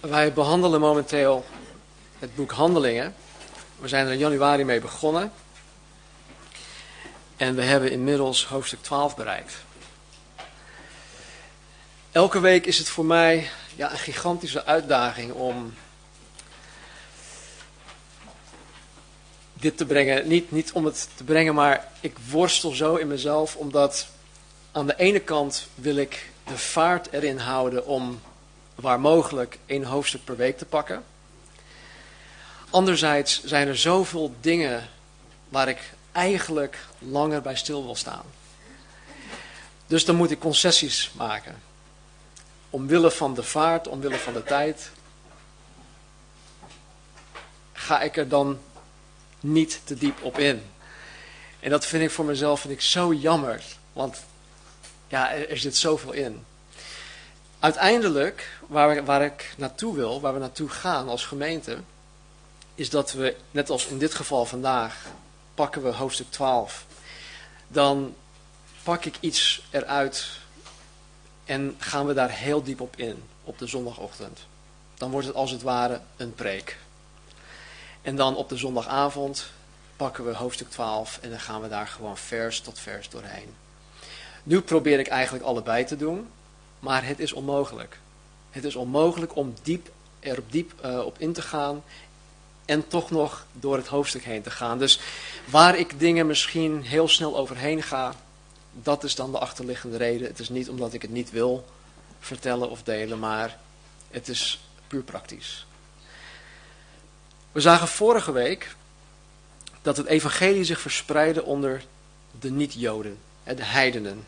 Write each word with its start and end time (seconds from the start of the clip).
Wij 0.00 0.32
behandelen 0.32 0.80
momenteel 0.80 1.44
het 2.18 2.34
boek 2.34 2.50
Handelingen. 2.50 3.14
We 3.78 3.88
zijn 3.88 4.06
er 4.06 4.12
in 4.12 4.18
januari 4.18 4.64
mee 4.64 4.80
begonnen. 4.80 5.32
En 7.36 7.54
we 7.54 7.62
hebben 7.62 7.90
inmiddels 7.90 8.46
hoofdstuk 8.46 8.82
12 8.82 9.16
bereikt. 9.16 9.56
Elke 12.12 12.40
week 12.40 12.66
is 12.66 12.78
het 12.78 12.88
voor 12.88 13.04
mij 13.04 13.50
ja, 13.76 13.90
een 13.90 13.98
gigantische 13.98 14.64
uitdaging 14.64 15.32
om 15.32 15.74
dit 19.52 19.76
te 19.76 19.86
brengen. 19.86 20.28
Niet, 20.28 20.50
niet 20.50 20.72
om 20.72 20.84
het 20.84 21.08
te 21.14 21.24
brengen, 21.24 21.54
maar 21.54 21.88
ik 22.00 22.16
worstel 22.30 22.70
zo 22.70 22.94
in 22.94 23.08
mezelf 23.08 23.56
omdat 23.56 24.08
aan 24.72 24.86
de 24.86 24.96
ene 24.96 25.20
kant 25.20 25.66
wil 25.74 25.96
ik 25.96 26.30
de 26.44 26.58
vaart 26.58 27.12
erin 27.12 27.38
houden 27.38 27.86
om 27.86 28.20
waar 28.80 29.00
mogelijk 29.00 29.58
één 29.66 29.84
hoofdstuk 29.84 30.24
per 30.24 30.36
week 30.36 30.58
te 30.58 30.64
pakken. 30.64 31.04
Anderzijds 32.70 33.44
zijn 33.44 33.68
er 33.68 33.78
zoveel 33.78 34.34
dingen 34.40 34.88
waar 35.48 35.68
ik 35.68 35.92
eigenlijk 36.12 36.78
langer 36.98 37.42
bij 37.42 37.56
stil 37.56 37.84
wil 37.84 37.96
staan. 37.96 38.24
Dus 39.86 40.04
dan 40.04 40.16
moet 40.16 40.30
ik 40.30 40.38
concessies 40.38 41.10
maken. 41.16 41.62
Omwille 42.70 43.10
van 43.10 43.34
de 43.34 43.42
vaart, 43.42 43.88
omwille 43.88 44.18
van 44.18 44.32
de 44.32 44.42
tijd, 44.42 44.90
ga 47.72 48.00
ik 48.00 48.16
er 48.16 48.28
dan 48.28 48.58
niet 49.40 49.80
te 49.84 49.94
diep 49.94 50.22
op 50.22 50.38
in. 50.38 50.62
En 51.60 51.70
dat 51.70 51.86
vind 51.86 52.02
ik 52.02 52.10
voor 52.10 52.24
mezelf 52.24 52.60
vind 52.60 52.72
ik 52.72 52.80
zo 52.80 53.14
jammer, 53.14 53.62
want 53.92 54.24
ja, 55.08 55.32
er, 55.32 55.50
er 55.50 55.58
zit 55.58 55.76
zoveel 55.76 56.12
in. 56.12 56.44
Uiteindelijk, 57.60 58.58
waar, 58.66 59.04
waar 59.04 59.22
ik 59.22 59.54
naartoe 59.56 59.94
wil, 59.94 60.20
waar 60.20 60.32
we 60.32 60.38
naartoe 60.38 60.68
gaan 60.68 61.08
als 61.08 61.26
gemeente, 61.26 61.78
is 62.74 62.90
dat 62.90 63.12
we, 63.12 63.36
net 63.50 63.70
als 63.70 63.86
in 63.86 63.98
dit 63.98 64.14
geval 64.14 64.44
vandaag, 64.44 65.06
pakken 65.54 65.82
we 65.82 65.92
hoofdstuk 65.92 66.30
12. 66.30 66.86
Dan 67.68 68.14
pak 68.82 69.04
ik 69.04 69.16
iets 69.20 69.62
eruit 69.70 70.28
en 71.44 71.74
gaan 71.78 72.06
we 72.06 72.14
daar 72.14 72.30
heel 72.30 72.62
diep 72.62 72.80
op 72.80 72.96
in, 72.96 73.22
op 73.44 73.58
de 73.58 73.66
zondagochtend. 73.66 74.38
Dan 74.94 75.10
wordt 75.10 75.26
het 75.26 75.36
als 75.36 75.50
het 75.50 75.62
ware 75.62 76.00
een 76.16 76.34
preek. 76.34 76.78
En 78.02 78.16
dan 78.16 78.36
op 78.36 78.48
de 78.48 78.56
zondagavond 78.56 79.50
pakken 79.96 80.24
we 80.24 80.34
hoofdstuk 80.34 80.70
12 80.70 81.18
en 81.22 81.30
dan 81.30 81.40
gaan 81.40 81.60
we 81.60 81.68
daar 81.68 81.88
gewoon 81.88 82.16
vers 82.16 82.60
tot 82.60 82.78
vers 82.78 83.08
doorheen. 83.08 83.54
Nu 84.42 84.60
probeer 84.60 84.98
ik 84.98 85.08
eigenlijk 85.08 85.44
allebei 85.44 85.84
te 85.84 85.96
doen, 85.96 86.28
maar 86.80 87.06
het 87.06 87.18
is 87.18 87.32
onmogelijk. 87.32 87.98
Het 88.50 88.64
is 88.64 88.76
onmogelijk 88.76 89.36
om 89.36 89.54
diep, 89.62 89.90
er 90.20 90.38
diep 90.50 90.72
uh, 90.84 90.98
op 90.98 91.18
in 91.18 91.32
te 91.32 91.42
gaan 91.42 91.82
en 92.64 92.88
toch 92.88 93.10
nog 93.10 93.46
door 93.52 93.76
het 93.76 93.86
hoofdstuk 93.86 94.24
heen 94.24 94.42
te 94.42 94.50
gaan. 94.50 94.78
Dus 94.78 95.00
waar 95.44 95.78
ik 95.78 95.98
dingen 95.98 96.26
misschien 96.26 96.82
heel 96.82 97.08
snel 97.08 97.36
overheen 97.36 97.82
ga, 97.82 98.14
dat 98.72 99.04
is 99.04 99.14
dan 99.14 99.32
de 99.32 99.38
achterliggende 99.38 99.96
reden. 99.96 100.26
Het 100.26 100.38
is 100.38 100.48
niet 100.48 100.68
omdat 100.68 100.92
ik 100.92 101.02
het 101.02 101.10
niet 101.10 101.30
wil 101.30 101.64
vertellen 102.20 102.70
of 102.70 102.82
delen, 102.82 103.18
maar 103.18 103.58
het 104.10 104.28
is 104.28 104.60
puur 104.86 105.02
praktisch. 105.02 105.66
We 107.52 107.60
zagen 107.60 107.88
vorige 107.88 108.32
week 108.32 108.76
dat 109.82 109.96
het 109.96 110.06
evangelie 110.06 110.64
zich 110.64 110.80
verspreidde 110.80 111.44
onder 111.44 111.84
de 112.40 112.50
niet-Joden, 112.50 113.18
de 113.44 113.64
heidenen. 113.64 114.24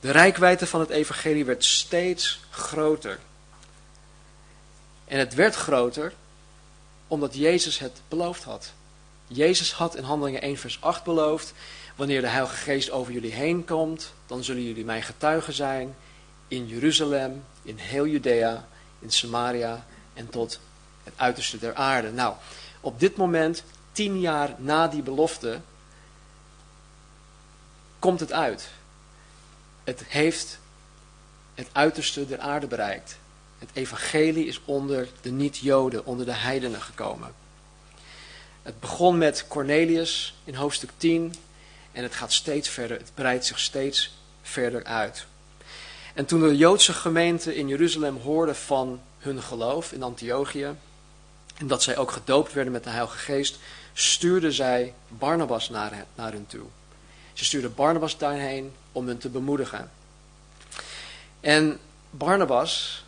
De 0.00 0.10
rijkwijde 0.10 0.66
van 0.66 0.80
het 0.80 0.90
evangelie 0.90 1.44
werd 1.44 1.64
steeds 1.64 2.40
groter. 2.50 3.18
En 5.04 5.18
het 5.18 5.34
werd 5.34 5.54
groter 5.54 6.12
omdat 7.08 7.34
Jezus 7.34 7.78
het 7.78 8.00
beloofd 8.08 8.42
had. 8.42 8.72
Jezus 9.26 9.72
had 9.72 9.96
in 9.96 10.02
Handelingen 10.02 10.42
1 10.42 10.56
vers 10.56 10.80
8 10.80 11.04
beloofd, 11.04 11.52
wanneer 11.96 12.20
de 12.20 12.26
Heilige 12.26 12.56
Geest 12.56 12.90
over 12.90 13.12
jullie 13.12 13.32
heen 13.32 13.64
komt, 13.64 14.12
dan 14.26 14.44
zullen 14.44 14.62
jullie 14.62 14.84
mijn 14.84 15.02
getuigen 15.02 15.52
zijn 15.52 15.96
in 16.48 16.66
Jeruzalem, 16.66 17.44
in 17.62 17.76
heel 17.76 18.06
Judea, 18.06 18.68
in 18.98 19.10
Samaria 19.10 19.86
en 20.14 20.30
tot 20.30 20.60
het 21.04 21.14
uiterste 21.16 21.58
der 21.58 21.74
aarde. 21.74 22.12
Nou, 22.12 22.34
op 22.80 23.00
dit 23.00 23.16
moment, 23.16 23.62
tien 23.92 24.20
jaar 24.20 24.54
na 24.58 24.88
die 24.88 25.02
belofte, 25.02 25.60
komt 27.98 28.20
het 28.20 28.32
uit. 28.32 28.68
Het 29.90 30.04
heeft 30.08 30.58
het 31.54 31.68
uiterste 31.72 32.26
der 32.26 32.38
aarde 32.38 32.66
bereikt. 32.66 33.18
Het 33.58 33.68
evangelie 33.72 34.46
is 34.46 34.60
onder 34.64 35.08
de 35.20 35.30
niet-Joden, 35.30 36.06
onder 36.06 36.26
de 36.26 36.32
heidenen 36.32 36.82
gekomen. 36.82 37.34
Het 38.62 38.80
begon 38.80 39.18
met 39.18 39.44
Cornelius 39.48 40.34
in 40.44 40.54
hoofdstuk 40.54 40.90
10 40.96 41.34
en 41.92 42.02
het 42.02 42.14
gaat 42.14 42.32
steeds 42.32 42.68
verder, 42.68 42.98
het 42.98 43.10
breidt 43.14 43.46
zich 43.46 43.58
steeds 43.58 44.18
verder 44.42 44.84
uit. 44.84 45.26
En 46.14 46.26
toen 46.26 46.40
de 46.40 46.56
Joodse 46.56 46.92
gemeente 46.92 47.54
in 47.54 47.68
Jeruzalem 47.68 48.16
hoorde 48.16 48.54
van 48.54 49.00
hun 49.18 49.42
geloof 49.42 49.92
in 49.92 50.02
Antiochië 50.02 50.74
en 51.56 51.66
dat 51.66 51.82
zij 51.82 51.96
ook 51.96 52.10
gedoopt 52.10 52.52
werden 52.52 52.72
met 52.72 52.84
de 52.84 52.90
Heilige 52.90 53.18
Geest, 53.18 53.58
stuurden 53.92 54.52
zij 54.52 54.94
Barnabas 55.08 55.68
naar, 55.68 56.06
naar 56.14 56.32
hen 56.32 56.46
toe. 56.46 56.66
Ze 57.32 57.44
stuurden 57.44 57.74
Barnabas 57.74 58.18
daarheen 58.18 58.72
om 58.92 59.06
hen 59.06 59.18
te 59.18 59.28
bemoedigen. 59.28 59.90
En 61.40 61.78
Barnabas, 62.10 63.04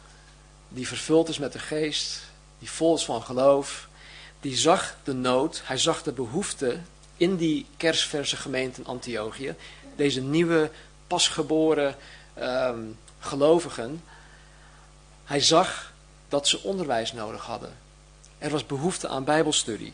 die 0.69 0.89
vervuld 0.89 1.29
is 1.29 1.39
met 1.39 1.53
de 1.53 1.59
geest, 1.59 2.21
die 2.59 2.71
vol 2.71 2.95
is 2.95 3.05
van 3.05 3.23
geloof, 3.23 3.89
die 4.41 4.57
zag 4.57 4.97
de 5.05 5.13
nood, 5.13 5.63
hij 5.65 5.79
zag 5.79 6.03
de 6.03 6.13
behoefte 6.13 6.79
in 7.17 7.37
die 7.37 7.67
kerstverse 7.77 8.37
gemeente 8.37 8.81
in 8.81 8.87
Antiochië. 8.87 9.55
Deze 9.97 10.21
nieuwe, 10.21 10.71
pasgeboren 11.07 11.95
um, 12.39 12.99
gelovigen. 13.19 14.03
Hij 15.25 15.41
zag 15.41 15.93
dat 16.29 16.49
ze 16.49 16.63
onderwijs 16.63 17.13
nodig 17.13 17.45
hadden. 17.45 17.77
Er 18.39 18.51
was 18.51 18.67
behoefte 18.67 19.09
aan 19.09 19.25
bijbelstudie. 19.25 19.93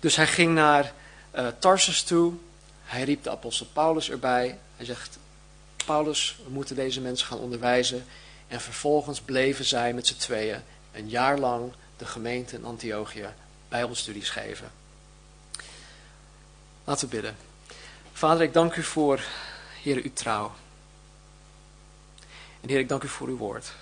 Dus 0.00 0.16
hij 0.16 0.26
ging 0.26 0.54
naar 0.54 0.92
uh, 1.34 1.46
Tarsus 1.58 2.02
toe. 2.02 2.32
Hij 2.88 3.04
riep 3.04 3.22
de 3.22 3.30
apostel 3.30 3.66
Paulus 3.72 4.10
erbij. 4.10 4.58
Hij 4.76 4.86
zegt, 4.86 5.18
Paulus, 5.84 6.38
we 6.44 6.50
moeten 6.50 6.76
deze 6.76 7.00
mensen 7.00 7.26
gaan 7.26 7.38
onderwijzen. 7.38 8.04
En 8.46 8.60
vervolgens 8.60 9.20
bleven 9.20 9.64
zij 9.64 9.92
met 9.92 10.06
z'n 10.06 10.16
tweeën 10.16 10.62
een 10.92 11.08
jaar 11.08 11.38
lang 11.38 11.72
de 11.96 12.06
gemeente 12.06 12.56
in 12.56 12.64
Antiochië 12.64 13.28
bijbelstudies 13.68 14.30
geven. 14.30 14.70
Laten 16.84 17.08
we 17.08 17.14
bidden. 17.14 17.36
Vader, 18.12 18.42
ik 18.42 18.52
dank 18.52 18.74
u 18.74 18.82
voor, 18.82 19.20
Heer, 19.82 19.96
uw 19.96 20.12
trouw. 20.12 20.52
En 22.60 22.68
Heer, 22.68 22.78
ik 22.78 22.88
dank 22.88 23.02
u 23.02 23.08
voor 23.08 23.28
uw 23.28 23.36
woord. 23.36 23.72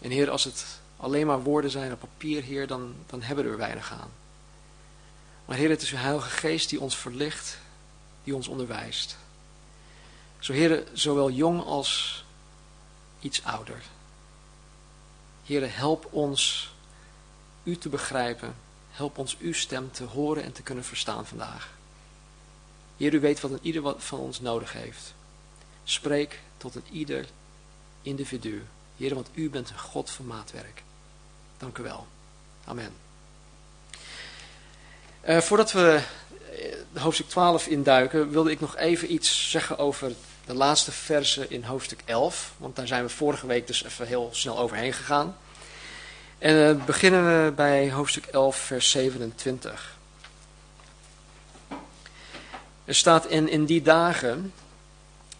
En 0.00 0.10
Heer, 0.10 0.30
als 0.30 0.44
het 0.44 0.66
alleen 0.96 1.26
maar 1.26 1.42
woorden 1.42 1.70
zijn 1.70 1.92
op 1.92 2.00
papier, 2.00 2.42
Heer, 2.42 2.66
dan, 2.66 2.94
dan 3.06 3.22
hebben 3.22 3.44
we 3.44 3.50
er 3.50 3.56
weinig 3.56 3.92
aan. 3.92 4.10
Maar 5.48 5.56
Heer, 5.56 5.70
het 5.70 5.82
is 5.82 5.90
uw 5.90 5.98
Heilige 5.98 6.30
Geest 6.30 6.68
die 6.68 6.80
ons 6.80 6.96
verlicht, 6.96 7.58
die 8.24 8.34
ons 8.34 8.48
onderwijst. 8.48 9.16
Zo 10.38 10.52
Heer, 10.52 10.84
zowel 10.92 11.30
jong 11.30 11.64
als 11.64 12.24
iets 13.20 13.44
ouder. 13.44 13.82
Heer, 15.44 15.76
help 15.76 16.08
ons 16.10 16.72
u 17.62 17.76
te 17.76 17.88
begrijpen. 17.88 18.54
Help 18.90 19.18
ons 19.18 19.36
uw 19.38 19.52
stem 19.52 19.92
te 19.92 20.04
horen 20.04 20.42
en 20.42 20.52
te 20.52 20.62
kunnen 20.62 20.84
verstaan 20.84 21.26
vandaag. 21.26 21.70
Heer, 22.96 23.14
u 23.14 23.20
weet 23.20 23.40
wat 23.40 23.50
een 23.50 23.58
ieder 23.62 24.00
van 24.00 24.18
ons 24.18 24.40
nodig 24.40 24.72
heeft. 24.72 25.14
Spreek 25.84 26.40
tot 26.56 26.74
een 26.74 26.86
ieder 26.90 27.26
individu. 28.02 28.66
Heer, 28.96 29.14
want 29.14 29.28
u 29.34 29.50
bent 29.50 29.70
een 29.70 29.78
God 29.78 30.10
van 30.10 30.26
maatwerk. 30.26 30.82
Dank 31.58 31.78
u 31.78 31.82
wel. 31.82 32.06
Amen. 32.64 33.07
Uh, 35.28 35.38
voordat 35.38 35.72
we 35.72 36.00
de 36.92 37.00
hoofdstuk 37.00 37.28
12 37.28 37.66
induiken, 37.66 38.30
wilde 38.30 38.50
ik 38.50 38.60
nog 38.60 38.76
even 38.76 39.12
iets 39.12 39.50
zeggen 39.50 39.78
over 39.78 40.12
de 40.46 40.54
laatste 40.54 40.92
versen 40.92 41.50
in 41.50 41.64
hoofdstuk 41.64 42.00
11. 42.04 42.52
Want 42.56 42.76
daar 42.76 42.86
zijn 42.86 43.04
we 43.04 43.08
vorige 43.08 43.46
week 43.46 43.66
dus 43.66 43.84
even 43.84 44.06
heel 44.06 44.28
snel 44.32 44.58
overheen 44.58 44.92
gegaan. 44.92 45.36
En 46.38 46.54
uh, 46.54 46.84
beginnen 46.84 47.44
we 47.44 47.52
bij 47.52 47.90
hoofdstuk 47.92 48.26
11, 48.26 48.56
vers 48.56 48.90
27. 48.90 49.96
Er 52.84 52.94
staat 52.94 53.26
in, 53.26 53.48
in 53.48 53.64
die 53.64 53.82
dagen, 53.82 54.52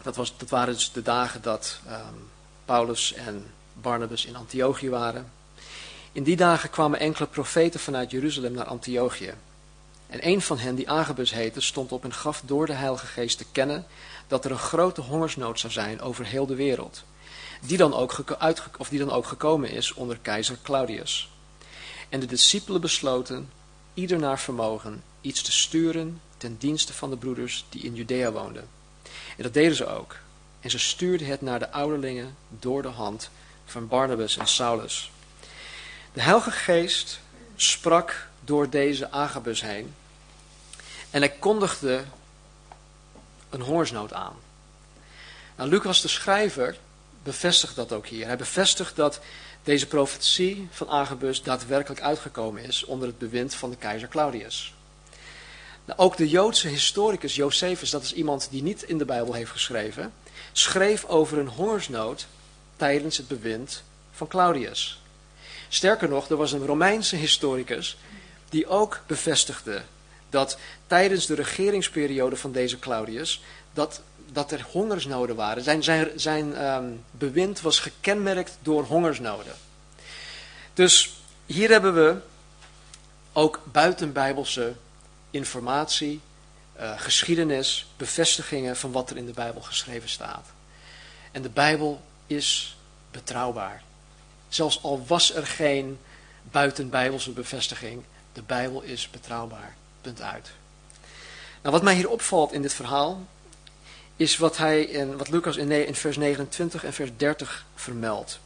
dat, 0.02 0.16
was, 0.16 0.36
dat 0.36 0.48
waren 0.48 0.74
dus 0.74 0.92
de 0.92 1.02
dagen 1.02 1.42
dat 1.42 1.80
um, 1.86 2.30
Paulus 2.64 3.12
en 3.12 3.52
Barnabas 3.72 4.24
in 4.24 4.36
Antiochië 4.36 4.90
waren. 4.90 5.32
In 6.12 6.22
die 6.22 6.36
dagen 6.36 6.70
kwamen 6.70 6.98
enkele 6.98 7.26
profeten 7.26 7.80
vanuit 7.80 8.10
Jeruzalem 8.10 8.52
naar 8.52 8.64
Antiochië. 8.64 9.34
En 10.08 10.26
een 10.26 10.40
van 10.40 10.58
hen, 10.58 10.74
die 10.74 10.90
Agabus 10.90 11.30
heette, 11.30 11.60
stond 11.60 11.92
op 11.92 12.04
en 12.04 12.12
gaf 12.12 12.42
door 12.44 12.66
de 12.66 12.72
Heilige 12.72 13.06
Geest 13.06 13.38
te 13.38 13.44
kennen 13.52 13.86
dat 14.26 14.44
er 14.44 14.50
een 14.50 14.58
grote 14.58 15.00
hongersnood 15.00 15.60
zou 15.60 15.72
zijn 15.72 16.00
over 16.00 16.26
heel 16.26 16.46
de 16.46 16.54
wereld. 16.54 17.04
die 17.60 17.76
dan 17.76 17.94
ook, 17.94 18.24
of 18.78 18.88
die 18.88 18.98
dan 18.98 19.10
ook 19.10 19.26
gekomen 19.26 19.70
is 19.70 19.92
onder 19.92 20.18
keizer 20.22 20.58
Claudius. 20.62 21.30
En 22.08 22.20
de 22.20 22.26
discipelen 22.26 22.80
besloten, 22.80 23.50
ieder 23.94 24.18
naar 24.18 24.38
vermogen, 24.38 25.02
iets 25.20 25.42
te 25.42 25.52
sturen 25.52 26.20
ten 26.36 26.56
dienste 26.58 26.92
van 26.92 27.10
de 27.10 27.16
broeders 27.16 27.64
die 27.68 27.82
in 27.82 27.94
Judea 27.94 28.32
woonden. 28.32 28.68
En 29.36 29.42
dat 29.42 29.54
deden 29.54 29.76
ze 29.76 29.86
ook. 29.86 30.16
En 30.60 30.70
ze 30.70 30.78
stuurden 30.78 31.26
het 31.26 31.40
naar 31.40 31.58
de 31.58 31.70
ouderlingen 31.70 32.36
door 32.48 32.82
de 32.82 32.88
hand 32.88 33.30
van 33.64 33.88
Barnabas 33.88 34.36
en 34.36 34.46
Saulus. 34.46 35.10
De 36.12 36.20
Heilige 36.20 36.50
Geest 36.50 37.20
sprak 37.56 38.27
door 38.48 38.70
deze 38.70 39.10
Agabus 39.10 39.60
heen 39.60 39.94
en 41.10 41.20
hij 41.20 41.30
kondigde 41.30 42.04
een 43.50 43.60
hongersnood 43.60 44.12
aan. 44.12 44.36
Nou, 45.56 45.68
Lucas 45.68 46.00
de 46.00 46.08
schrijver 46.08 46.76
bevestigt 47.22 47.76
dat 47.76 47.92
ook 47.92 48.06
hier. 48.06 48.26
Hij 48.26 48.36
bevestigt 48.36 48.96
dat 48.96 49.20
deze 49.62 49.86
profetie 49.86 50.68
van 50.70 50.88
Agabus 50.88 51.42
daadwerkelijk 51.42 52.00
uitgekomen 52.00 52.64
is 52.64 52.84
onder 52.84 53.08
het 53.08 53.18
bewind 53.18 53.54
van 53.54 53.70
de 53.70 53.76
keizer 53.76 54.08
Claudius. 54.08 54.74
Nou, 55.84 55.98
ook 55.98 56.16
de 56.16 56.28
Joodse 56.28 56.68
historicus 56.68 57.34
Josephus, 57.34 57.90
dat 57.90 58.02
is 58.02 58.12
iemand 58.12 58.48
die 58.50 58.62
niet 58.62 58.82
in 58.82 58.98
de 58.98 59.04
Bijbel 59.04 59.32
heeft 59.32 59.50
geschreven, 59.50 60.12
schreef 60.52 61.04
over 61.04 61.38
een 61.38 61.48
hongersnood 61.48 62.26
tijdens 62.76 63.16
het 63.16 63.28
bewind 63.28 63.82
van 64.12 64.28
Claudius. 64.28 65.00
Sterker 65.68 66.08
nog, 66.08 66.28
er 66.28 66.36
was 66.36 66.52
een 66.52 66.66
Romeinse 66.66 67.16
historicus 67.16 67.96
die 68.48 68.66
ook 68.66 69.00
bevestigde 69.06 69.82
dat 70.30 70.58
tijdens 70.86 71.26
de 71.26 71.34
regeringsperiode 71.34 72.36
van 72.36 72.52
deze 72.52 72.78
Claudius, 72.78 73.42
dat, 73.72 74.00
dat 74.32 74.52
er 74.52 74.66
hongersnoden 74.70 75.36
waren. 75.36 75.62
Zijn, 75.62 75.82
zijn, 75.82 76.10
zijn 76.14 76.64
um, 76.64 77.04
bewind 77.10 77.60
was 77.60 77.78
gekenmerkt 77.78 78.58
door 78.62 78.84
hongersnoden. 78.84 79.52
Dus 80.74 81.12
hier 81.46 81.70
hebben 81.70 81.94
we 81.94 82.16
ook 83.32 83.60
buitenbijbelse 83.72 84.74
informatie, 85.30 86.20
uh, 86.80 87.00
geschiedenis, 87.00 87.86
bevestigingen 87.96 88.76
van 88.76 88.92
wat 88.92 89.10
er 89.10 89.16
in 89.16 89.26
de 89.26 89.32
Bijbel 89.32 89.60
geschreven 89.60 90.08
staat. 90.08 90.46
En 91.32 91.42
de 91.42 91.48
Bijbel 91.48 92.02
is 92.26 92.76
betrouwbaar. 93.10 93.82
Zelfs 94.48 94.82
al 94.82 95.04
was 95.06 95.34
er 95.34 95.46
geen 95.46 95.98
buitenbijbelse 96.42 97.30
bevestiging, 97.30 98.02
de 98.38 98.44
Bijbel 98.46 98.82
is 98.82 99.10
betrouwbaar. 99.10 99.74
Punt 100.00 100.22
uit. 100.22 100.50
Nou, 101.62 101.74
wat 101.74 101.82
mij 101.82 101.94
hier 101.94 102.08
opvalt 102.08 102.52
in 102.52 102.62
dit 102.62 102.72
verhaal, 102.72 103.26
is 104.16 104.36
wat, 104.36 104.56
hij 104.56 105.06
wat 105.16 105.28
Lucas 105.28 105.56
in, 105.56 105.70
in 105.70 105.94
vers 105.94 106.16
29 106.16 106.84
en 106.84 106.92
vers 106.92 107.10
30 107.16 107.66
vermeldt. 107.74 108.40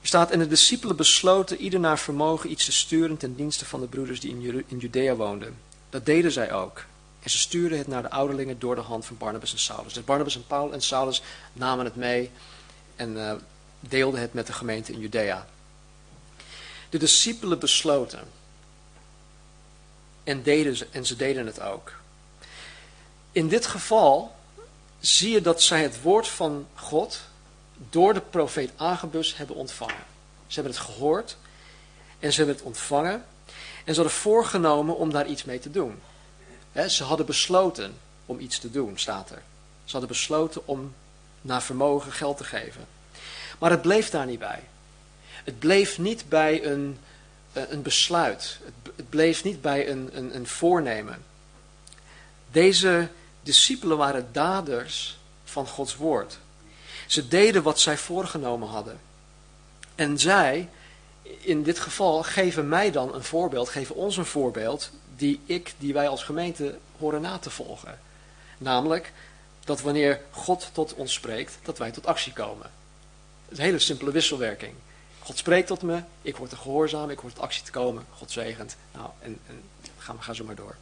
Er 0.00 0.06
staat, 0.06 0.30
en 0.30 0.38
de 0.38 0.46
discipelen 0.46 0.96
besloten 0.96 1.56
ieder 1.56 1.80
naar 1.80 1.98
vermogen 1.98 2.50
iets 2.50 2.64
te 2.64 2.72
sturen 2.72 3.16
ten 3.16 3.34
dienste 3.34 3.64
van 3.64 3.80
de 3.80 3.86
broeders 3.86 4.20
die 4.20 4.64
in, 4.66 4.78
Judea 4.78 5.14
woonden. 5.14 5.56
Dat 5.90 6.06
deden 6.06 6.32
zij 6.32 6.52
ook. 6.52 6.84
En 7.22 7.30
ze 7.30 7.38
stuurden 7.38 7.78
het 7.78 7.86
naar 7.86 8.02
de 8.02 8.10
ouderlingen 8.10 8.58
door 8.58 8.74
de 8.74 8.80
hand 8.80 9.06
van 9.06 9.16
Barnabas 9.16 9.52
en 9.52 9.58
Saulus. 9.58 9.92
Dus 9.92 10.04
Barnabas 10.04 10.34
en 10.34 10.46
Paul 10.46 10.72
en 10.72 10.82
Saulus 10.82 11.22
namen 11.52 11.84
het 11.84 11.96
mee 11.96 12.30
en 12.96 13.16
uh, 13.16 13.32
deelden 13.80 14.20
het 14.20 14.34
met 14.34 14.46
de 14.46 14.52
gemeente 14.52 14.92
in 14.92 15.00
Judea. 15.00 15.46
De 16.88 16.98
discipelen 16.98 17.58
besloten. 17.58 18.44
En, 20.26 20.42
deden 20.42 20.76
ze, 20.76 20.86
en 20.90 21.06
ze 21.06 21.16
deden 21.16 21.46
het 21.46 21.60
ook. 21.60 21.92
In 23.32 23.48
dit 23.48 23.66
geval 23.66 24.36
zie 25.00 25.30
je 25.32 25.40
dat 25.40 25.62
zij 25.62 25.82
het 25.82 26.02
woord 26.02 26.28
van 26.28 26.66
God 26.74 27.20
door 27.90 28.14
de 28.14 28.20
profeet 28.20 28.70
Agabus 28.76 29.36
hebben 29.36 29.56
ontvangen. 29.56 30.04
Ze 30.46 30.54
hebben 30.60 30.72
het 30.72 30.82
gehoord 30.82 31.36
en 32.18 32.32
ze 32.32 32.36
hebben 32.36 32.56
het 32.56 32.64
ontvangen 32.64 33.24
en 33.84 33.94
ze 33.94 34.00
hadden 34.00 34.18
voorgenomen 34.18 34.96
om 34.96 35.10
daar 35.10 35.26
iets 35.26 35.44
mee 35.44 35.58
te 35.58 35.70
doen. 35.70 36.00
ze 36.88 37.04
hadden 37.04 37.26
besloten 37.26 37.94
om 38.26 38.38
iets 38.38 38.58
te 38.58 38.70
doen, 38.70 38.98
staat 38.98 39.30
er. 39.30 39.42
Ze 39.84 39.90
hadden 39.90 40.08
besloten 40.08 40.66
om 40.66 40.94
naar 41.40 41.62
vermogen 41.62 42.12
geld 42.12 42.36
te 42.36 42.44
geven. 42.44 42.86
Maar 43.58 43.70
het 43.70 43.82
bleef 43.82 44.10
daar 44.10 44.26
niet 44.26 44.38
bij. 44.38 44.62
Het 45.44 45.58
bleef 45.58 45.98
niet 45.98 46.28
bij 46.28 46.64
een, 46.64 46.98
een 47.56 47.82
besluit. 47.82 48.58
Het 48.96 49.08
bleef 49.08 49.44
niet 49.44 49.60
bij 49.60 49.90
een, 49.90 50.10
een, 50.12 50.34
een 50.34 50.46
voornemen. 50.46 51.24
Deze 52.50 53.08
discipelen 53.42 53.96
waren 53.96 54.28
daders 54.32 55.18
van 55.44 55.66
Gods 55.66 55.96
woord. 55.96 56.38
Ze 57.06 57.28
deden 57.28 57.62
wat 57.62 57.80
zij 57.80 57.96
voorgenomen 57.96 58.68
hadden. 58.68 59.00
En 59.94 60.18
zij, 60.18 60.68
in 61.22 61.62
dit 61.62 61.78
geval, 61.78 62.22
geven 62.22 62.68
mij 62.68 62.90
dan 62.90 63.14
een 63.14 63.24
voorbeeld, 63.24 63.68
geven 63.68 63.94
ons 63.94 64.16
een 64.16 64.26
voorbeeld, 64.26 64.90
die 65.16 65.40
ik, 65.44 65.74
die 65.78 65.92
wij 65.92 66.08
als 66.08 66.22
gemeente 66.22 66.78
horen 66.98 67.20
na 67.20 67.38
te 67.38 67.50
volgen. 67.50 67.98
Namelijk, 68.58 69.12
dat 69.64 69.80
wanneer 69.80 70.20
God 70.30 70.70
tot 70.72 70.94
ons 70.94 71.12
spreekt, 71.12 71.58
dat 71.62 71.78
wij 71.78 71.90
tot 71.90 72.06
actie 72.06 72.32
komen. 72.32 72.70
Een 73.48 73.58
hele 73.58 73.78
simpele 73.78 74.10
wisselwerking. 74.10 74.74
God 75.26 75.38
spreekt 75.38 75.66
tot 75.66 75.82
me, 75.82 76.02
ik 76.22 76.36
word 76.36 76.52
er 76.52 76.58
gehoorzaam, 76.58 77.10
ik 77.10 77.20
word 77.20 77.34
tot 77.34 77.42
actie 77.42 77.62
te 77.62 77.70
komen, 77.70 78.06
God 78.16 78.30
zegent. 78.30 78.76
Nou, 78.92 79.08
en, 79.20 79.38
en 79.48 79.62
gaan 79.98 80.16
we 80.16 80.22
gaan 80.22 80.34
zo 80.34 80.44
maar 80.44 80.54
door. 80.54 80.76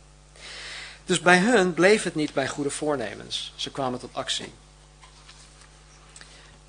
Dus 1.05 1.20
bij 1.20 1.38
hun 1.38 1.75
bleef 1.75 2.02
het 2.02 2.14
niet 2.14 2.32
bij 2.32 2.49
goede 2.49 2.70
voornemens. 2.70 3.52
Ze 3.56 3.70
kwamen 3.70 3.99
tot 3.99 4.14
actie. 4.14 4.52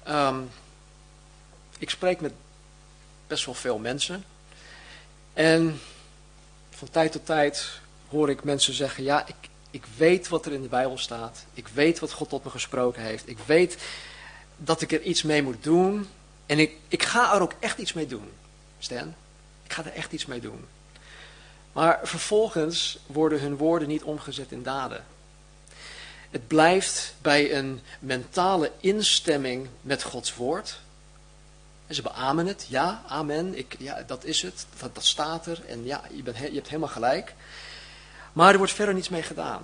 Um, 0.07 0.49
ik 1.77 1.89
spreek 1.89 2.21
met 2.21 2.33
best 3.27 3.45
wel 3.45 3.53
veel 3.53 3.77
mensen. 3.77 4.25
En 5.33 5.79
van 6.69 6.89
tijd 6.89 7.11
tot 7.11 7.25
tijd 7.25 7.79
hoor 8.09 8.29
ik 8.29 8.43
mensen 8.43 8.73
zeggen, 8.73 9.03
ja, 9.03 9.27
ik, 9.27 9.49
ik 9.71 9.83
weet 9.97 10.27
wat 10.27 10.45
er 10.45 10.53
in 10.53 10.61
de 10.61 10.67
Bijbel 10.67 10.97
staat. 10.97 11.45
Ik 11.53 11.67
weet 11.67 11.99
wat 11.99 12.11
God 12.11 12.29
tot 12.29 12.43
me 12.43 12.49
gesproken 12.49 13.01
heeft. 13.01 13.29
Ik 13.29 13.37
weet 13.45 13.77
dat 14.57 14.81
ik 14.81 14.91
er 14.91 15.01
iets 15.01 15.23
mee 15.23 15.43
moet 15.43 15.63
doen. 15.63 16.07
En 16.45 16.59
ik, 16.59 16.71
ik 16.87 17.03
ga 17.03 17.35
er 17.35 17.41
ook 17.41 17.53
echt 17.59 17.77
iets 17.77 17.93
mee 17.93 18.07
doen, 18.07 18.31
Stan. 18.79 19.13
Ik 19.63 19.73
ga 19.73 19.83
er 19.85 19.93
echt 19.93 20.11
iets 20.11 20.25
mee 20.25 20.39
doen. 20.39 20.65
Maar 21.73 21.99
vervolgens 22.03 22.97
worden 23.05 23.39
hun 23.39 23.57
woorden 23.57 23.87
niet 23.87 24.03
omgezet 24.03 24.51
in 24.51 24.63
daden. 24.63 25.05
Het 26.29 26.47
blijft 26.47 27.13
bij 27.21 27.55
een 27.55 27.81
mentale 27.99 28.71
instemming 28.79 29.67
met 29.81 30.03
Gods 30.03 30.35
woord. 30.35 30.79
En 31.87 31.95
ze 31.95 32.01
beamen 32.01 32.45
het, 32.45 32.65
ja, 32.69 33.03
amen, 33.07 33.57
ik, 33.57 33.75
ja, 33.79 34.01
dat 34.01 34.23
is 34.23 34.41
het, 34.41 34.65
dat, 34.79 34.95
dat 34.95 35.05
staat 35.05 35.45
er 35.45 35.65
en 35.65 35.85
ja, 35.85 36.01
je, 36.13 36.23
bent, 36.23 36.37
je 36.37 36.53
hebt 36.53 36.67
helemaal 36.67 36.89
gelijk. 36.89 37.33
Maar 38.33 38.51
er 38.51 38.57
wordt 38.57 38.73
verder 38.73 38.93
niets 38.93 39.09
mee 39.09 39.23
gedaan. 39.23 39.63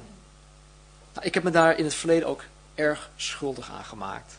Nou, 1.14 1.26
ik 1.26 1.34
heb 1.34 1.44
me 1.44 1.52
daar 1.52 1.78
in 1.78 1.84
het 1.84 1.94
verleden 1.94 2.28
ook 2.28 2.44
erg 2.76 3.10
schuldig 3.16 3.72
aan 3.72 3.84
gemaakt. 3.84 4.34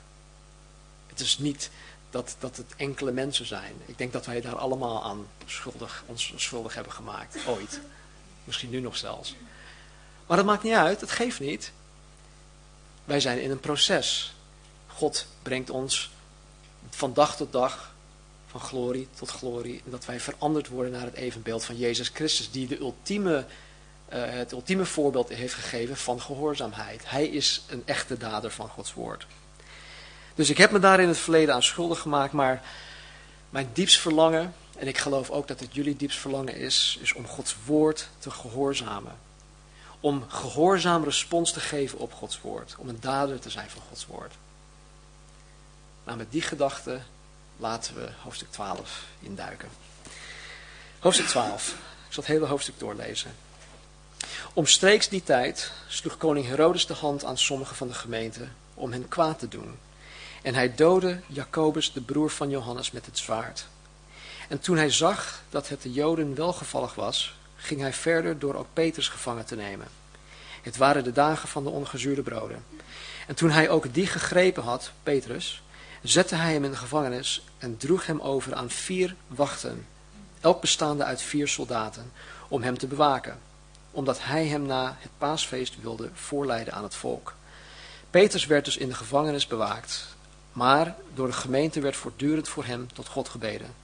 Het 1.06 1.20
is 1.20 1.38
niet 1.38 1.70
dat, 2.12 2.36
dat 2.38 2.56
het 2.56 2.74
enkele 2.76 3.12
mensen 3.12 3.46
zijn. 3.46 3.74
Ik 3.86 3.98
denk 3.98 4.12
dat 4.12 4.26
wij 4.26 4.40
daar 4.40 4.56
allemaal 4.56 5.04
aan 5.04 5.26
schuldig, 5.46 6.04
ons 6.06 6.32
schuldig 6.36 6.74
hebben 6.74 6.92
gemaakt, 6.92 7.36
ooit. 7.46 7.80
Misschien 8.44 8.70
nu 8.70 8.80
nog 8.80 8.96
zelfs. 8.96 9.36
Maar 10.26 10.36
dat 10.36 10.46
maakt 10.46 10.62
niet 10.62 10.74
uit, 10.74 11.00
het 11.00 11.10
geeft 11.10 11.40
niet. 11.40 11.72
Wij 13.04 13.20
zijn 13.20 13.42
in 13.42 13.50
een 13.50 13.60
proces. 13.60 14.34
God 14.86 15.26
brengt 15.42 15.70
ons 15.70 16.10
van 16.90 17.12
dag 17.12 17.36
tot 17.36 17.52
dag, 17.52 17.94
van 18.46 18.60
glorie 18.60 19.08
tot 19.14 19.30
glorie, 19.30 19.82
dat 19.84 20.04
wij 20.04 20.20
veranderd 20.20 20.68
worden 20.68 20.92
naar 20.92 21.04
het 21.04 21.14
evenbeeld 21.14 21.64
van 21.64 21.76
Jezus 21.76 22.08
Christus, 22.08 22.50
die 22.50 22.66
de 22.66 22.78
ultieme, 22.78 23.46
uh, 24.12 24.24
het 24.24 24.52
ultieme 24.52 24.84
voorbeeld 24.84 25.28
heeft 25.28 25.54
gegeven 25.54 25.96
van 25.96 26.20
gehoorzaamheid. 26.20 27.10
Hij 27.10 27.26
is 27.26 27.62
een 27.68 27.82
echte 27.84 28.16
dader 28.16 28.50
van 28.50 28.68
Gods 28.68 28.94
woord. 28.94 29.26
Dus 30.34 30.50
ik 30.50 30.58
heb 30.58 30.70
me 30.70 30.78
daar 30.78 31.00
in 31.00 31.08
het 31.08 31.18
verleden 31.18 31.54
aan 31.54 31.62
schuldig 31.62 31.98
gemaakt, 31.98 32.32
maar 32.32 32.62
mijn 33.50 33.70
diepst 33.72 33.98
verlangen, 33.98 34.54
en 34.78 34.88
ik 34.88 34.98
geloof 34.98 35.30
ook 35.30 35.48
dat 35.48 35.60
het 35.60 35.74
jullie 35.74 35.96
diepst 35.96 36.18
verlangen 36.18 36.56
is, 36.56 36.98
is 37.00 37.12
om 37.12 37.26
Gods 37.26 37.56
woord 37.64 38.08
te 38.18 38.30
gehoorzamen. 38.30 39.16
Om 40.00 40.24
gehoorzaam 40.28 41.04
respons 41.04 41.52
te 41.52 41.60
geven 41.60 41.98
op 41.98 42.12
Gods 42.12 42.40
woord. 42.40 42.74
Om 42.78 42.88
een 42.88 43.00
dader 43.00 43.38
te 43.38 43.50
zijn 43.50 43.70
van 43.70 43.82
Gods 43.88 44.06
woord. 44.06 44.34
Nou, 46.04 46.18
met 46.18 46.32
die 46.32 46.42
gedachte 46.42 47.00
laten 47.56 47.94
we 47.94 48.08
hoofdstuk 48.22 48.50
12 48.50 49.04
induiken. 49.20 49.68
Hoofdstuk 50.98 51.26
12. 51.26 51.68
Ik 51.68 52.18
zal 52.18 52.22
het 52.22 52.32
hele 52.32 52.46
hoofdstuk 52.46 52.78
doorlezen. 52.78 53.34
Omstreeks 54.52 55.08
die 55.08 55.22
tijd 55.22 55.72
sloeg 55.88 56.16
koning 56.16 56.46
Herodes 56.46 56.86
de 56.86 56.94
hand 56.94 57.24
aan 57.24 57.38
sommigen 57.38 57.76
van 57.76 57.88
de 57.88 57.94
gemeente 57.94 58.48
om 58.74 58.92
hen 58.92 59.08
kwaad 59.08 59.38
te 59.38 59.48
doen. 59.48 59.78
En 60.42 60.54
hij 60.54 60.74
doodde 60.74 61.20
Jacobus, 61.26 61.92
de 61.92 62.00
broer 62.00 62.30
van 62.30 62.50
Johannes, 62.50 62.90
met 62.90 63.06
het 63.06 63.18
zwaard. 63.18 63.66
En 64.48 64.60
toen 64.60 64.76
hij 64.76 64.90
zag 64.90 65.42
dat 65.50 65.68
het 65.68 65.82
de 65.82 65.92
Joden 65.92 66.34
welgevallig 66.34 66.94
was, 66.94 67.34
ging 67.56 67.80
hij 67.80 67.92
verder 67.92 68.38
door 68.38 68.54
ook 68.54 68.66
Petrus 68.72 69.08
gevangen 69.08 69.44
te 69.44 69.56
nemen. 69.56 69.86
Het 70.62 70.76
waren 70.76 71.04
de 71.04 71.12
dagen 71.12 71.48
van 71.48 71.64
de 71.64 71.70
ongezuurde 71.70 72.22
broden. 72.22 72.64
En 73.26 73.34
toen 73.34 73.50
hij 73.50 73.68
ook 73.68 73.94
die 73.94 74.06
gegrepen 74.06 74.62
had, 74.62 74.92
Petrus, 75.02 75.62
zette 76.02 76.34
hij 76.34 76.52
hem 76.52 76.64
in 76.64 76.70
de 76.70 76.76
gevangenis 76.76 77.44
en 77.58 77.76
droeg 77.76 78.06
hem 78.06 78.20
over 78.20 78.54
aan 78.54 78.70
vier 78.70 79.14
wachten, 79.26 79.86
elk 80.40 80.60
bestaande 80.60 81.04
uit 81.04 81.22
vier 81.22 81.48
soldaten, 81.48 82.12
om 82.48 82.62
hem 82.62 82.78
te 82.78 82.86
bewaken, 82.86 83.38
omdat 83.90 84.22
hij 84.22 84.46
hem 84.46 84.62
na 84.62 84.96
het 84.98 85.10
paasfeest 85.18 85.80
wilde 85.80 86.10
voorleiden 86.14 86.74
aan 86.74 86.82
het 86.82 86.94
volk. 86.94 87.34
Petrus 88.10 88.46
werd 88.46 88.64
dus 88.64 88.76
in 88.76 88.88
de 88.88 88.94
gevangenis 88.94 89.46
bewaakt, 89.46 90.06
maar 90.52 90.96
door 91.14 91.26
de 91.26 91.32
gemeente 91.32 91.80
werd 91.80 91.96
voortdurend 91.96 92.48
voor 92.48 92.64
hem 92.64 92.92
tot 92.92 93.08
God 93.08 93.28
gebeden. 93.28 93.74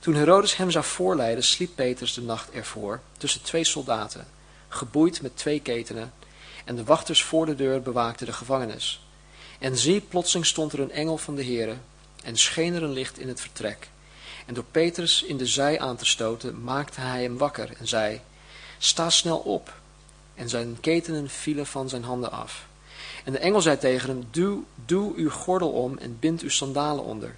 Toen 0.00 0.14
Herodes 0.14 0.56
hem 0.56 0.70
zou 0.70 0.84
voorleiden, 0.84 1.44
sliep 1.44 1.70
Petrus 1.74 2.14
de 2.14 2.22
nacht 2.22 2.50
ervoor 2.50 3.00
tussen 3.18 3.42
twee 3.42 3.64
soldaten, 3.64 4.26
geboeid 4.68 5.22
met 5.22 5.36
twee 5.36 5.60
ketenen, 5.60 6.12
en 6.64 6.76
de 6.76 6.84
wachters 6.84 7.22
voor 7.22 7.46
de 7.46 7.54
deur 7.54 7.82
bewaakten 7.82 8.26
de 8.26 8.32
gevangenis. 8.32 9.06
En 9.58 9.76
zie, 9.76 10.00
plotseling 10.00 10.46
stond 10.46 10.72
er 10.72 10.80
een 10.80 10.90
engel 10.90 11.18
van 11.18 11.34
de 11.34 11.44
Heere 11.44 11.76
en 12.24 12.36
scheen 12.36 12.74
er 12.74 12.82
een 12.82 12.92
licht 12.92 13.18
in 13.18 13.28
het 13.28 13.40
vertrek. 13.40 13.88
En 14.46 14.54
door 14.54 14.64
Petrus 14.70 15.22
in 15.22 15.36
de 15.36 15.46
zij 15.46 15.80
aan 15.80 15.96
te 15.96 16.04
stoten, 16.04 16.62
maakte 16.62 17.00
hij 17.00 17.22
hem 17.22 17.38
wakker 17.38 17.70
en 17.78 17.88
zei, 17.88 18.20
sta 18.78 19.10
snel 19.10 19.38
op. 19.38 19.74
En 20.34 20.48
zijn 20.48 20.80
ketenen 20.80 21.30
vielen 21.30 21.66
van 21.66 21.88
zijn 21.88 22.04
handen 22.04 22.30
af. 22.30 22.66
En 23.24 23.32
de 23.32 23.38
engel 23.38 23.60
zei 23.60 23.78
tegen 23.78 24.08
hem, 24.08 24.24
doe, 24.30 24.62
doe 24.84 25.14
uw 25.14 25.30
gordel 25.30 25.70
om 25.70 25.98
en 25.98 26.18
bind 26.18 26.40
uw 26.40 26.48
sandalen 26.48 27.04
onder. 27.04 27.36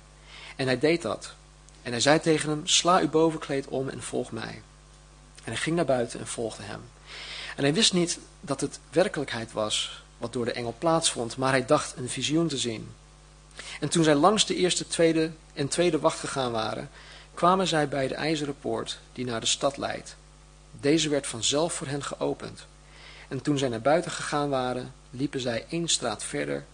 En 0.57 0.67
hij 0.67 0.79
deed 0.79 1.03
dat. 1.03 1.35
En 1.83 1.91
hij 1.91 2.01
zei 2.01 2.21
tegen 2.21 2.49
hem, 2.49 2.67
sla 2.67 2.99
uw 2.99 3.09
bovenkleed 3.09 3.67
om 3.67 3.89
en 3.89 4.03
volg 4.03 4.33
mij. 4.33 4.63
En 5.45 5.53
hij 5.53 5.57
ging 5.57 5.77
naar 5.77 5.85
buiten 5.85 6.21
en 6.21 6.27
volgde 6.27 6.63
hem. 6.63 6.81
En 7.57 7.63
hij 7.63 7.75
wist 7.75 7.93
niet 7.93 8.19
dat 8.41 8.61
het 8.61 8.79
werkelijkheid 8.91 9.53
was 9.53 10.05
wat 10.19 10.33
door 10.33 10.45
de 10.45 10.53
engel 10.53 10.75
plaatsvond, 10.79 11.37
maar 11.37 11.51
hij 11.51 11.67
dacht 11.67 11.97
een 11.97 12.09
visioen 12.09 12.49
te 12.49 12.59
zien. 12.59 12.89
En 13.81 13.89
toen 13.89 14.05
zij 14.05 14.15
langs 14.15 14.47
de 14.47 14.55
eerste 14.55 14.87
tweede 14.87 15.31
en 15.53 15.69
tweede 15.69 15.99
wacht 15.99 16.19
gegaan 16.19 16.53
waren, 16.53 16.91
kwamen 17.35 17.67
zij 17.67 17.89
bij 17.89 18.09
de 18.09 18.15
ijzeren 18.15 18.59
poort 18.61 18.99
die 19.13 19.25
naar 19.25 19.41
de 19.41 19.47
stad 19.47 19.77
leidt. 19.77 20.17
Deze 20.81 21.09
werd 21.09 21.27
vanzelf 21.27 21.73
voor 21.73 21.87
hen 21.87 22.03
geopend. 22.03 22.67
En 23.29 23.43
toen 23.43 23.59
zij 23.59 23.69
naar 23.69 23.81
buiten 23.81 24.11
gegaan 24.11 24.49
waren, 24.49 24.93
liepen 25.17 25.41
zij 25.41 25.65
één 25.69 25.89
straat 25.89 26.25
verder 26.25 26.65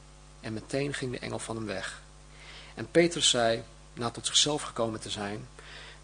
en 0.41 0.53
meteen 0.53 0.95
ging 0.95 1.13
de 1.13 1.19
engel 1.19 1.39
van 1.39 1.57
hem 1.57 1.67
weg. 1.67 2.03
En 2.75 2.91
Petrus 2.91 3.31
zei, 3.31 3.63
na 3.93 4.11
tot 4.11 4.27
zichzelf 4.27 4.63
gekomen 4.63 5.01
te 5.01 5.11
zijn, 5.11 5.49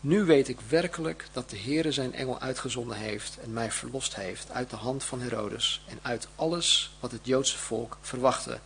nu 0.00 0.24
weet 0.24 0.48
ik 0.48 0.60
werkelijk 0.60 1.26
dat 1.32 1.50
de 1.50 1.58
Heere 1.58 1.92
zijn 1.92 2.14
engel 2.14 2.40
uitgezonden 2.40 2.96
heeft 2.96 3.38
en 3.38 3.52
mij 3.52 3.70
verlost 3.72 4.14
heeft 4.14 4.50
uit 4.50 4.70
de 4.70 4.76
hand 4.76 5.04
van 5.04 5.20
Herodes 5.20 5.82
en 5.88 5.98
uit 6.02 6.28
alles 6.36 6.90
wat 7.00 7.10
het 7.10 7.20
Joodse 7.22 7.58
volk 7.58 7.96
verwachtte. 8.00 8.58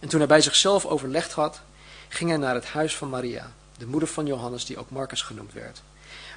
En 0.00 0.08
toen 0.08 0.18
hij 0.18 0.28
bij 0.28 0.40
zichzelf 0.40 0.86
overlegd 0.86 1.32
had, 1.32 1.60
ging 2.08 2.30
hij 2.30 2.38
naar 2.38 2.54
het 2.54 2.66
huis 2.66 2.96
van 2.96 3.08
Maria, 3.08 3.52
de 3.78 3.86
moeder 3.86 4.08
van 4.08 4.26
Johannes 4.26 4.64
die 4.64 4.78
ook 4.78 4.90
Marcus 4.90 5.22
genoemd 5.22 5.52
werd, 5.52 5.82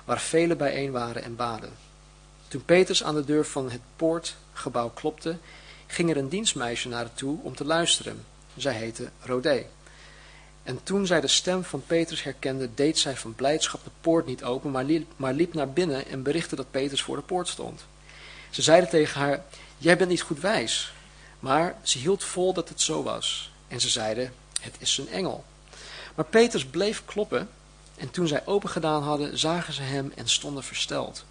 waar 0.06 0.20
velen 0.20 0.58
bijeen 0.58 0.92
waren 0.92 1.24
en 1.24 1.36
baden. 1.36 1.74
Toen 2.48 2.66
Petrus 2.66 3.04
aan 3.04 3.16
de 3.16 3.26
deur 3.26 3.46
van 3.46 3.70
het 3.70 3.82
poortgebouw 4.54 4.90
klopte, 4.90 5.38
ging 5.88 6.10
er 6.10 6.18
een 6.18 6.30
dienstmeisje 6.30 6.90
naar 6.90 7.04
het 7.04 7.18
toe 7.18 7.40
om 7.42 7.56
te 7.56 7.66
luisteren. 7.66 8.26
Zij 8.56 8.74
heette 8.74 9.10
Rodé. 9.20 9.66
En 10.64 10.84
toen 10.84 11.06
zij 11.06 11.22
de 11.22 11.28
stem 11.28 11.64
van 11.64 11.84
Petrus 11.86 12.24
herkende, 12.24 12.70
deed 12.74 13.00
zij 13.00 13.18
van 13.18 13.36
blijdschap 13.36 13.84
de 13.84 13.90
poort 14.02 14.26
niet 14.26 14.44
open, 14.44 14.72
maar 14.72 14.84
liep, 14.84 15.12
maar 15.16 15.34
liep 15.34 15.54
naar 15.54 15.70
binnen 15.70 16.08
en 16.08 16.24
berichtte 16.24 16.56
dat 16.56 16.72
Petrus 16.72 17.02
voor 17.02 17.16
de 17.16 17.22
poort 17.22 17.48
stond. 17.48 17.86
Ze 18.50 18.62
zeiden 18.62 18.90
tegen 18.90 19.22
haar, 19.22 19.44
jij 19.78 19.98
bent 19.98 20.10
niet 20.10 20.22
goed 20.22 20.40
wijs. 20.40 20.94
Maar 21.40 21.76
ze 21.82 21.98
hield 21.98 22.24
vol 22.24 22.54
dat 22.54 22.70
het 22.70 22.82
zo 22.82 23.04
was. 23.04 23.52
En 23.68 23.82
ze 23.82 23.90
zeiden, 23.90 24.34
het 24.62 24.76
is 24.80 24.98
een 24.98 25.10
engel. 25.10 25.44
Maar 26.16 26.26
Petrus 26.26 26.66
bleef 26.66 27.06
kloppen 27.06 27.50
en 27.96 28.12
toen 28.12 28.28
zij 28.28 28.46
open 28.46 28.70
gedaan 28.70 29.04
hadden, 29.04 29.38
zagen 29.38 29.74
ze 29.74 29.82
hem 29.82 30.12
en 30.16 30.30
stonden 30.30 30.64
versteld. 30.64 31.26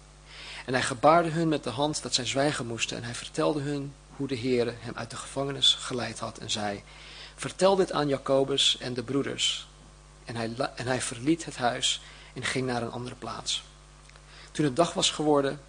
En 0.65 0.73
hij 0.73 0.81
gebaarde 0.81 1.29
hun 1.29 1.47
met 1.47 1.63
de 1.63 1.69
hand 1.69 2.03
dat 2.03 2.13
zij 2.13 2.25
zwijgen 2.25 2.67
moesten 2.67 2.97
en 2.97 3.03
hij 3.03 3.15
vertelde 3.15 3.61
hun 3.61 3.93
hoe 4.15 4.27
de 4.27 4.37
Heere 4.37 4.73
hem 4.79 4.93
uit 4.95 5.09
de 5.09 5.15
gevangenis 5.15 5.77
geleid 5.79 6.19
had 6.19 6.37
en 6.37 6.51
zei, 6.51 6.83
vertel 7.35 7.75
dit 7.75 7.91
aan 7.91 8.07
Jacobus 8.07 8.77
en 8.79 8.93
de 8.93 9.03
broeders. 9.03 9.67
En 10.25 10.35
hij, 10.35 10.53
en 10.75 10.87
hij 10.87 11.01
verliet 11.01 11.45
het 11.45 11.55
huis 11.55 12.01
en 12.33 12.43
ging 12.43 12.67
naar 12.67 12.81
een 12.81 12.91
andere 12.91 13.15
plaats. 13.15 13.63
Toen 14.51 14.65
het 14.65 14.75
dag 14.75 14.93
was 14.93 15.11
geworden, 15.11 15.61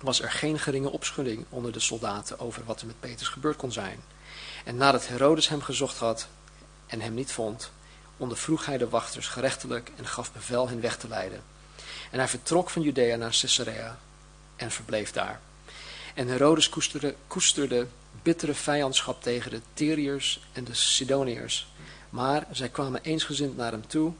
was 0.00 0.20
er 0.20 0.30
geen 0.30 0.58
geringe 0.58 0.90
opschudding 0.90 1.44
onder 1.48 1.72
de 1.72 1.80
soldaten 1.80 2.40
over 2.40 2.64
wat 2.64 2.80
er 2.80 2.86
met 2.86 3.00
Petrus 3.00 3.28
gebeurd 3.28 3.56
kon 3.56 3.72
zijn. 3.72 4.00
En 4.64 4.76
nadat 4.76 5.08
Herodes 5.08 5.48
hem 5.48 5.62
gezocht 5.62 5.98
had 5.98 6.28
en 6.86 7.00
hem 7.00 7.14
niet 7.14 7.32
vond, 7.32 7.70
ondervroeg 8.16 8.66
hij 8.66 8.78
de 8.78 8.88
wachters 8.88 9.28
gerechtelijk 9.28 9.90
en 9.96 10.06
gaf 10.06 10.32
bevel 10.32 10.68
hen 10.68 10.80
weg 10.80 10.96
te 10.96 11.08
leiden. 11.08 11.42
En 12.10 12.18
hij 12.18 12.28
vertrok 12.28 12.70
van 12.70 12.82
Judea 12.82 13.16
naar 13.16 13.36
Caesarea 13.40 13.98
en 14.62 14.70
verbleef 14.70 15.12
daar. 15.12 15.40
En 16.14 16.28
Herodes 16.28 16.68
koesterde, 17.26 17.86
bittere 18.22 18.54
vijandschap 18.54 19.22
tegen 19.22 19.50
de 19.50 19.60
Tyriërs 19.74 20.40
en 20.52 20.64
de 20.64 20.74
Sidoniërs. 20.74 21.66
Maar 22.10 22.46
zij 22.50 22.68
kwamen 22.68 23.02
eensgezind 23.02 23.56
naar 23.56 23.72
hem 23.72 23.86
toe 23.86 24.12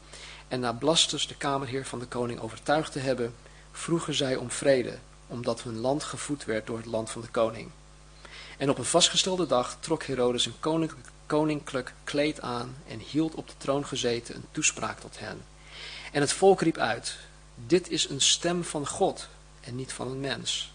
en 0.49 0.61
na 0.61 0.72
Blastus, 0.72 1.26
de 1.26 1.37
kamerheer 1.37 1.87
van 1.87 1.99
de 1.99 2.06
koning, 2.06 2.40
overtuigd 2.40 2.92
te 2.92 2.99
hebben, 2.99 3.34
vroegen 3.72 4.14
zij 4.14 4.37
om 4.37 4.50
vrede, 4.50 4.99
omdat 5.26 5.62
hun 5.62 5.78
land 5.78 6.04
gevoed 6.04 6.44
werd 6.44 6.66
door 6.66 6.76
het 6.76 6.87
land 6.87 7.11
van 7.11 7.22
de 7.22 7.28
koning. 7.28 7.70
En 8.58 8.70
op 8.70 8.78
een 8.78 8.84
vastgestelde 8.84 9.46
dag 9.46 9.76
trok 9.80 10.02
Herodes 10.02 10.46
een 10.46 10.61
koninklijk, 10.61 11.08
koninklijk 11.26 11.94
kleed 12.04 12.40
aan 12.40 12.76
en 12.88 12.99
hield 12.99 13.34
op 13.34 13.49
de 13.49 13.54
troon 13.56 13.87
gezeten 13.87 14.34
een 14.34 14.46
toespraak 14.50 15.00
tot 15.00 15.18
hen. 15.18 15.44
En 16.12 16.20
het 16.20 16.32
volk 16.32 16.61
riep 16.61 16.78
uit, 16.78 17.16
dit 17.66 17.88
is 17.88 18.08
een 18.08 18.20
stem 18.20 18.64
van 18.64 18.87
God 18.87 19.28
en 19.64 19.76
niet 19.76 19.92
van 19.92 20.11
een 20.11 20.21
mens. 20.21 20.73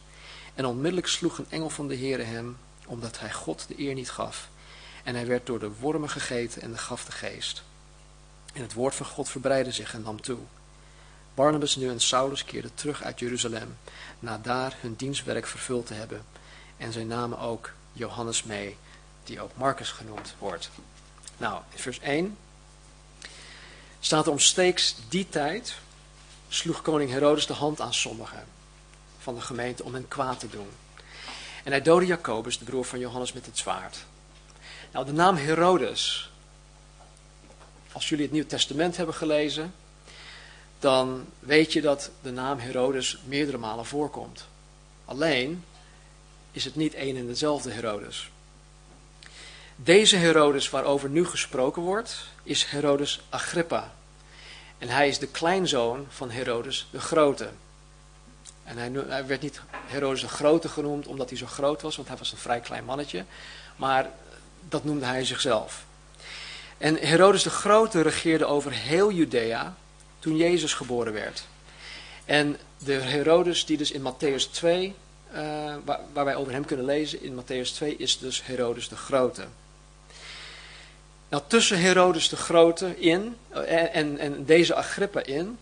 En 0.55 0.65
onmiddellijk 0.65 1.07
sloeg 1.07 1.37
een 1.37 1.49
engel 1.49 1.69
van 1.69 1.87
de 1.87 1.97
Heere 1.97 2.23
hem 2.23 2.57
omdat 2.87 3.19
hij 3.19 3.31
God 3.31 3.67
de 3.67 3.79
eer 3.79 3.93
niet 3.93 4.09
gaf. 4.09 4.49
En 5.03 5.15
hij 5.15 5.27
werd 5.27 5.45
door 5.45 5.59
de 5.59 5.71
wormen 5.71 6.09
gegeten 6.09 6.61
en 6.61 6.71
de 6.71 6.77
gaf 6.77 7.05
de 7.05 7.11
geest. 7.11 7.63
En 8.53 8.61
het 8.61 8.73
woord 8.73 8.95
van 8.95 9.05
God 9.05 9.29
verbreidde 9.29 9.71
zich 9.71 9.93
en 9.93 10.01
nam 10.01 10.21
toe. 10.21 10.39
Barnabas 11.33 11.75
nu 11.75 11.89
en 11.89 11.99
Saulus 11.99 12.45
keerden 12.45 12.73
terug 12.73 13.03
uit 13.03 13.19
Jeruzalem, 13.19 13.77
na 14.19 14.37
daar 14.37 14.77
hun 14.81 14.95
dienstwerk 14.95 15.47
vervuld 15.47 15.85
te 15.87 15.93
hebben. 15.93 16.25
En 16.77 16.93
zij 16.93 17.03
namen 17.03 17.39
ook 17.39 17.71
Johannes 17.93 18.43
mee, 18.43 18.77
die 19.23 19.41
ook 19.41 19.51
Marcus 19.55 19.91
genoemd 19.91 20.35
wordt. 20.39 20.69
Nou, 21.37 21.61
in 21.69 21.79
vers 21.79 21.99
1 21.99 22.37
staat 23.99 24.25
er 24.25 24.31
omsteeks 24.31 24.95
die 25.09 25.29
tijd, 25.29 25.75
sloeg 26.47 26.81
koning 26.81 27.09
Herodes 27.09 27.47
de 27.47 27.53
hand 27.53 27.81
aan 27.81 27.93
sommigen 27.93 28.56
van 29.27 29.35
de 29.35 29.41
gemeente 29.41 29.83
om 29.83 29.93
hen 29.93 30.07
kwaad 30.07 30.39
te 30.39 30.49
doen. 30.49 30.67
En 31.63 31.71
hij 31.71 31.81
doodde 31.81 32.05
Jacobus, 32.05 32.59
de 32.59 32.65
broer 32.65 32.85
van 32.85 32.99
Johannes, 32.99 33.33
met 33.33 33.45
het 33.45 33.57
zwaard. 33.57 33.97
Nou, 34.91 35.05
de 35.05 35.11
naam 35.11 35.35
Herodes, 35.35 36.31
als 37.91 38.09
jullie 38.09 38.23
het 38.23 38.33
Nieuw 38.33 38.45
Testament 38.45 38.97
hebben 38.97 39.15
gelezen, 39.15 39.73
dan 40.79 41.25
weet 41.39 41.73
je 41.73 41.81
dat 41.81 42.11
de 42.21 42.31
naam 42.31 42.59
Herodes 42.59 43.17
meerdere 43.25 43.57
malen 43.57 43.85
voorkomt. 43.85 44.45
Alleen 45.05 45.63
is 46.51 46.63
het 46.63 46.75
niet 46.75 46.93
één 46.93 47.17
en 47.17 47.27
dezelfde 47.27 47.71
Herodes. 47.71 48.29
Deze 49.75 50.15
Herodes 50.15 50.69
waarover 50.69 51.09
nu 51.09 51.25
gesproken 51.25 51.81
wordt, 51.81 52.23
is 52.43 52.63
Herodes 52.63 53.21
Agrippa. 53.29 53.93
En 54.77 54.87
hij 54.87 55.07
is 55.07 55.19
de 55.19 55.27
kleinzoon 55.27 56.05
van 56.09 56.29
Herodes 56.29 56.87
de 56.91 56.99
Grote. 56.99 57.49
En 58.67 58.77
hij, 58.77 58.91
hij, 59.07 59.25
werd 59.25 59.41
niet 59.41 59.61
Herodes 59.85 60.21
de 60.21 60.27
Grote 60.27 60.69
genoemd 60.69 61.07
omdat 61.07 61.29
hij 61.29 61.37
zo 61.37 61.45
groot 61.45 61.81
was, 61.81 61.95
want 61.95 62.07
hij 62.07 62.17
was 62.17 62.31
een 62.31 62.37
vrij 62.37 62.59
klein 62.59 62.85
mannetje. 62.85 63.25
Maar 63.75 64.09
dat 64.69 64.83
noemde 64.83 65.05
hij 65.05 65.25
zichzelf. 65.25 65.85
En 66.77 66.95
Herodes 66.95 67.43
de 67.43 67.49
Grote 67.49 68.01
regeerde 68.01 68.45
over 68.45 68.71
heel 68.71 69.11
Judea 69.11 69.75
toen 70.19 70.37
Jezus 70.37 70.73
geboren 70.73 71.13
werd. 71.13 71.45
En 72.25 72.57
de 72.77 72.93
Herodes 72.93 73.65
die 73.65 73.77
dus 73.77 73.91
in 73.91 74.01
Matthäus 74.01 74.51
2, 74.51 74.95
uh, 75.33 75.75
waar, 76.13 76.25
wij 76.25 76.35
over 76.35 76.53
hem 76.53 76.65
kunnen 76.65 76.85
lezen, 76.85 77.23
in 77.23 77.41
Matthäus 77.41 77.73
2 77.73 77.95
is 77.97 78.17
dus 78.17 78.45
Herodes 78.45 78.89
de 78.89 78.95
Grote. 78.95 79.45
Nou, 81.29 81.43
tussen 81.47 81.79
Herodes 81.79 82.29
de 82.29 82.35
Grote 82.35 82.99
in 82.99 83.37
en, 83.49 83.93
en, 83.93 84.17
en 84.17 84.45
deze 84.45 84.75
Agrippa 84.75 85.23
in 85.23 85.57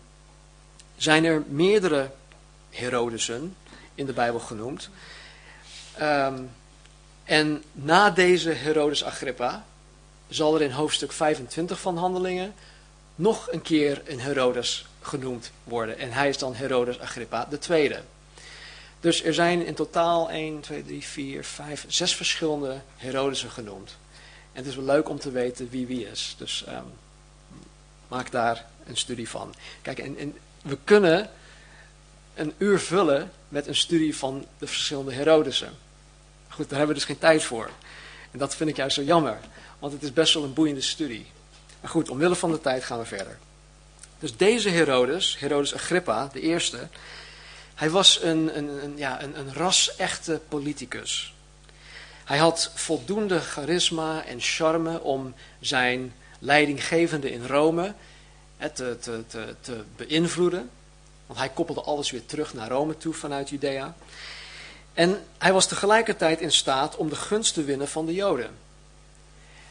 zijn 0.96 1.24
er 1.24 1.42
meerdere 1.48 2.10
Herodesen 2.76 3.56
in 3.94 4.06
de 4.06 4.12
Bijbel 4.12 4.40
genoemd. 4.40 4.88
Um, 6.00 6.50
en 7.24 7.62
na 7.72 8.10
deze 8.10 8.50
Herodes 8.50 9.04
Agrippa 9.04 9.64
zal 10.28 10.54
er 10.54 10.62
in 10.62 10.70
hoofdstuk 10.70 11.12
25 11.12 11.80
van 11.80 11.96
Handelingen 11.96 12.54
nog 13.14 13.52
een 13.52 13.62
keer 13.62 14.02
een 14.04 14.20
Herodes 14.20 14.86
genoemd 15.00 15.50
worden. 15.64 15.98
En 15.98 16.12
hij 16.12 16.28
is 16.28 16.38
dan 16.38 16.54
Herodes 16.54 17.00
Agrippa 17.00 17.48
tweede. 17.58 18.00
Dus 19.00 19.24
er 19.24 19.34
zijn 19.34 19.66
in 19.66 19.74
totaal 19.74 20.30
1, 20.30 20.60
2, 20.60 20.84
3, 20.84 21.04
4, 21.04 21.44
5, 21.44 21.84
6 21.88 22.14
verschillende 22.14 22.80
Herodesen 22.96 23.50
genoemd. 23.50 23.96
En 24.52 24.62
het 24.62 24.66
is 24.66 24.76
wel 24.76 24.84
leuk 24.84 25.08
om 25.08 25.18
te 25.18 25.30
weten 25.30 25.68
wie 25.70 25.86
wie 25.86 26.08
is. 26.08 26.34
Dus 26.38 26.64
ehm, 26.66 26.84
maak 28.08 28.30
daar 28.30 28.66
een 28.86 28.96
studie 28.96 29.28
van. 29.28 29.54
Kijk, 29.82 29.98
en, 29.98 30.18
en 30.18 30.38
we 30.62 30.78
kunnen 30.84 31.30
een 32.36 32.54
uur 32.58 32.80
vullen 32.80 33.30
met 33.48 33.66
een 33.66 33.76
studie 33.76 34.16
van 34.16 34.46
de 34.58 34.66
verschillende 34.66 35.12
Herodesen. 35.12 35.72
Goed, 36.48 36.68
daar 36.68 36.78
hebben 36.78 36.96
we 36.96 37.00
dus 37.00 37.10
geen 37.10 37.18
tijd 37.18 37.42
voor. 37.42 37.70
En 38.30 38.38
dat 38.38 38.56
vind 38.56 38.70
ik 38.70 38.76
juist 38.76 38.94
zo 38.94 39.02
jammer, 39.02 39.38
want 39.78 39.92
het 39.92 40.02
is 40.02 40.12
best 40.12 40.34
wel 40.34 40.44
een 40.44 40.52
boeiende 40.52 40.80
studie. 40.80 41.26
Maar 41.80 41.90
goed, 41.90 42.10
omwille 42.10 42.34
van 42.34 42.50
de 42.50 42.60
tijd 42.60 42.84
gaan 42.84 42.98
we 42.98 43.04
verder. 43.04 43.38
Dus 44.18 44.36
deze 44.36 44.68
Herodes, 44.68 45.38
Herodes 45.38 45.74
Agrippa, 45.74 46.28
de 46.32 46.40
eerste, 46.40 46.88
hij 47.74 47.90
was 47.90 48.22
een, 48.22 48.56
een, 48.56 48.84
een 48.84 48.96
ja, 48.96 49.22
een, 49.22 49.38
een 49.38 49.54
ras-echte 49.54 50.40
politicus. 50.48 51.34
Hij 52.24 52.38
had 52.38 52.70
voldoende 52.74 53.40
charisma 53.40 54.24
en 54.24 54.40
charme 54.40 55.00
om 55.00 55.34
zijn 55.60 56.14
leidinggevende 56.38 57.32
in 57.32 57.46
Rome 57.46 57.94
te, 58.58 58.96
te, 59.00 59.24
te, 59.26 59.54
te 59.60 59.84
beïnvloeden. 59.96 60.70
Want 61.26 61.38
hij 61.38 61.48
koppelde 61.48 61.80
alles 61.80 62.10
weer 62.10 62.26
terug 62.26 62.54
naar 62.54 62.68
Rome 62.68 62.96
toe 62.96 63.14
vanuit 63.14 63.48
Judea. 63.48 63.94
En 64.94 65.22
hij 65.38 65.52
was 65.52 65.66
tegelijkertijd 65.66 66.40
in 66.40 66.52
staat 66.52 66.96
om 66.96 67.08
de 67.08 67.16
gunst 67.16 67.54
te 67.54 67.64
winnen 67.64 67.88
van 67.88 68.06
de 68.06 68.14
Joden. 68.14 68.50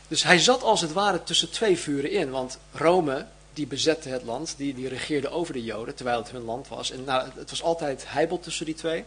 Dus 0.08 0.24
hij 0.24 0.40
zat 0.40 0.64
als 0.64 0.82
het 0.82 0.94
ware 0.94 1.24
tussen 1.24 1.52
twee 1.52 1.78
vuren 1.78 2.12
in. 2.12 2.30
Want 2.30 2.58
Rome, 2.72 3.26
die 3.54 3.68
bezette 3.68 4.10
het 4.10 4.24
land, 4.24 4.54
die, 4.58 4.74
die 4.74 4.88
regeerde 4.88 5.30
over 5.30 5.54
de 5.54 5.64
Joden, 5.64 5.96
terwijl 5.96 6.18
het 6.18 6.32
hun 6.32 6.44
land 6.44 6.68
was. 6.68 6.92
En 6.92 7.04
nou, 7.04 7.30
het 7.36 7.50
was 7.50 7.64
altijd 7.64 8.04
heibel 8.08 8.40
tussen 8.40 8.66
die 8.66 8.76
twee. 8.76 9.04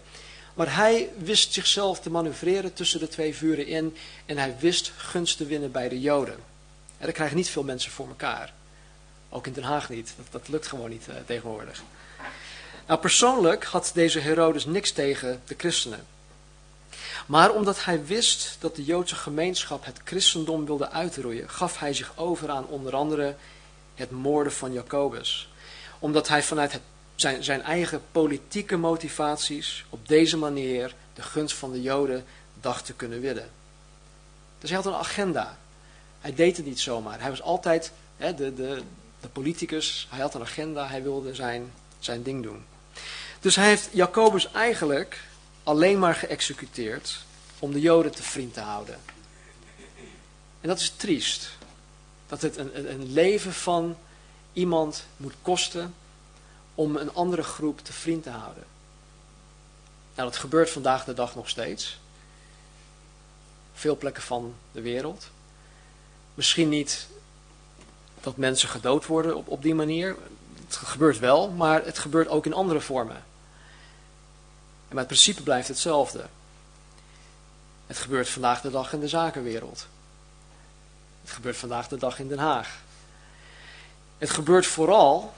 Maar 0.54 0.74
hij 0.74 1.10
wist 1.18 1.52
zichzelf 1.52 2.00
te 2.00 2.10
manoeuvreren 2.10 2.72
tussen 2.72 3.00
de 3.00 3.08
twee 3.08 3.34
vuren 3.34 3.66
in. 3.66 3.96
En 4.26 4.38
hij 4.38 4.56
wist 4.58 4.92
gunst 4.96 5.36
te 5.36 5.46
winnen 5.46 5.72
bij 5.72 5.88
de 5.88 6.00
Joden. 6.00 6.38
En 6.98 7.06
dat 7.06 7.14
krijgen 7.14 7.36
niet 7.36 7.48
veel 7.48 7.62
mensen 7.62 7.90
voor 7.90 8.08
elkaar. 8.08 8.52
Ook 9.28 9.46
in 9.46 9.52
Den 9.52 9.62
Haag 9.62 9.88
niet. 9.88 10.12
Dat, 10.16 10.26
dat 10.30 10.48
lukt 10.48 10.66
gewoon 10.66 10.90
niet 10.90 11.06
uh, 11.08 11.14
tegenwoordig. 11.26 11.82
Nou, 12.88 13.00
persoonlijk 13.00 13.64
had 13.64 13.90
deze 13.94 14.20
Herodes 14.20 14.64
niks 14.64 14.90
tegen 14.90 15.42
de 15.46 15.54
christenen. 15.56 16.06
Maar 17.26 17.50
omdat 17.52 17.84
hij 17.84 18.04
wist 18.04 18.56
dat 18.60 18.76
de 18.76 18.84
Joodse 18.84 19.14
gemeenschap 19.14 19.84
het 19.84 20.00
christendom 20.04 20.66
wilde 20.66 20.90
uitroeien, 20.90 21.50
gaf 21.50 21.78
hij 21.78 21.94
zich 21.94 22.12
over 22.16 22.50
aan 22.50 22.66
onder 22.66 22.94
andere 22.94 23.34
het 23.94 24.10
moorden 24.10 24.52
van 24.52 24.72
Jacobus. 24.72 25.48
Omdat 25.98 26.28
hij 26.28 26.42
vanuit 26.42 26.80
zijn, 27.14 27.44
zijn 27.44 27.62
eigen 27.62 28.02
politieke 28.12 28.76
motivaties 28.76 29.84
op 29.88 30.08
deze 30.08 30.36
manier 30.36 30.94
de 31.14 31.22
gunst 31.22 31.56
van 31.56 31.72
de 31.72 31.82
Joden 31.82 32.24
dacht 32.60 32.84
te 32.84 32.92
kunnen 32.92 33.20
winnen. 33.20 33.50
Dus 34.58 34.70
hij 34.70 34.78
had 34.78 34.86
een 34.86 34.98
agenda. 34.98 35.58
Hij 36.20 36.34
deed 36.34 36.56
het 36.56 36.66
niet 36.66 36.80
zomaar. 36.80 37.20
Hij 37.20 37.30
was 37.30 37.42
altijd 37.42 37.92
hè, 38.16 38.34
de, 38.34 38.54
de, 38.54 38.82
de 39.20 39.28
politicus, 39.28 40.06
hij 40.10 40.20
had 40.20 40.34
een 40.34 40.40
agenda, 40.40 40.86
hij 40.86 41.02
wilde 41.02 41.34
zijn, 41.34 41.72
zijn 41.98 42.22
ding 42.22 42.42
doen. 42.42 42.64
Dus 43.40 43.56
hij 43.56 43.68
heeft 43.68 43.88
Jacobus 43.92 44.50
eigenlijk 44.52 45.24
alleen 45.62 45.98
maar 45.98 46.14
geëxecuteerd 46.14 47.18
om 47.58 47.72
de 47.72 47.80
Joden 47.80 48.12
te 48.12 48.22
vriend 48.22 48.54
te 48.54 48.60
houden. 48.60 48.98
En 50.60 50.68
dat 50.68 50.78
is 50.78 50.92
triest. 50.96 51.50
Dat 52.26 52.42
het 52.42 52.56
een, 52.56 52.90
een 52.90 53.12
leven 53.12 53.52
van 53.52 53.96
iemand 54.52 55.06
moet 55.16 55.34
kosten 55.42 55.94
om 56.74 56.96
een 56.96 57.14
andere 57.14 57.42
groep 57.42 57.80
te 57.84 57.92
vriend 57.92 58.22
te 58.22 58.30
houden. 58.30 58.64
Nou, 60.14 60.28
dat 60.28 60.38
gebeurt 60.38 60.70
vandaag 60.70 61.04
de 61.04 61.14
dag 61.14 61.34
nog 61.34 61.48
steeds. 61.48 61.98
Veel 63.74 63.96
plekken 63.96 64.22
van 64.22 64.54
de 64.72 64.80
wereld. 64.80 65.30
Misschien 66.34 66.68
niet 66.68 67.06
dat 68.20 68.36
mensen 68.36 68.68
gedood 68.68 69.06
worden 69.06 69.36
op, 69.36 69.48
op 69.48 69.62
die 69.62 69.74
manier. 69.74 70.16
Het 70.66 70.76
gebeurt 70.76 71.18
wel, 71.18 71.50
maar 71.50 71.84
het 71.84 71.98
gebeurt 71.98 72.28
ook 72.28 72.46
in 72.46 72.52
andere 72.52 72.80
vormen. 72.80 73.24
Maar 74.88 74.98
het 74.98 75.06
principe 75.06 75.42
blijft 75.42 75.68
hetzelfde. 75.68 76.26
Het 77.86 77.98
gebeurt 77.98 78.28
vandaag 78.28 78.60
de 78.60 78.70
dag 78.70 78.92
in 78.92 79.00
de 79.00 79.08
zakenwereld. 79.08 79.86
Het 81.22 81.30
gebeurt 81.30 81.56
vandaag 81.56 81.88
de 81.88 81.96
dag 81.96 82.18
in 82.18 82.28
Den 82.28 82.38
Haag. 82.38 82.80
Het 84.18 84.30
gebeurt 84.30 84.66
vooral, 84.66 85.34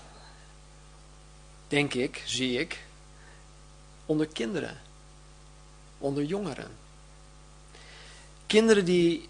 denk 1.69 1.95
ik, 1.95 2.23
zie 2.27 2.59
ik, 2.59 2.85
onder 4.07 4.27
kinderen. 4.27 4.81
Onder 5.99 6.25
jongeren. 6.25 6.71
Kinderen 8.47 8.85
die 8.85 9.29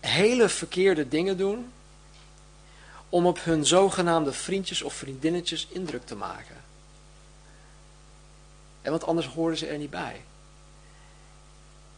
hele 0.00 0.48
verkeerde 0.48 1.08
dingen 1.08 1.36
doen 1.36 1.72
om 3.08 3.26
op 3.26 3.44
hun 3.44 3.66
zogenaamde 3.66 4.32
vriendjes 4.32 4.82
of 4.82 4.94
vriendinnetjes 4.94 5.66
indruk 5.70 6.06
te 6.06 6.14
maken. 6.14 6.57
En 8.88 8.94
want 8.94 9.06
anders 9.06 9.26
horen 9.26 9.56
ze 9.56 9.66
er 9.66 9.78
niet 9.78 9.90
bij. 9.90 10.20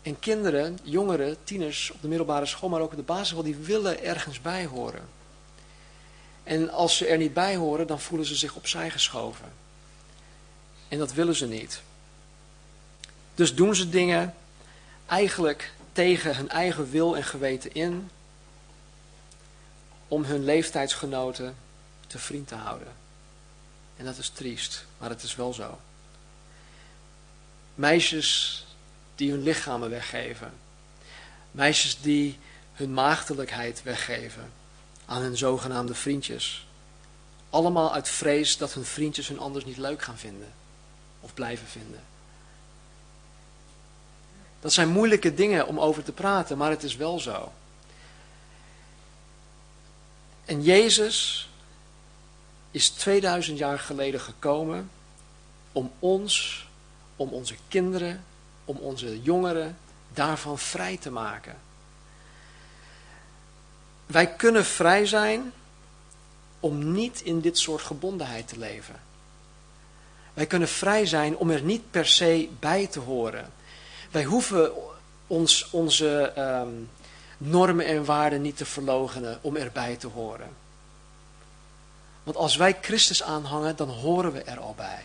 En 0.03 0.19
kinderen, 0.19 0.79
jongeren, 0.83 1.37
tieners 1.45 1.91
op 1.91 2.03
de 2.03 2.09
middelbare 2.09 2.47
school, 2.47 2.69
maar 2.69 2.81
ook 2.81 2.91
op 2.91 2.97
de 2.97 3.03
basisschool, 3.03 3.43
die 3.43 3.57
willen 3.57 4.03
ergens 4.03 4.41
bij 4.41 4.67
horen. 4.67 5.09
En 6.43 6.71
als 6.71 6.97
ze 6.97 7.07
er 7.07 7.17
niet 7.17 7.35
bij 7.35 7.57
horen, 7.57 7.87
dan 7.87 8.01
voelen 8.01 8.27
ze 8.27 8.35
zich 8.35 8.55
opzij 8.55 8.91
geschoven. 8.91 9.53
En 10.89 10.99
dat 10.99 11.13
willen 11.13 11.35
ze 11.35 11.47
niet. 11.47 11.83
Dus 13.35 13.55
doen 13.55 13.75
ze 13.75 13.89
dingen 13.89 14.35
eigenlijk 15.07 15.73
tegen 15.93 16.37
hun 16.37 16.49
eigen 16.49 16.91
wil 16.91 17.17
en 17.17 17.25
geweten 17.25 17.75
in, 17.75 18.11
om 20.09 20.25
hun 20.25 20.45
leeftijdsgenoten 20.45 21.57
te 22.07 22.19
vriend 22.19 22.49
te 22.49 22.55
houden. 22.55 22.93
En 23.97 24.05
dat 24.05 24.19
is 24.19 24.29
triest, 24.29 24.85
maar 24.99 25.11
het 25.11 25.23
is 25.23 25.37
wel 25.37 25.53
zo. 25.53 25.79
Meisjes 27.81 28.65
die 29.15 29.31
hun 29.31 29.43
lichamen 29.43 29.91
weggeven. 29.91 30.53
Meisjes 31.51 32.01
die 32.01 32.39
hun 32.73 32.95
maagdelijkheid 32.95 33.83
weggeven 33.83 34.53
aan 35.07 35.23
hun 35.23 35.37
zogenaamde 35.37 35.95
vriendjes. 35.95 36.67
Allemaal 37.51 37.93
uit 37.93 38.09
vrees 38.09 38.57
dat 38.57 38.73
hun 38.73 38.85
vriendjes 38.85 39.29
hun 39.29 39.39
anders 39.39 39.65
niet 39.65 39.77
leuk 39.77 40.03
gaan 40.03 40.19
vinden 40.19 40.53
of 41.21 41.35
blijven 41.35 41.67
vinden. 41.67 42.01
Dat 44.61 44.73
zijn 44.73 44.89
moeilijke 44.89 45.35
dingen 45.35 45.67
om 45.67 45.81
over 45.81 46.03
te 46.03 46.13
praten, 46.13 46.59
maar 46.59 46.71
het 46.71 46.83
is 46.83 46.97
wel 46.97 47.19
zo. 47.19 47.53
En 50.45 50.63
Jezus 50.63 51.49
is 52.71 52.89
2000 52.89 53.59
jaar 53.59 53.79
geleden 53.79 54.21
gekomen 54.21 54.91
om 55.73 55.93
ons, 55.99 56.67
om 57.21 57.29
onze 57.29 57.55
kinderen, 57.69 58.25
om 58.65 58.77
onze 58.77 59.23
jongeren 59.23 59.77
daarvan 60.13 60.59
vrij 60.59 60.97
te 60.97 61.11
maken. 61.11 61.57
Wij 64.07 64.35
kunnen 64.35 64.65
vrij 64.65 65.07
zijn 65.07 65.53
om 66.61 66.93
niet 66.93 67.21
in 67.21 67.41
dit 67.41 67.59
soort 67.59 67.83
gebondenheid 67.83 68.49
te 68.49 68.59
leven. 68.59 69.01
Wij 70.35 70.47
kunnen 70.47 70.69
vrij 70.69 71.07
zijn 71.07 71.37
om 71.37 71.51
er 71.51 71.63
niet 71.63 71.91
per 71.91 72.07
se 72.07 72.49
bij 72.59 72.87
te 72.87 73.01
horen. 73.01 73.53
Wij 74.11 74.25
hoeven 74.25 74.73
ons, 75.27 75.71
onze 75.71 76.33
um, 76.39 76.91
normen 77.39 77.87
en 77.87 78.05
waarden 78.05 78.43
niet 78.43 78.57
te 78.57 78.67
verlogenen 78.67 79.39
om 79.41 79.57
erbij 79.57 79.97
te 79.97 80.07
horen. 80.07 80.49
Want 82.23 82.37
als 82.37 82.57
wij 82.57 82.79
Christus 82.81 83.23
aanhangen, 83.23 83.77
dan 83.77 83.89
horen 83.89 84.33
we 84.33 84.43
er 84.43 84.61
al 84.61 84.75
bij. 84.77 85.03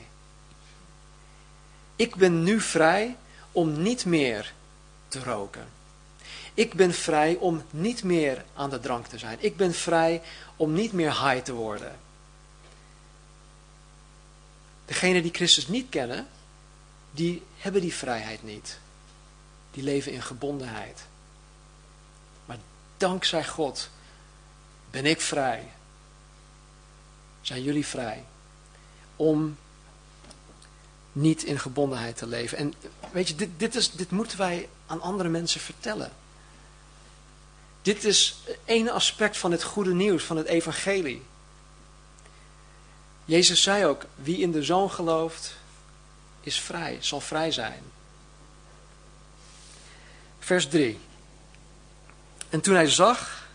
Ik 1.95 2.15
ben 2.15 2.43
nu 2.43 2.62
vrij 2.62 3.17
om 3.51 3.81
niet 3.81 4.05
meer 4.05 4.53
te 5.08 5.23
roken. 5.23 5.67
Ik 6.53 6.73
ben 6.73 6.93
vrij 6.93 7.36
om 7.36 7.63
niet 7.69 8.03
meer 8.03 8.45
aan 8.55 8.69
de 8.69 8.79
drank 8.79 9.08
te 9.08 9.17
zijn. 9.17 9.38
Ik 9.41 9.58
ben 9.58 9.73
vrij 9.73 10.21
om 10.55 10.73
niet 10.73 10.91
meer 10.91 11.29
high 11.29 11.43
te 11.43 11.53
worden. 11.53 11.99
Degenen 14.86 15.21
die 15.21 15.34
Christus 15.34 15.67
niet 15.67 15.89
kennen, 15.89 16.27
die 17.12 17.43
hebben 17.58 17.81
die 17.81 17.93
vrijheid 17.93 18.43
niet. 18.43 18.79
Die 19.71 19.84
leven 19.84 20.12
in 20.12 20.21
gebondenheid. 20.21 21.05
Maar 22.45 22.58
dankzij 22.97 23.45
God 23.45 23.89
ben 24.91 25.05
ik 25.05 25.21
vrij. 25.21 25.71
Zijn 27.41 27.63
jullie 27.63 27.86
vrij 27.86 28.25
om 29.15 29.58
niet 31.15 31.43
in 31.43 31.60
gebondenheid 31.60 32.17
te 32.17 32.28
leven. 32.28 32.58
En 32.58 32.73
weet 33.12 33.28
je, 33.28 33.36
dit, 33.36 33.49
dit, 33.58 33.75
is, 33.75 33.91
dit 33.91 34.12
moeten 34.12 34.38
wij 34.38 34.69
aan 34.86 35.01
andere 35.01 35.30
mensen 35.30 35.62
vertellen. 35.62 36.12
Dit 37.82 38.04
is 38.04 38.38
één 38.65 38.89
aspect 38.89 39.38
van 39.38 39.51
het 39.51 39.63
goede 39.63 39.93
nieuws, 39.93 40.23
van 40.23 40.38
het 40.38 40.47
evangelie. 40.47 41.21
Jezus 43.25 43.62
zei 43.62 43.86
ook, 43.86 44.06
wie 44.15 44.38
in 44.38 44.51
de 44.51 44.63
Zoon 44.63 44.91
gelooft, 44.91 45.56
is 46.41 46.60
vrij, 46.60 46.97
zal 46.99 47.21
vrij 47.21 47.51
zijn. 47.51 47.82
Vers 50.39 50.67
3. 50.67 50.99
En 52.49 52.62
toen 52.62 52.75
hij 52.75 52.89
zag, 52.89 53.47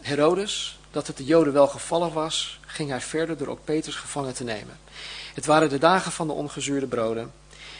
Herodes, 0.00 0.78
dat 0.90 1.06
het 1.06 1.16
de 1.16 1.24
Joden 1.24 1.52
wel 1.52 1.68
gevallen 1.68 2.12
was, 2.12 2.57
ging 2.68 2.90
hij 2.90 3.00
verder 3.00 3.36
door 3.36 3.48
ook 3.48 3.64
Petrus 3.64 3.94
gevangen 3.94 4.34
te 4.34 4.44
nemen. 4.44 4.78
Het 5.34 5.46
waren 5.46 5.68
de 5.68 5.78
dagen 5.78 6.12
van 6.12 6.26
de 6.26 6.32
ongezuurde 6.32 6.86
broden. 6.86 7.32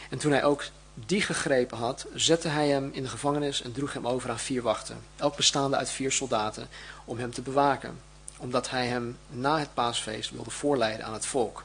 En 0.09 0.17
toen 0.17 0.31
hij 0.31 0.43
ook 0.43 0.63
die 0.93 1.21
gegrepen 1.21 1.77
had, 1.77 2.05
zette 2.13 2.47
hij 2.47 2.67
hem 2.67 2.89
in 2.93 3.03
de 3.03 3.09
gevangenis 3.09 3.61
en 3.61 3.71
droeg 3.71 3.93
hem 3.93 4.07
over 4.07 4.29
aan 4.29 4.39
vier 4.39 4.61
wachten, 4.61 4.97
elk 5.15 5.35
bestaande 5.35 5.77
uit 5.77 5.89
vier 5.89 6.11
soldaten, 6.11 6.67
om 7.05 7.17
hem 7.17 7.31
te 7.31 7.41
bewaken, 7.41 7.99
omdat 8.37 8.69
hij 8.69 8.87
hem 8.87 9.17
na 9.27 9.59
het 9.59 9.73
paasfeest 9.73 10.31
wilde 10.31 10.49
voorleiden 10.49 11.05
aan 11.05 11.13
het 11.13 11.25
volk. 11.25 11.63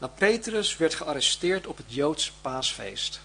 Nou, 0.00 0.12
Petrus 0.12 0.76
werd 0.76 0.94
gearresteerd 0.94 1.66
op 1.66 1.76
het 1.76 1.86
Joods 1.88 2.32
paasfeest. 2.40 3.20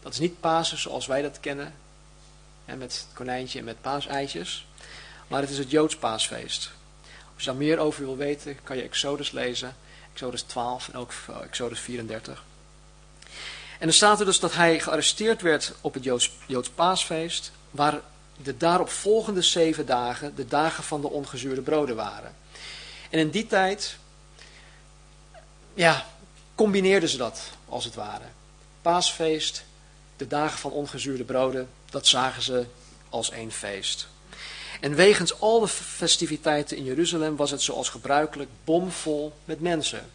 Dat 0.00 0.12
is 0.12 0.18
niet 0.18 0.40
Pasen 0.40 0.78
zoals 0.78 1.06
wij 1.06 1.22
dat 1.22 1.40
kennen, 1.40 1.74
hè, 2.64 2.76
met 2.76 2.92
het 2.92 3.06
konijntje 3.12 3.58
en 3.58 3.64
met 3.64 3.80
paaseitjes, 3.80 4.66
maar 5.26 5.40
het 5.40 5.50
is 5.50 5.58
het 5.58 5.70
Joods 5.70 5.96
paasfeest. 5.96 6.70
Als 7.34 7.44
je 7.44 7.50
daar 7.50 7.58
meer 7.58 7.78
over 7.78 8.04
wil 8.04 8.16
weten, 8.16 8.58
kan 8.62 8.76
je 8.76 8.82
Exodus 8.82 9.30
lezen, 9.30 9.76
Exodus 10.12 10.42
12 10.42 10.88
en 10.88 10.94
ook 10.98 11.12
eh, 11.28 11.42
Exodus 11.42 11.80
34. 11.80 12.44
En 13.78 13.88
er 13.88 13.94
staat 13.94 14.20
er 14.20 14.26
dus 14.26 14.40
dat 14.40 14.54
hij 14.54 14.80
gearresteerd 14.80 15.42
werd 15.42 15.72
op 15.80 15.94
het 15.94 16.04
Joods, 16.46 16.70
paasfeest, 16.74 17.52
waar 17.70 18.00
de 18.36 18.56
daarop 18.56 18.90
volgende 18.90 19.42
zeven 19.42 19.86
dagen 19.86 20.34
de 20.34 20.46
dagen 20.46 20.84
van 20.84 21.00
de 21.00 21.08
ongezuurde 21.10 21.60
broden 21.60 21.96
waren. 21.96 22.34
En 23.10 23.18
in 23.18 23.30
die 23.30 23.46
tijd, 23.46 23.96
ja, 25.74 26.06
combineerden 26.54 27.08
ze 27.08 27.16
dat 27.16 27.42
als 27.68 27.84
het 27.84 27.94
ware. 27.94 28.24
Paasfeest, 28.82 29.64
de 30.16 30.26
dagen 30.26 30.58
van 30.58 30.70
ongezuurde 30.70 31.24
broden, 31.24 31.68
dat 31.90 32.06
zagen 32.06 32.42
ze 32.42 32.66
als 33.08 33.30
één 33.30 33.52
feest. 33.52 34.08
En 34.82 34.94
wegens 34.94 35.40
al 35.40 35.60
de 35.60 35.68
festiviteiten 35.68 36.76
in 36.76 36.84
Jeruzalem 36.84 37.36
was 37.36 37.50
het 37.50 37.62
zoals 37.62 37.88
gebruikelijk 37.88 38.50
bomvol 38.64 39.32
met 39.44 39.60
mensen. 39.60 40.10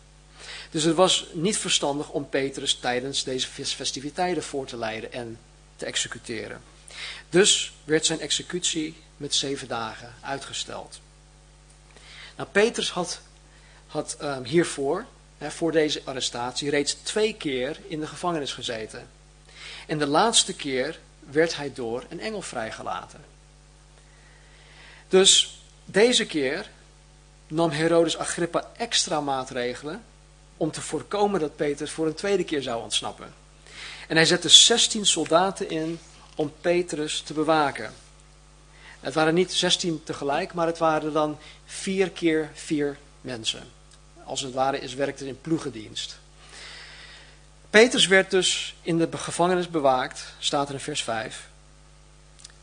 Dus 0.71 0.83
het 0.83 0.95
was 0.95 1.25
niet 1.33 1.57
verstandig 1.57 2.09
om 2.09 2.29
Petrus 2.29 2.75
tijdens 2.75 3.23
deze 3.23 3.47
festiviteiten 3.63 4.43
voor 4.43 4.65
te 4.65 4.77
leiden 4.77 5.11
en 5.11 5.39
te 5.75 5.85
executeren. 5.85 6.61
Dus 7.29 7.73
werd 7.83 8.05
zijn 8.05 8.19
executie 8.19 8.95
met 9.17 9.35
zeven 9.35 9.67
dagen 9.67 10.13
uitgesteld. 10.21 10.99
Nou, 12.35 12.49
Petrus 12.51 12.91
had, 12.91 13.21
had 13.87 14.17
um, 14.21 14.43
hiervoor, 14.43 15.05
hè, 15.37 15.51
voor 15.51 15.71
deze 15.71 16.01
arrestatie, 16.03 16.69
reeds 16.69 16.93
twee 16.93 17.33
keer 17.33 17.79
in 17.87 17.99
de 17.99 18.07
gevangenis 18.07 18.53
gezeten. 18.53 19.07
En 19.85 19.97
de 19.97 20.07
laatste 20.07 20.53
keer 20.53 20.99
werd 21.29 21.55
hij 21.55 21.73
door 21.73 22.05
een 22.09 22.19
engel 22.19 22.41
vrijgelaten. 22.41 23.36
Dus 25.07 25.59
deze 25.85 26.25
keer 26.25 26.69
nam 27.47 27.69
Herodes 27.69 28.17
Agrippa 28.17 28.67
extra 28.77 29.21
maatregelen 29.21 30.03
om 30.57 30.71
te 30.71 30.81
voorkomen 30.81 31.39
dat 31.39 31.55
Petrus 31.55 31.91
voor 31.91 32.07
een 32.07 32.13
tweede 32.13 32.43
keer 32.43 32.61
zou 32.61 32.83
ontsnappen. 32.83 33.33
En 34.07 34.15
hij 34.15 34.25
zette 34.25 34.49
16 34.49 35.05
soldaten 35.05 35.69
in 35.69 35.99
om 36.35 36.53
Petrus 36.61 37.21
te 37.21 37.33
bewaken. 37.33 37.93
Het 38.99 39.13
waren 39.13 39.33
niet 39.33 39.53
16 39.53 40.03
tegelijk, 40.03 40.53
maar 40.53 40.67
het 40.67 40.77
waren 40.77 41.13
dan 41.13 41.37
vier 41.65 42.09
keer 42.09 42.49
vier 42.53 42.97
mensen. 43.21 43.63
Als 44.23 44.41
het 44.41 44.53
ware 44.53 44.79
is 44.79 44.93
werkte 44.93 45.27
in 45.27 45.41
ploegendienst. 45.41 46.19
Petrus 47.69 48.07
werd 48.07 48.31
dus 48.31 48.75
in 48.81 48.97
de 48.97 49.07
gevangenis 49.11 49.69
bewaakt, 49.69 50.33
staat 50.39 50.67
er 50.67 50.73
in 50.73 50.79
vers 50.79 51.03
5. 51.03 51.47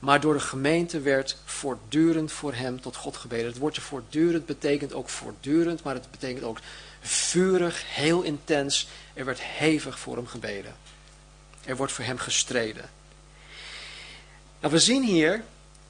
Maar 0.05 0.21
door 0.21 0.35
de 0.35 0.41
gemeente 0.41 1.01
werd 1.01 1.37
voortdurend 1.45 2.33
voor 2.33 2.55
hem 2.55 2.81
tot 2.81 2.97
God 2.97 3.17
gebeden. 3.17 3.47
Het 3.47 3.59
woordje 3.59 3.81
voortdurend 3.81 4.47
betekent 4.47 4.93
ook 4.93 5.09
voortdurend, 5.09 5.83
maar 5.83 5.95
het 5.95 6.11
betekent 6.11 6.45
ook 6.45 6.59
vurig, 7.01 7.95
heel 7.95 8.23
intens. 8.23 8.89
Er 9.15 9.25
werd 9.25 9.41
hevig 9.43 9.99
voor 9.99 10.17
hem 10.17 10.27
gebeden. 10.27 10.77
Er 11.65 11.77
wordt 11.77 11.93
voor 11.93 12.05
hem 12.05 12.19
gestreden. 12.19 12.91
Nou, 14.61 14.73
we 14.73 14.79
zien 14.79 15.03
hier 15.03 15.45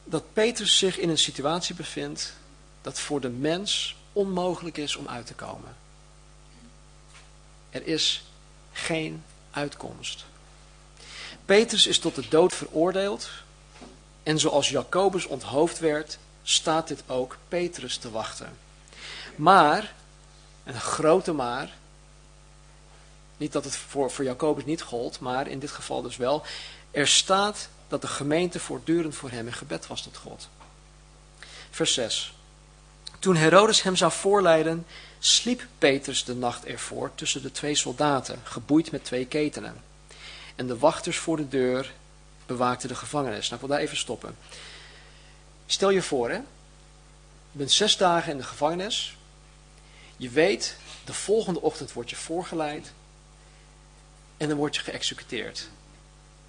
dat 0.04 0.32
Petrus 0.32 0.78
zich 0.78 0.98
in 0.98 1.08
een 1.08 1.18
situatie 1.18 1.74
bevindt 1.74 2.34
dat 2.82 3.00
voor 3.00 3.20
de 3.20 3.30
mens 3.30 3.96
onmogelijk 4.12 4.76
is 4.76 4.96
om 4.96 5.08
uit 5.08 5.26
te 5.26 5.34
komen. 5.34 5.76
Er 7.70 7.86
is 7.86 8.24
geen 8.72 9.24
uitkomst. 9.50 10.24
Petrus 11.44 11.86
is 11.86 11.98
tot 11.98 12.14
de 12.14 12.28
dood 12.28 12.54
veroordeeld 12.54 13.30
en 14.24 14.38
zoals 14.38 14.68
Jacobus 14.68 15.26
onthoofd 15.26 15.78
werd, 15.78 16.18
staat 16.42 16.88
dit 16.88 17.02
ook 17.06 17.36
Petrus 17.48 17.96
te 17.96 18.10
wachten. 18.10 18.56
Maar 19.36 19.94
een 20.64 20.80
grote 20.80 21.32
maar. 21.32 21.72
Niet 23.36 23.52
dat 23.52 23.64
het 23.64 23.76
voor, 23.76 24.10
voor 24.10 24.24
Jacobus 24.24 24.64
niet 24.64 24.82
gold, 24.82 25.20
maar 25.20 25.48
in 25.48 25.58
dit 25.58 25.70
geval 25.70 26.02
dus 26.02 26.16
wel. 26.16 26.42
Er 26.90 27.08
staat 27.08 27.68
dat 27.88 28.00
de 28.00 28.06
gemeente 28.06 28.60
voortdurend 28.60 29.14
voor 29.14 29.30
hem 29.30 29.46
in 29.46 29.52
gebed 29.52 29.86
was 29.86 30.02
tot 30.02 30.16
God. 30.16 30.48
Vers 31.70 31.94
6. 31.94 32.34
Toen 33.18 33.36
Herodes 33.36 33.82
hem 33.82 33.96
zou 33.96 34.12
voorleiden, 34.12 34.86
sliep 35.18 35.66
Petrus 35.78 36.24
de 36.24 36.34
nacht 36.34 36.64
ervoor 36.64 37.10
tussen 37.14 37.42
de 37.42 37.52
twee 37.52 37.74
soldaten, 37.74 38.40
geboeid 38.42 38.90
met 38.90 39.04
twee 39.04 39.26
ketenen. 39.26 39.82
En 40.54 40.66
de 40.66 40.78
wachters 40.78 41.18
voor 41.18 41.36
de 41.36 41.48
deur 41.48 41.92
bewaakten 42.46 42.88
de 42.88 42.94
gevangenis. 42.94 43.48
Nou, 43.48 43.54
ik 43.54 43.60
wil 43.60 43.76
daar 43.76 43.86
even 43.86 43.96
stoppen. 43.96 44.36
Stel 45.66 45.90
je 45.90 46.02
voor, 46.02 46.30
hè. 46.30 46.36
Je 47.50 47.58
bent 47.58 47.72
zes 47.72 47.96
dagen 47.96 48.32
in 48.32 48.38
de 48.38 48.44
gevangenis. 48.44 49.16
Je 50.16 50.28
weet, 50.28 50.76
de 51.04 51.14
volgende 51.14 51.60
ochtend 51.60 51.92
word 51.92 52.10
je 52.10 52.16
voorgeleid 52.16 52.92
en 54.36 54.48
dan 54.48 54.56
word 54.56 54.76
je 54.76 54.82
geëxecuteerd. 54.82 55.68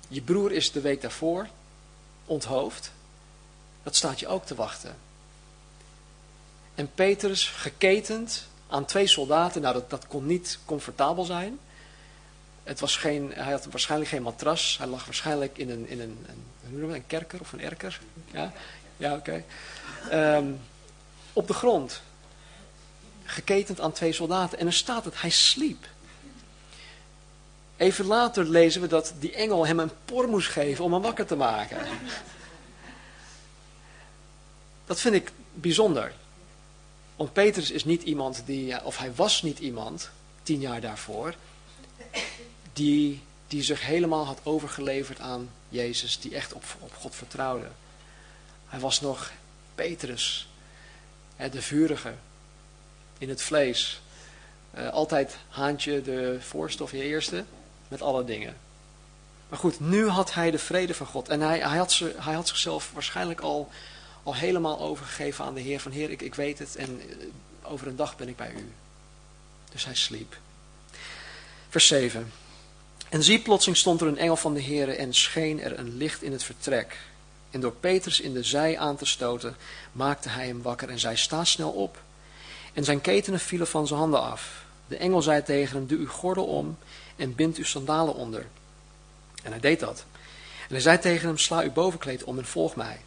Je 0.07 0.21
broer 0.21 0.51
is 0.51 0.71
de 0.71 0.81
week 0.81 1.01
daarvoor 1.01 1.47
onthoofd. 2.25 2.91
Dat 3.83 3.95
staat 3.95 4.19
je 4.19 4.27
ook 4.27 4.45
te 4.45 4.55
wachten. 4.55 4.97
En 6.75 6.91
Petrus 6.93 7.47
geketend 7.47 8.47
aan 8.67 8.85
twee 8.85 9.07
soldaten. 9.07 9.61
Nou, 9.61 9.73
dat, 9.73 9.89
dat 9.89 10.07
kon 10.07 10.25
niet 10.25 10.59
comfortabel 10.65 11.23
zijn. 11.23 11.59
Het 12.65 12.79
was 12.79 12.97
geen, 12.97 13.31
hij 13.33 13.51
had 13.51 13.65
waarschijnlijk 13.65 14.09
geen 14.09 14.21
matras. 14.21 14.77
Hij 14.77 14.87
lag 14.87 15.05
waarschijnlijk 15.05 15.57
in 15.57 15.69
een, 15.69 15.87
in 15.87 15.99
een, 15.99 16.25
een, 16.27 16.81
hoe 16.81 16.95
een 16.95 17.07
kerker 17.07 17.39
of 17.39 17.53
een 17.53 17.61
erker. 17.61 17.99
Ja, 18.31 18.51
ja 18.97 19.13
oké. 19.13 19.43
Ehm, 20.09 20.51
op 21.33 21.47
de 21.47 21.53
grond 21.53 22.01
geketend 23.23 23.79
aan 23.79 23.91
twee 23.91 24.13
soldaten. 24.13 24.59
En 24.59 24.65
er 24.65 24.73
staat 24.73 25.05
het, 25.05 25.21
hij 25.21 25.29
sliep. 25.29 25.87
Even 27.77 28.05
later 28.05 28.45
lezen 28.45 28.81
we 28.81 28.87
dat 28.87 29.13
die 29.19 29.33
engel 29.33 29.67
hem 29.67 29.79
een 29.79 29.91
por 30.05 30.27
moest 30.27 30.49
geven 30.49 30.83
om 30.83 30.93
hem 30.93 31.01
wakker 31.01 31.25
te 31.25 31.35
maken. 31.35 31.77
Dat 34.85 35.01
vind 35.01 35.15
ik 35.15 35.31
bijzonder. 35.53 36.13
Want 37.15 37.33
Petrus 37.33 37.71
is 37.71 37.85
niet 37.85 38.03
iemand 38.03 38.43
die, 38.45 38.83
of 38.83 38.97
hij 38.97 39.13
was 39.15 39.41
niet 39.41 39.59
iemand, 39.59 40.09
tien 40.43 40.59
jaar 40.59 40.81
daarvoor, 40.81 41.35
die, 42.75 43.21
die 43.47 43.63
zich 43.63 43.81
helemaal 43.81 44.25
had 44.25 44.39
overgeleverd 44.43 45.19
aan 45.19 45.49
Jezus, 45.69 46.19
die 46.19 46.35
echt 46.35 46.53
op, 46.53 46.63
op 46.79 46.93
God 46.95 47.15
vertrouwde. 47.15 47.67
Hij 48.65 48.79
was 48.79 49.01
nog 49.01 49.31
Petrus, 49.75 50.47
de 51.51 51.61
vurige, 51.61 52.13
in 53.17 53.29
het 53.29 53.41
vlees. 53.41 54.01
Uh, 54.77 54.89
altijd 54.89 55.37
haantje 55.49 56.01
de 56.01 56.37
voorste 56.39 56.83
of 56.83 56.91
je 56.91 57.03
eerste, 57.03 57.45
met 57.87 58.01
alle 58.01 58.23
dingen. 58.23 58.57
Maar 59.49 59.59
goed, 59.59 59.79
nu 59.79 60.07
had 60.07 60.33
hij 60.33 60.51
de 60.51 60.59
vrede 60.59 60.93
van 60.93 61.05
God. 61.05 61.29
En 61.29 61.41
hij, 61.41 61.59
hij, 61.59 61.77
had, 61.77 62.01
hij 62.17 62.33
had 62.33 62.47
zichzelf 62.47 62.91
waarschijnlijk 62.93 63.41
al, 63.41 63.69
al 64.23 64.35
helemaal 64.35 64.79
overgegeven 64.79 65.45
aan 65.45 65.53
de 65.53 65.61
Heer. 65.61 65.79
Van 65.79 65.91
Heer, 65.91 66.09
ik, 66.09 66.21
ik 66.21 66.35
weet 66.35 66.59
het 66.59 66.75
en 66.75 67.01
eh, 67.09 67.71
over 67.71 67.87
een 67.87 67.95
dag 67.95 68.17
ben 68.17 68.27
ik 68.27 68.35
bij 68.35 68.53
u. 68.53 68.71
Dus 69.71 69.85
hij 69.85 69.95
sliep. 69.95 70.37
Vers 71.69 71.87
7. 71.87 72.31
En 73.15 73.23
zie, 73.23 73.39
plotseling 73.39 73.77
stond 73.77 74.01
er 74.01 74.07
een 74.07 74.17
engel 74.17 74.35
van 74.35 74.53
de 74.53 74.59
Heer 74.59 74.97
en 74.97 75.13
scheen 75.13 75.61
er 75.61 75.79
een 75.79 75.97
licht 75.97 76.21
in 76.21 76.31
het 76.31 76.43
vertrek. 76.43 76.97
En 77.49 77.59
door 77.59 77.71
Petrus 77.71 78.19
in 78.19 78.33
de 78.33 78.43
zij 78.43 78.77
aan 78.77 78.95
te 78.95 79.05
stoten, 79.05 79.55
maakte 79.91 80.29
hij 80.29 80.47
hem 80.47 80.61
wakker 80.61 80.89
en 80.89 80.99
zei, 80.99 81.15
sta 81.15 81.43
snel 81.43 81.71
op. 81.71 82.01
En 82.73 82.83
zijn 82.83 83.01
ketenen 83.01 83.39
vielen 83.39 83.67
van 83.67 83.87
zijn 83.87 83.99
handen 83.99 84.21
af. 84.21 84.65
De 84.87 84.97
engel 84.97 85.21
zei 85.21 85.43
tegen 85.43 85.77
hem, 85.77 85.87
doe 85.87 85.97
uw 85.97 86.07
gordel 86.07 86.45
om 86.45 86.77
en 87.15 87.35
bind 87.35 87.57
uw 87.57 87.63
sandalen 87.63 88.15
onder. 88.15 88.45
En 89.43 89.51
hij 89.51 89.59
deed 89.59 89.79
dat. 89.79 90.05
En 90.61 90.69
hij 90.69 90.79
zei 90.79 90.99
tegen 90.99 91.27
hem, 91.27 91.37
sla 91.37 91.61
uw 91.61 91.71
bovenkleed 91.71 92.23
om 92.23 92.37
en 92.37 92.45
volg 92.45 92.75
mij. 92.75 93.01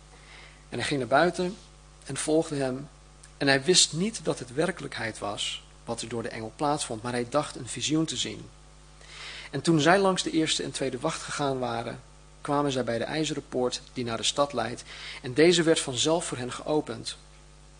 En 0.69 0.79
hij 0.79 0.87
ging 0.87 0.99
naar 0.99 1.09
buiten 1.09 1.57
en 2.05 2.17
volgde 2.17 2.57
hem. 2.57 2.89
En 3.37 3.47
hij 3.47 3.63
wist 3.63 3.93
niet 3.93 4.21
dat 4.23 4.39
het 4.39 4.55
werkelijkheid 4.55 5.19
was, 5.19 5.65
wat 5.85 6.03
er 6.03 6.09
door 6.09 6.23
de 6.23 6.29
engel 6.29 6.53
plaatsvond, 6.57 7.03
maar 7.03 7.13
hij 7.13 7.27
dacht 7.29 7.57
een 7.57 7.69
visioen 7.69 8.05
te 8.05 8.17
zien. 8.17 8.49
En 9.51 9.61
toen 9.61 9.81
zij 9.81 9.99
langs 9.99 10.23
de 10.23 10.31
eerste 10.31 10.63
en 10.63 10.71
tweede 10.71 10.99
wacht 10.99 11.23
gegaan 11.23 11.59
waren, 11.59 12.01
kwamen 12.41 12.73
zij 12.73 12.85
bij 12.85 12.99
de 12.99 13.05
ijzeren 13.05 13.49
poort 13.49 13.81
die 13.93 14.05
naar 14.05 14.17
de 14.17 14.23
stad 14.23 14.53
leidt, 14.53 14.83
en 15.23 15.35
deze 15.35 15.63
werd 15.63 15.81
vanzelf 15.81 16.25
voor 16.25 16.39
hen 16.39 16.53
geopend. 16.53 17.17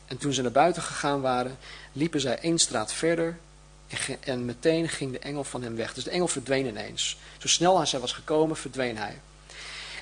En 0.07 0.19
toen 0.19 0.33
ze 0.33 0.43
naar 0.43 0.53
buiten 0.53 0.83
gegaan 0.83 1.21
waren, 1.21 1.59
liepen 1.93 2.21
zij 2.21 2.39
één 2.39 2.59
straat 2.59 2.93
verder, 2.93 3.39
en 4.21 4.45
meteen 4.45 4.89
ging 4.89 5.13
de 5.13 5.19
engel 5.19 5.45
van 5.45 5.63
hem 5.63 5.77
weg. 5.77 5.95
Dus 5.95 6.05
de 6.05 6.11
engel 6.11 6.29
verdween 6.29 6.67
ineens. 6.67 7.19
Zo 7.39 7.49
snel 7.49 7.79
als 7.79 7.91
hij 7.91 8.01
was 8.01 8.13
gekomen, 8.13 8.57
verdween 8.57 8.97
hij. 8.97 9.21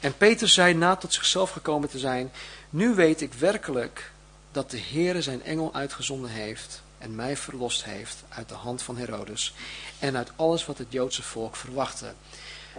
En 0.01 0.17
Peter 0.17 0.49
zei 0.49 0.75
na 0.75 0.97
tot 0.97 1.13
zichzelf 1.13 1.51
gekomen 1.51 1.89
te 1.89 1.99
zijn, 1.99 2.31
nu 2.71 2.95
weet 2.95 3.21
ik 3.21 3.33
werkelijk 3.35 4.11
dat 4.53 4.71
de 4.71 4.81
Heere 4.81 5.23
zijn 5.23 5.43
engel 5.43 5.75
uitgezonden 5.75 6.31
heeft 6.31 6.83
en 6.99 7.15
mij 7.15 7.37
verlost 7.37 7.85
heeft 7.85 8.17
uit 8.29 8.49
de 8.49 8.55
hand 8.55 8.83
van 8.83 8.97
Herodes 8.97 9.55
en 9.99 10.17
uit 10.17 10.33
alles 10.37 10.67
wat 10.67 10.79
het 10.79 10.93
Joodse 10.93 11.23
volk 11.23 11.57
verwachtte. 11.57 12.13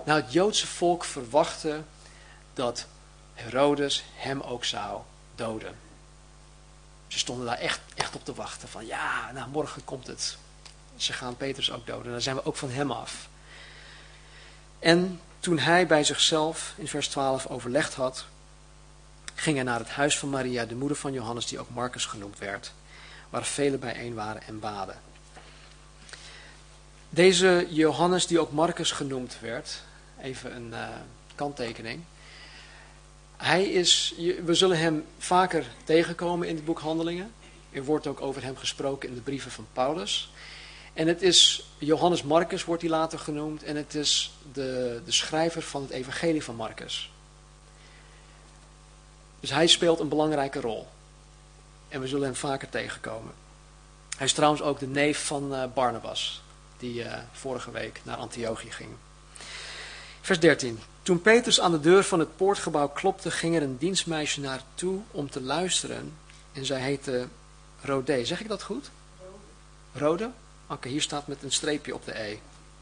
Nou, 0.05 0.21
het 0.21 0.31
Joodse 0.33 0.67
volk 0.67 1.03
verwachtte 1.03 1.81
dat 2.53 2.85
Herodes 3.33 4.03
hem 4.15 4.41
ook 4.41 4.65
zou 4.65 5.01
doden. 5.35 5.75
Ze 7.07 7.19
stonden 7.19 7.45
daar 7.45 7.57
echt, 7.57 7.79
echt 7.95 8.15
op 8.15 8.25
te 8.25 8.33
wachten 8.33 8.69
van 8.69 8.85
ja, 8.85 9.31
nou 9.31 9.49
morgen 9.49 9.83
komt 9.83 10.07
het. 10.07 10.37
Ze 10.95 11.13
gaan 11.13 11.37
Petrus 11.37 11.71
ook 11.71 11.87
doden, 11.87 12.11
dan 12.11 12.21
zijn 12.21 12.35
we 12.35 12.45
ook 12.45 12.55
van 12.55 12.69
hem 12.69 12.91
af. 12.91 13.27
En 14.79 15.21
toen 15.39 15.59
hij 15.59 15.87
bij 15.87 16.03
zichzelf 16.03 16.73
in 16.77 16.87
vers 16.87 17.07
12 17.07 17.47
overlegd 17.47 17.93
had, 17.93 18.25
ging 19.35 19.55
hij 19.55 19.65
naar 19.65 19.79
het 19.79 19.89
huis 19.89 20.19
van 20.19 20.29
Maria, 20.29 20.65
de 20.65 20.75
moeder 20.75 20.97
van 20.97 21.13
Johannes, 21.13 21.47
die 21.47 21.59
ook 21.59 21.69
Marcus 21.69 22.05
genoemd 22.05 22.39
werd, 22.39 22.71
waar 23.29 23.45
velen 23.45 23.79
bijeen 23.79 24.13
waren 24.13 24.43
en 24.43 24.59
baden. 24.59 24.99
Deze 27.09 27.67
Johannes, 27.69 28.27
die 28.27 28.39
ook 28.39 28.51
Marcus 28.51 28.91
genoemd 28.91 29.37
werd, 29.39 29.81
even 30.21 30.55
een 30.55 30.67
uh, 30.67 30.87
kanttekening. 31.35 32.03
Hij 33.37 33.65
is, 33.65 34.13
we 34.45 34.53
zullen 34.53 34.79
hem 34.79 35.05
vaker 35.17 35.65
tegenkomen 35.83 36.47
in 36.47 36.55
het 36.55 36.65
boek 36.65 36.79
Handelingen. 36.79 37.31
Er 37.71 37.83
wordt 37.83 38.07
ook 38.07 38.21
over 38.21 38.43
hem 38.43 38.57
gesproken 38.57 39.09
in 39.09 39.15
de 39.15 39.21
brieven 39.21 39.51
van 39.51 39.67
Paulus. 39.73 40.31
En 40.93 41.07
het 41.07 41.21
is, 41.21 41.69
Johannes 41.77 42.23
Marcus 42.23 42.65
wordt 42.65 42.81
hij 42.81 42.91
later 42.91 43.19
genoemd, 43.19 43.63
en 43.63 43.75
het 43.75 43.95
is 43.95 44.33
de, 44.53 45.01
de 45.05 45.11
schrijver 45.11 45.61
van 45.61 45.81
het 45.81 45.91
evangelie 45.91 46.43
van 46.43 46.55
Marcus. 46.55 47.11
Dus 49.39 49.49
hij 49.49 49.67
speelt 49.67 49.99
een 49.99 50.09
belangrijke 50.09 50.59
rol. 50.59 50.87
En 51.87 52.01
we 52.01 52.07
zullen 52.07 52.25
hem 52.25 52.35
vaker 52.35 52.69
tegenkomen. 52.69 53.33
Hij 54.17 54.25
is 54.25 54.33
trouwens 54.33 54.61
ook 54.61 54.79
de 54.79 54.87
neef 54.87 55.25
van 55.25 55.53
uh, 55.53 55.63
Barnabas, 55.73 56.41
die 56.77 57.03
uh, 57.03 57.13
vorige 57.31 57.71
week 57.71 58.01
naar 58.03 58.17
Antiochië 58.17 58.71
ging. 58.71 58.89
Vers 60.21 60.39
13. 60.39 60.79
Toen 61.01 61.21
Petrus 61.21 61.59
aan 61.59 61.71
de 61.71 61.79
deur 61.79 62.03
van 62.03 62.19
het 62.19 62.35
poortgebouw 62.35 62.87
klopte, 62.87 63.31
ging 63.31 63.55
er 63.55 63.61
een 63.61 63.77
dienstmeisje 63.77 64.41
naartoe 64.41 65.01
om 65.11 65.29
te 65.29 65.41
luisteren. 65.41 66.13
En 66.53 66.65
zij 66.65 66.81
heette 66.81 67.27
Rode. 67.81 68.25
Zeg 68.25 68.41
ik 68.41 68.47
dat 68.47 68.63
goed? 68.63 68.89
Rode. 69.93 70.05
Rode? 70.05 70.31
Oké, 70.67 70.89
hier 70.89 71.01
staat 71.01 71.27
met 71.27 71.43
een 71.43 71.51
streepje 71.51 71.93
op 71.93 72.05
de 72.05 72.19
E. 72.19 72.37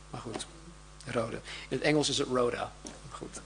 Maar 0.09 0.21
goed, 0.21 0.45
rode. 1.05 1.35
In 1.67 1.77
het 1.77 1.81
Engels 1.81 2.09
is 2.09 2.17
het 2.17 2.27
Rhoda. 2.27 2.71
Goed. 3.11 3.41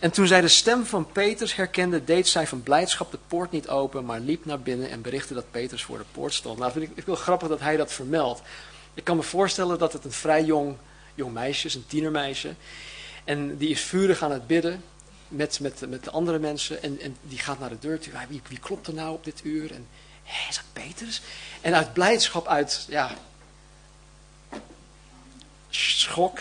En 0.00 0.10
toen 0.10 0.26
zij 0.26 0.40
de 0.40 0.48
stem 0.48 0.86
van 0.86 1.12
Petrus 1.12 1.54
herkende, 1.54 2.04
deed 2.04 2.28
zij 2.28 2.46
van 2.46 2.62
blijdschap 2.62 3.10
de 3.10 3.18
poort 3.26 3.50
niet 3.50 3.68
open, 3.68 4.04
maar 4.04 4.20
liep 4.20 4.44
naar 4.44 4.60
binnen 4.60 4.90
en 4.90 5.02
berichtte 5.02 5.34
dat 5.34 5.50
Petrus 5.50 5.82
voor 5.82 5.98
de 5.98 6.04
poort 6.12 6.34
stond. 6.34 6.58
Nou, 6.58 6.72
vind 6.72 6.84
ik, 6.84 6.90
ik 6.94 7.04
wil 7.04 7.14
grappig 7.14 7.48
dat 7.48 7.60
hij 7.60 7.76
dat 7.76 7.92
vermeldt. 7.92 8.42
Ik 8.94 9.04
kan 9.04 9.16
me 9.16 9.22
voorstellen 9.22 9.78
dat 9.78 9.92
het 9.92 10.04
een 10.04 10.12
vrij 10.12 10.44
jong, 10.44 10.76
jong 11.14 11.32
meisje 11.32 11.66
is, 11.66 11.74
een 11.74 11.86
tienermeisje. 11.86 12.54
En 13.24 13.56
die 13.56 13.68
is 13.68 13.80
vurig 13.80 14.22
aan 14.22 14.32
het 14.32 14.46
bidden 14.46 14.84
met, 15.28 15.60
met, 15.60 15.88
met 15.88 16.04
de 16.04 16.10
andere 16.10 16.38
mensen. 16.38 16.82
En, 16.82 17.00
en 17.00 17.16
die 17.22 17.38
gaat 17.38 17.58
naar 17.58 17.68
de 17.68 17.78
deur 17.78 17.98
toe. 17.98 18.12
Wie, 18.28 18.42
wie 18.48 18.58
klopt 18.58 18.86
er 18.86 18.94
nou 18.94 19.14
op 19.14 19.24
dit 19.24 19.40
uur? 19.44 19.70
En 19.72 19.86
hé, 20.24 20.48
is 20.48 20.56
dat 20.56 20.84
Petrus? 20.84 21.22
En 21.60 21.74
uit 21.74 21.92
blijdschap, 21.92 22.46
uit 22.48 22.86
ja, 22.88 23.10
schok, 25.70 26.40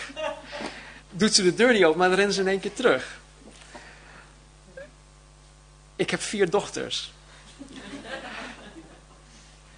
doet 1.11 1.33
ze 1.33 1.43
de 1.43 1.53
deur 1.53 1.73
niet 1.73 1.83
open, 1.83 1.97
maar 1.97 2.07
dan 2.07 2.17
rennen 2.17 2.35
ze 2.35 2.41
in 2.41 2.47
één 2.47 2.59
keer 2.59 2.73
terug. 2.73 3.19
Ik 5.97 6.09
heb 6.09 6.21
vier 6.21 6.49
dochters. 6.49 7.11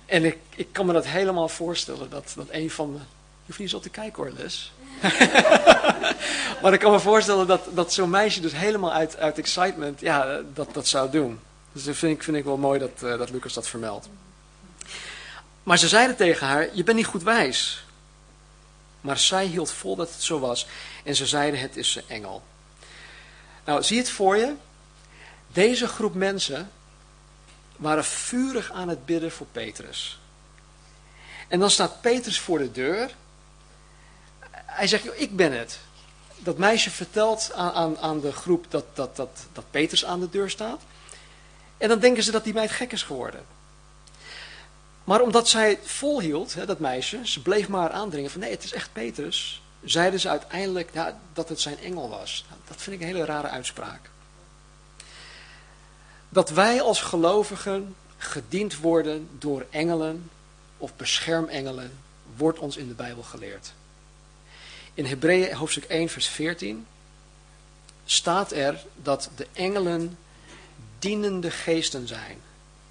En 0.05 0.25
ik, 0.25 0.37
ik 0.55 0.67
kan 0.71 0.85
me 0.85 0.93
dat 0.93 1.05
helemaal 1.05 1.49
voorstellen, 1.49 2.09
dat, 2.09 2.33
dat 2.35 2.47
een 2.49 2.69
van 2.69 2.91
me... 2.91 2.97
Je 2.97 3.45
hoeft 3.45 3.59
niet 3.59 3.69
zo 3.69 3.79
te 3.79 3.89
kijken 3.89 4.23
hoor, 4.23 4.33
Les. 4.37 4.71
maar 6.61 6.73
ik 6.73 6.79
kan 6.79 6.91
me 6.91 6.99
voorstellen 6.99 7.47
dat, 7.47 7.61
dat 7.73 7.93
zo'n 7.93 8.09
meisje 8.09 8.41
dus 8.41 8.53
helemaal 8.53 8.93
uit, 8.93 9.17
uit 9.17 9.37
excitement 9.37 9.99
ja, 9.99 10.41
dat, 10.53 10.73
dat 10.73 10.87
zou 10.87 11.11
doen. 11.11 11.39
Dus 11.71 11.83
dat 11.83 11.95
vind 11.95 12.15
ik, 12.15 12.23
vind 12.23 12.37
ik 12.37 12.43
wel 12.43 12.57
mooi 12.57 12.79
dat, 12.79 12.91
uh, 13.03 13.17
dat 13.17 13.29
Lucas 13.29 13.53
dat 13.53 13.67
vermeldt. 13.67 14.09
Maar 15.63 15.77
ze 15.77 15.87
zeiden 15.87 16.15
tegen 16.15 16.47
haar, 16.47 16.69
je 16.73 16.83
bent 16.83 16.97
niet 16.97 17.05
goed 17.05 17.23
wijs. 17.23 17.83
Maar 19.01 19.17
zij 19.17 19.45
hield 19.45 19.71
vol 19.71 19.95
dat 19.95 20.11
het 20.11 20.23
zo 20.23 20.39
was. 20.39 20.67
En 21.03 21.15
ze 21.15 21.25
zeiden, 21.25 21.59
het 21.59 21.77
is 21.77 21.95
een 21.95 22.03
engel. 22.07 22.43
Nou, 23.65 23.83
zie 23.83 23.97
het 23.97 24.09
voor 24.09 24.37
je. 24.37 24.53
Deze 25.59 25.87
groep 25.87 26.13
mensen 26.13 26.71
waren 27.75 28.05
vurig 28.05 28.71
aan 28.71 28.89
het 28.89 29.05
bidden 29.05 29.31
voor 29.31 29.47
Petrus. 29.51 30.19
En 31.47 31.59
dan 31.59 31.69
staat 31.69 32.01
Petrus 32.01 32.39
voor 32.39 32.57
de 32.57 32.71
deur. 32.71 33.15
Hij 34.51 34.87
zegt, 34.87 35.21
ik 35.21 35.35
ben 35.35 35.57
het. 35.57 35.79
Dat 36.37 36.57
meisje 36.57 36.89
vertelt 36.89 37.51
aan, 37.53 37.71
aan, 37.71 37.97
aan 37.97 38.19
de 38.19 38.31
groep 38.31 38.65
dat, 38.69 38.85
dat, 38.93 39.15
dat, 39.15 39.47
dat 39.53 39.63
Petrus 39.71 40.05
aan 40.05 40.19
de 40.19 40.29
deur 40.29 40.49
staat. 40.49 40.81
En 41.77 41.89
dan 41.89 41.99
denken 41.99 42.23
ze 42.23 42.31
dat 42.31 42.43
die 42.43 42.53
meid 42.53 42.71
gek 42.71 42.91
is 42.91 43.03
geworden. 43.03 43.45
Maar 45.03 45.21
omdat 45.21 45.49
zij 45.49 45.69
het 45.69 45.79
volhield, 45.83 46.53
hè, 46.53 46.65
dat 46.65 46.79
meisje, 46.79 47.19
ze 47.23 47.41
bleef 47.41 47.67
maar 47.67 47.89
aandringen 47.89 48.31
van 48.31 48.39
nee, 48.39 48.51
het 48.51 48.63
is 48.63 48.73
echt 48.73 48.93
Petrus, 48.93 49.61
zeiden 49.83 50.19
ze 50.19 50.29
uiteindelijk 50.29 50.91
dat 51.33 51.49
het 51.49 51.61
zijn 51.61 51.79
engel 51.79 52.09
was. 52.09 52.45
Nou, 52.49 52.61
dat 52.67 52.81
vind 52.81 52.95
ik 52.95 53.01
een 53.01 53.13
hele 53.13 53.25
rare 53.25 53.47
uitspraak. 53.47 54.09
Dat 56.29 56.49
wij 56.49 56.81
als 56.81 57.01
gelovigen 57.01 57.95
gediend 58.17 58.77
worden 58.77 59.29
door 59.39 59.65
engelen 59.69 60.29
of 60.77 60.95
beschermengelen, 60.95 61.91
wordt 62.35 62.59
ons 62.59 62.77
in 62.77 62.87
de 62.87 62.93
Bijbel 62.93 63.23
geleerd. 63.23 63.73
In 64.93 65.05
Hebreeën 65.05 65.55
hoofdstuk 65.55 65.83
1 65.83 66.09
vers 66.09 66.27
14 66.27 66.85
staat 68.05 68.51
er 68.51 68.85
dat 68.95 69.29
de 69.35 69.47
engelen 69.53 70.17
dienende 70.99 71.51
geesten 71.51 72.07
zijn, 72.07 72.37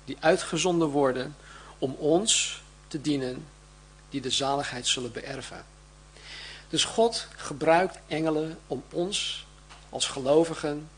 die 0.04 0.16
uitgezonden 0.20 0.88
worden 0.88 1.36
om 1.78 1.92
ons 1.92 2.62
te 2.88 3.00
dienen 3.00 3.46
die 4.10 4.20
de 4.20 4.30
zaligheid 4.30 4.86
zullen 4.86 5.12
beërven. 5.12 5.64
Dus 6.68 6.84
God 6.84 7.26
gebruikt 7.36 7.98
engelen 8.06 8.58
om 8.66 8.82
ons 8.92 9.46
als 9.88 10.06
gelovigen 10.06 10.88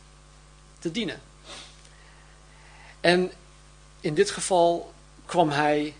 te 0.78 0.90
dienen. 0.90 1.20
En 3.00 3.32
in 4.00 4.14
dit 4.14 4.30
geval 4.30 4.92
kwam 5.24 5.50
hij, 5.50 5.86
ik 5.86 5.94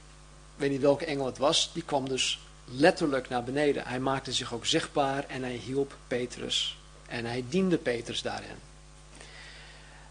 weet 0.56 0.70
niet 0.70 0.80
welke 0.80 1.04
engel 1.04 1.26
het 1.26 1.38
was, 1.38 1.70
die 1.72 1.82
kwam 1.82 2.08
dus 2.08 2.40
letterlijk 2.64 3.28
naar 3.28 3.44
beneden. 3.44 3.86
Hij 3.86 4.00
maakte 4.00 4.32
zich 4.32 4.54
ook 4.54 4.66
zichtbaar 4.66 5.24
en 5.26 5.42
hij 5.42 5.54
hielp 5.54 5.96
Petrus. 6.06 6.78
En 7.06 7.24
hij 7.24 7.44
diende 7.48 7.76
Petrus 7.76 8.22
daarin. 8.22 8.56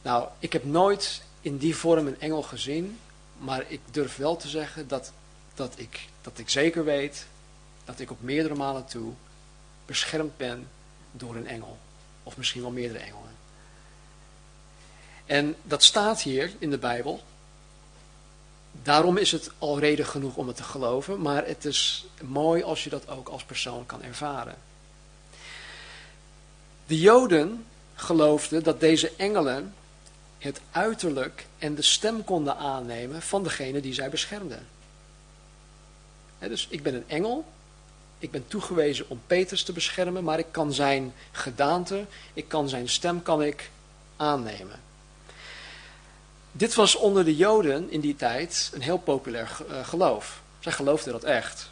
Nou, 0.02 0.28
ik 0.39 0.54
heb 0.54 0.63
nooit 0.63 1.21
in 1.41 1.58
die 1.58 1.75
vorm 1.75 2.08
een 2.08 2.21
engel 2.21 2.41
gezien. 2.41 2.99
Maar 3.39 3.63
ik 3.67 3.80
durf 3.91 4.15
wel 4.15 4.38
te 4.38 4.47
zeggen 4.47 4.88
dat, 4.88 5.12
dat, 5.54 5.73
ik, 5.75 6.08
dat 6.21 6.39
ik 6.39 6.49
zeker 6.49 6.84
weet 6.84 7.25
dat 7.86 7.99
ik 7.99 8.12
op 8.12 8.21
meerdere 8.21 8.56
malen 8.56 8.86
toe 8.86 9.13
beschermd 9.86 10.38
ben 10.38 10.67
door 11.12 11.36
een 11.36 11.47
engel. 11.47 11.78
Of 12.23 12.38
misschien 12.38 12.62
wel 12.62 12.71
meerdere 12.71 12.99
engelen. 12.99 13.29
En 15.30 15.56
dat 15.63 15.84
staat 15.84 16.22
hier 16.22 16.52
in 16.60 16.70
de 16.70 16.78
Bijbel. 16.78 17.24
Daarom 18.84 19.18
is 19.18 19.32
het 19.32 19.52
al 19.58 19.80
reden 19.80 20.06
genoeg 20.06 20.36
om 20.36 20.48
het 20.48 20.56
te 20.56 20.63
geloven. 20.63 21.22
Maar 21.22 21.46
het 21.46 21.65
is 21.65 22.06
mooi 22.22 22.63
als 22.63 22.84
je 22.84 22.89
dat 22.89 23.10
ook 23.10 23.30
als 23.30 23.44
persoon 23.44 23.86
kan 23.86 24.04
ervaren. 24.04 24.56
De 26.88 27.00
Joden 27.00 27.65
geloofden 27.96 28.63
dat 28.63 28.80
deze 28.80 29.12
engelen 29.15 29.74
het 30.38 30.62
uiterlijk 30.72 31.46
en 31.58 31.76
de 31.76 31.82
stem 31.82 32.24
konden 32.24 32.58
aannemen 32.58 33.22
van 33.22 33.44
degene 33.44 33.82
die 33.82 33.94
zij 33.94 34.10
beschermden. 34.10 34.68
dus 36.39 36.68
ik 36.70 36.84
ben 36.84 36.94
een 36.96 37.10
engel, 37.10 37.46
ik 38.20 38.32
ben 38.32 38.48
toegewezen 38.48 39.10
om 39.10 39.22
Petrus 39.28 39.63
te 39.63 39.74
beschermen, 39.74 40.24
maar 40.24 40.39
ik 40.39 40.52
kan 40.52 40.74
zijn 40.74 41.13
gedaante, 41.32 42.06
ik 42.34 42.48
kan 42.48 42.70
zijn 42.70 42.89
stem 42.89 43.22
kan 43.22 43.44
ik 43.44 43.70
aannemen. 44.15 44.88
Dit 46.52 46.76
was 46.76 46.96
onder 46.96 47.26
de 47.26 47.36
Joden 47.36 47.92
in 47.92 48.00
die 48.00 48.16
tijd 48.16 48.72
een 48.74 48.82
heel 48.82 48.98
populair 48.98 49.58
eh, 49.70 49.88
geloof. 49.88 50.42
Zij 50.60 50.72
geloofden 50.72 51.14
dat 51.14 51.24
echt. 51.24 51.70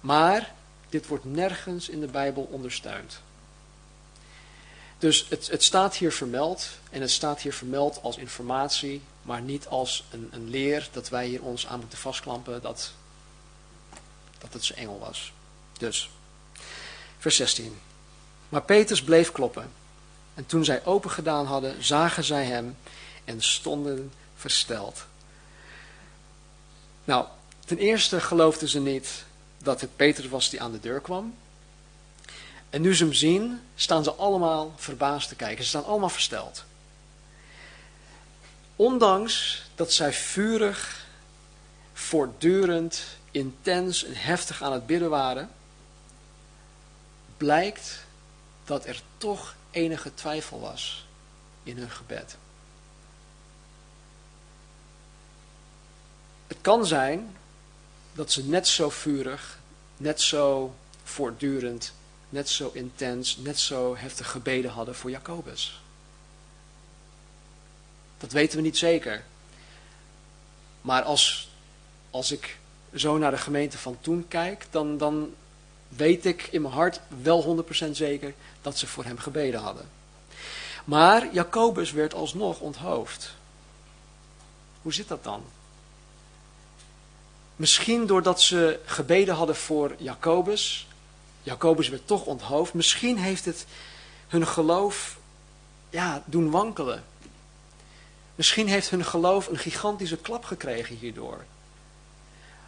Maar 0.00 0.52
dit 0.88 1.06
wordt 1.06 1.24
nergens 1.24 1.88
in 1.88 2.00
de 2.00 2.06
Bijbel 2.06 2.48
ondersteund. 2.50 3.20
Dus 4.98 5.26
het, 5.28 5.46
het 5.50 5.62
staat 5.62 5.96
hier 5.96 6.12
vermeld 6.12 6.68
en 6.90 7.00
het 7.00 7.10
staat 7.10 7.40
hier 7.40 7.52
vermeld 7.52 7.98
als 8.02 8.16
informatie, 8.16 9.02
maar 9.22 9.40
niet 9.40 9.66
als 9.66 10.04
een, 10.10 10.28
een 10.32 10.50
leer 10.50 10.88
dat 10.92 11.08
wij 11.08 11.26
hier 11.26 11.42
ons 11.42 11.66
aan 11.66 11.80
moeten 11.80 11.98
vastklampen 11.98 12.62
dat, 12.62 12.92
dat 14.38 14.52
het 14.52 14.64
zijn 14.64 14.78
engel 14.78 14.98
was. 14.98 15.32
Dus, 15.78 16.10
vers 17.18 17.36
16. 17.36 17.78
Maar 18.48 18.62
Petrus 18.62 19.02
bleef 19.02 19.32
kloppen. 19.32 19.72
En 20.34 20.46
toen 20.46 20.64
zij 20.64 20.84
open 20.84 21.10
gedaan 21.10 21.46
hadden, 21.46 21.84
zagen 21.84 22.24
zij 22.24 22.44
hem 22.44 22.76
en 23.24 23.42
stonden 23.42 24.12
versteld. 24.36 25.06
Nou, 27.04 27.26
ten 27.64 27.78
eerste 27.78 28.20
geloofden 28.20 28.68
ze 28.68 28.80
niet 28.80 29.24
dat 29.58 29.80
het 29.80 29.96
Petrus 29.96 30.28
was 30.28 30.50
die 30.50 30.62
aan 30.62 30.72
de 30.72 30.80
deur 30.80 31.00
kwam. 31.00 31.34
En 32.70 32.80
nu 32.82 32.94
ze 32.94 33.04
hem 33.04 33.12
zien, 33.12 33.60
staan 33.74 34.04
ze 34.04 34.12
allemaal 34.12 34.74
verbaasd 34.76 35.28
te 35.28 35.34
kijken. 35.34 35.64
Ze 35.64 35.68
staan 35.68 35.84
allemaal 35.84 36.08
versteld. 36.08 36.64
Ondanks 38.76 39.62
dat 39.74 39.92
zij 39.92 40.12
vurig, 40.12 41.06
voortdurend, 41.92 43.02
intens 43.30 44.04
en 44.04 44.14
heftig 44.14 44.62
aan 44.62 44.72
het 44.72 44.86
bidden 44.86 45.10
waren, 45.10 45.50
blijkt 47.36 48.04
dat 48.64 48.86
er 48.86 49.02
toch 49.18 49.54
enige 49.70 50.14
twijfel 50.14 50.60
was 50.60 51.06
in 51.62 51.78
hun 51.78 51.90
gebed. 51.90 52.36
Het 56.54 56.62
kan 56.62 56.86
zijn 56.86 57.36
dat 58.12 58.32
ze 58.32 58.44
net 58.44 58.68
zo 58.68 58.90
vurig, 58.90 59.58
net 59.96 60.20
zo 60.20 60.74
voortdurend, 61.04 61.92
net 62.28 62.48
zo 62.48 62.70
intens, 62.72 63.36
net 63.36 63.58
zo 63.58 63.96
heftig 63.96 64.30
gebeden 64.30 64.70
hadden 64.70 64.94
voor 64.94 65.10
Jacobus. 65.10 65.82
Dat 68.18 68.32
weten 68.32 68.56
we 68.56 68.62
niet 68.62 68.78
zeker. 68.78 69.24
Maar 70.80 71.02
als, 71.02 71.48
als 72.10 72.32
ik 72.32 72.58
zo 72.94 73.18
naar 73.18 73.30
de 73.30 73.36
gemeente 73.38 73.78
van 73.78 73.98
toen 74.00 74.28
kijk, 74.28 74.66
dan, 74.70 74.98
dan 74.98 75.34
weet 75.88 76.24
ik 76.24 76.48
in 76.50 76.62
mijn 76.62 76.74
hart 76.74 77.00
wel 77.22 77.64
100% 77.88 77.90
zeker 77.90 78.34
dat 78.62 78.78
ze 78.78 78.86
voor 78.86 79.04
hem 79.04 79.18
gebeden 79.18 79.60
hadden. 79.60 79.88
Maar 80.84 81.32
Jacobus 81.32 81.92
werd 81.92 82.14
alsnog 82.14 82.60
onthoofd. 82.60 83.34
Hoe 84.82 84.92
zit 84.92 85.08
dat 85.08 85.24
dan? 85.24 85.44
Misschien 87.56 88.06
doordat 88.06 88.42
ze 88.42 88.80
gebeden 88.84 89.34
hadden 89.34 89.56
voor 89.56 89.94
Jacobus. 89.98 90.86
Jacobus 91.42 91.88
werd 91.88 92.06
toch 92.06 92.24
onthoofd. 92.24 92.74
Misschien 92.74 93.18
heeft 93.18 93.44
het 93.44 93.66
hun 94.28 94.46
geloof 94.46 95.16
ja, 95.90 96.22
doen 96.26 96.50
wankelen. 96.50 97.04
Misschien 98.34 98.68
heeft 98.68 98.90
hun 98.90 99.04
geloof 99.04 99.46
een 99.46 99.58
gigantische 99.58 100.16
klap 100.16 100.44
gekregen 100.44 100.96
hierdoor. 100.96 101.44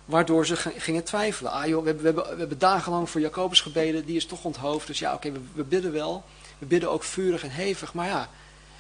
Waardoor 0.04 0.46
ze 0.46 0.56
gingen 0.56 1.04
twijfelen. 1.04 1.52
Ah 1.52 1.66
joh, 1.66 1.84
we 1.84 1.86
hebben, 1.86 2.14
we 2.14 2.38
hebben, 2.38 2.58
dagenlang 2.58 3.10
voor 3.10 3.20
Jacobus 3.20 3.60
gebeden, 3.60 4.04
die 4.04 4.16
is 4.16 4.26
toch 4.26 4.44
onthoofd. 4.44 4.86
Dus 4.86 4.98
ja, 4.98 5.14
oké, 5.14 5.32
we, 5.32 5.40
we 5.52 5.62
bidden 5.62 5.92
wel. 5.92 6.24
We 6.58 6.66
bidden 6.66 6.90
ook 6.90 7.04
vurig 7.04 7.42
en 7.42 7.50
hevig. 7.50 7.94
Maar 7.94 8.06
ja, 8.06 8.28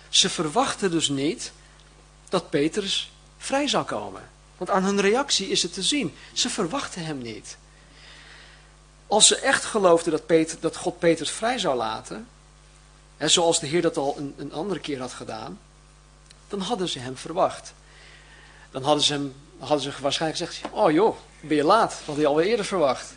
ze 0.08 0.28
verwachten 0.28 0.90
dus 0.90 1.08
niet 1.08 1.52
dat 2.28 2.50
Petrus 2.50 3.12
vrij 3.38 3.68
zou 3.68 3.84
komen. 3.84 4.22
Want 4.56 4.70
aan 4.70 4.84
hun 4.84 5.00
reactie 5.00 5.48
is 5.48 5.62
het 5.62 5.72
te 5.72 5.82
zien. 5.82 6.16
Ze 6.32 6.48
verwachten 6.50 7.04
hem 7.04 7.18
niet. 7.18 7.56
Als 9.06 9.26
ze 9.26 9.36
echt 9.36 9.64
geloofden 9.64 10.12
dat, 10.12 10.26
Peter, 10.26 10.60
dat 10.60 10.76
God 10.76 10.98
Petrus 10.98 11.30
vrij 11.30 11.58
zou 11.58 11.76
laten, 11.76 12.28
zoals 13.18 13.60
de 13.60 13.66
Heer 13.66 13.82
dat 13.82 13.96
al 13.96 14.14
een, 14.18 14.34
een 14.36 14.52
andere 14.52 14.80
keer 14.80 15.00
had 15.00 15.12
gedaan, 15.12 15.58
dan 16.48 16.60
hadden 16.60 16.88
ze 16.88 16.98
hem 16.98 17.16
verwacht. 17.16 17.72
Dan 18.70 18.82
hadden 18.82 19.04
ze, 19.04 19.12
hem, 19.12 19.34
hadden 19.58 19.80
ze 19.80 20.02
waarschijnlijk 20.02 20.40
gezegd, 20.42 20.74
oh 20.74 20.90
joh, 20.90 21.16
ben 21.40 21.56
je 21.56 21.64
laat, 21.64 21.90
dat 21.90 22.06
had 22.06 22.16
hij 22.16 22.26
alweer 22.26 22.46
eerder 22.46 22.64
verwacht. 22.64 23.14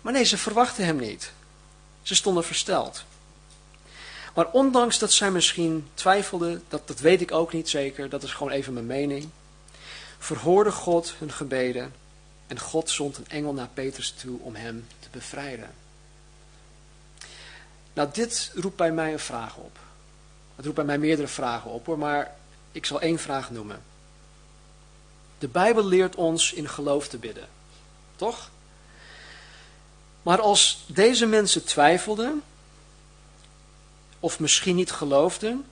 Maar 0.00 0.12
nee, 0.12 0.24
ze 0.24 0.38
verwachten 0.38 0.84
hem 0.84 0.96
niet. 0.96 1.32
Ze 2.02 2.14
stonden 2.14 2.44
versteld. 2.44 3.04
Maar 4.34 4.50
ondanks 4.50 4.98
dat 4.98 5.12
zij 5.12 5.30
misschien 5.30 5.88
twijfelden, 5.94 6.62
dat, 6.68 6.88
dat 6.88 7.00
weet 7.00 7.20
ik 7.20 7.32
ook 7.32 7.52
niet 7.52 7.68
zeker, 7.68 8.08
dat 8.08 8.22
is 8.22 8.32
gewoon 8.32 8.52
even 8.52 8.72
mijn 8.72 8.86
mening, 8.86 9.28
verhoorde 10.18 10.72
God 10.72 11.14
hun 11.18 11.32
gebeden 11.32 11.94
en 12.46 12.58
God 12.58 12.90
zond 12.90 13.16
een 13.16 13.28
engel 13.28 13.52
naar 13.52 13.68
Petrus 13.74 14.10
toe 14.10 14.40
om 14.40 14.54
hem 14.54 14.86
te 14.98 15.08
bevrijden. 15.10 15.70
Nou, 17.92 18.08
dit 18.12 18.52
roept 18.54 18.76
bij 18.76 18.92
mij 18.92 19.12
een 19.12 19.18
vraag 19.18 19.56
op. 19.56 19.78
Het 20.56 20.64
roept 20.64 20.76
bij 20.76 20.84
mij 20.84 20.98
meerdere 20.98 21.28
vragen 21.28 21.70
op 21.70 21.86
hoor, 21.86 21.98
maar 21.98 22.34
ik 22.72 22.86
zal 22.86 23.00
één 23.00 23.18
vraag 23.18 23.50
noemen. 23.50 23.82
De 25.38 25.48
Bijbel 25.48 25.84
leert 25.84 26.14
ons 26.14 26.52
in 26.52 26.68
geloof 26.68 27.08
te 27.08 27.18
bidden, 27.18 27.48
toch? 28.16 28.50
Maar 30.22 30.40
als 30.40 30.84
deze 30.86 31.26
mensen 31.26 31.64
twijfelden, 31.64 32.42
of 34.20 34.40
misschien 34.40 34.76
niet 34.76 34.92
geloofden, 34.92 35.64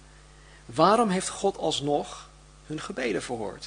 waarom 0.67 1.09
heeft 1.09 1.29
God 1.29 1.57
alsnog 1.57 2.29
hun 2.67 2.81
gebeden 2.81 3.23
verhoord? 3.23 3.65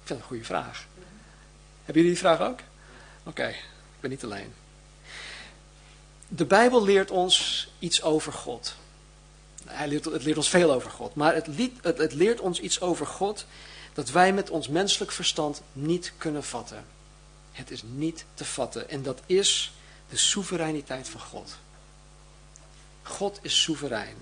Ik 0.00 0.06
vind 0.06 0.08
het 0.08 0.18
een 0.18 0.24
goede 0.24 0.44
vraag. 0.44 0.86
Hebben 1.84 2.02
jullie 2.02 2.10
die 2.10 2.18
vraag 2.18 2.40
ook? 2.40 2.58
Oké, 3.22 3.48
ik 3.48 4.00
ben 4.00 4.10
niet 4.10 4.24
alleen. 4.24 4.52
De 6.28 6.44
Bijbel 6.44 6.84
leert 6.84 7.10
ons 7.10 7.68
iets 7.78 8.02
over 8.02 8.32
God. 8.32 8.74
Hij 9.66 9.88
leert, 9.88 10.04
het 10.04 10.24
leert 10.24 10.36
ons 10.36 10.48
veel 10.48 10.72
over 10.72 10.90
God. 10.90 11.14
Maar 11.14 11.34
het, 11.34 11.46
het, 11.82 11.98
het 11.98 12.12
leert 12.12 12.40
ons 12.40 12.60
iets 12.60 12.80
over 12.80 13.06
God 13.06 13.46
dat 13.92 14.10
wij 14.10 14.32
met 14.32 14.50
ons 14.50 14.68
menselijk 14.68 15.12
verstand 15.12 15.62
niet 15.72 16.12
kunnen 16.18 16.44
vatten. 16.44 16.84
Het 17.52 17.70
is 17.70 17.82
niet 17.82 18.24
te 18.34 18.44
vatten. 18.44 18.88
En 18.88 19.02
dat 19.02 19.20
is 19.26 19.72
de 20.10 20.16
soevereiniteit 20.16 21.08
van 21.08 21.20
God. 21.20 21.56
God 23.02 23.38
is 23.42 23.62
soeverein. 23.62 24.16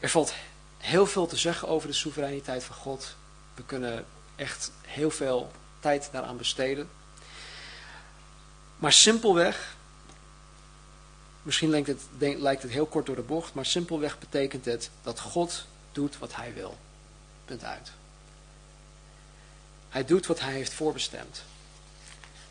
Er 0.00 0.08
valt 0.08 0.34
heel 0.78 1.06
veel 1.06 1.26
te 1.26 1.36
zeggen 1.36 1.68
over 1.68 1.88
de 1.88 1.94
soevereiniteit 1.94 2.64
van 2.64 2.76
God. 2.76 3.16
We 3.54 3.62
kunnen 3.62 4.06
echt 4.36 4.72
heel 4.82 5.10
veel 5.10 5.50
tijd 5.80 6.08
daaraan 6.12 6.36
besteden. 6.36 6.90
Maar 8.76 8.92
simpelweg, 8.92 9.76
misschien 11.42 11.70
lijkt 11.70 11.86
het, 11.86 12.02
lijkt 12.18 12.62
het 12.62 12.70
heel 12.70 12.86
kort 12.86 13.06
door 13.06 13.16
de 13.16 13.22
bocht, 13.22 13.54
maar 13.54 13.66
simpelweg 13.66 14.18
betekent 14.18 14.64
het 14.64 14.90
dat 15.02 15.20
God 15.20 15.66
doet 15.92 16.18
wat 16.18 16.36
hij 16.36 16.54
wil. 16.54 16.78
Punt 17.44 17.64
uit. 17.64 17.92
Hij 19.88 20.04
doet 20.04 20.26
wat 20.26 20.40
hij 20.40 20.52
heeft 20.52 20.72
voorbestemd. 20.72 21.42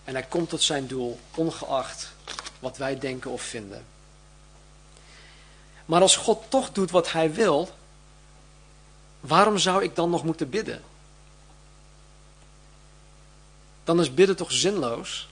En 0.04 0.14
hij 0.14 0.24
komt 0.24 0.50
tot 0.50 0.62
zijn 0.62 0.88
doel, 0.88 1.20
ongeacht 1.36 2.14
wat 2.66 2.78
wij 2.78 3.00
denken 3.00 3.32
of 3.32 3.42
vinden. 3.42 3.86
Maar 5.86 6.02
als 6.02 6.16
God 6.16 6.44
toch 6.50 6.72
doet 6.72 6.92
wat 6.92 7.12
hij 7.12 7.34
wil, 7.34 7.70
waarom 9.20 9.58
zou 9.58 9.84
ik 9.84 9.96
dan 9.96 10.10
nog 10.10 10.24
moeten 10.24 10.50
bidden? 10.50 10.84
Dan 13.84 14.00
is 14.00 14.14
bidden 14.14 14.36
toch 14.36 14.52
zinloos? 14.52 15.28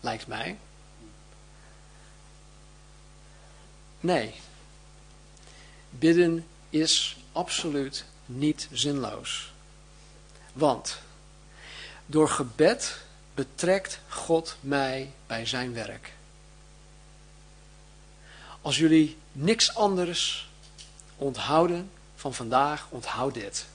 Lijkt 0.00 0.26
mij. 0.26 0.58
Nee. 4.00 4.34
Bidden 5.90 6.46
is 6.70 7.16
absoluut 7.32 8.04
niet 8.26 8.68
zinloos. 8.72 9.52
Want 10.52 10.98
door 12.06 12.28
gebed 12.28 13.06
betrekt 13.38 14.00
God 14.08 14.56
mij 14.60 15.10
bij 15.26 15.46
zijn 15.46 15.72
werk. 15.74 16.12
Als 18.62 18.78
jullie 18.78 19.18
niks 19.32 19.74
anders 19.74 20.50
onthouden 21.16 21.90
van 22.16 22.34
vandaag, 22.34 22.86
onthoud 22.90 23.34
dit. 23.34 23.66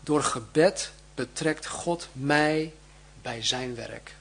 Door 0.00 0.22
gebed 0.22 0.90
betrekt 1.14 1.66
God 1.66 2.08
mij 2.12 2.72
bij 3.22 3.42
zijn 3.42 3.74
werk. 3.74 4.14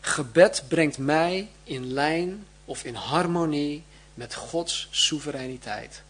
Gebed 0.00 0.64
brengt 0.68 0.98
mij 0.98 1.50
in 1.64 1.92
lijn 1.92 2.46
of 2.64 2.84
in 2.84 2.94
harmonie 2.94 3.84
met 4.14 4.34
Gods 4.34 4.88
soevereiniteit. 4.90 6.02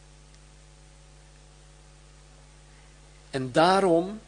En 3.30 3.53
daarom 3.53 4.20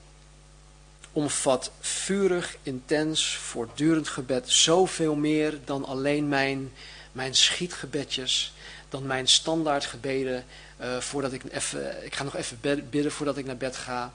omvat 1.15 1.71
vurig, 1.81 2.57
intens, 2.63 3.37
voortdurend 3.37 4.09
gebed 4.09 4.51
zoveel 4.51 5.15
meer 5.15 5.59
dan 5.65 5.85
alleen 5.85 6.29
mijn, 6.29 6.73
mijn 7.13 7.35
schietgebedjes, 7.35 8.53
dan 8.89 9.07
mijn 9.07 9.29
standaardgebeden 9.29 10.45
uh, 10.81 10.99
voordat 10.99 11.33
ik 11.33 11.43
even, 11.53 12.05
ik 12.05 12.15
ga 12.15 12.25
nog 12.25 12.37
even 12.37 12.61
bidden 12.91 13.13
voordat 13.13 13.37
ik 13.37 13.47
naar 13.47 13.57
bed 13.57 13.77
ga. 13.77 14.13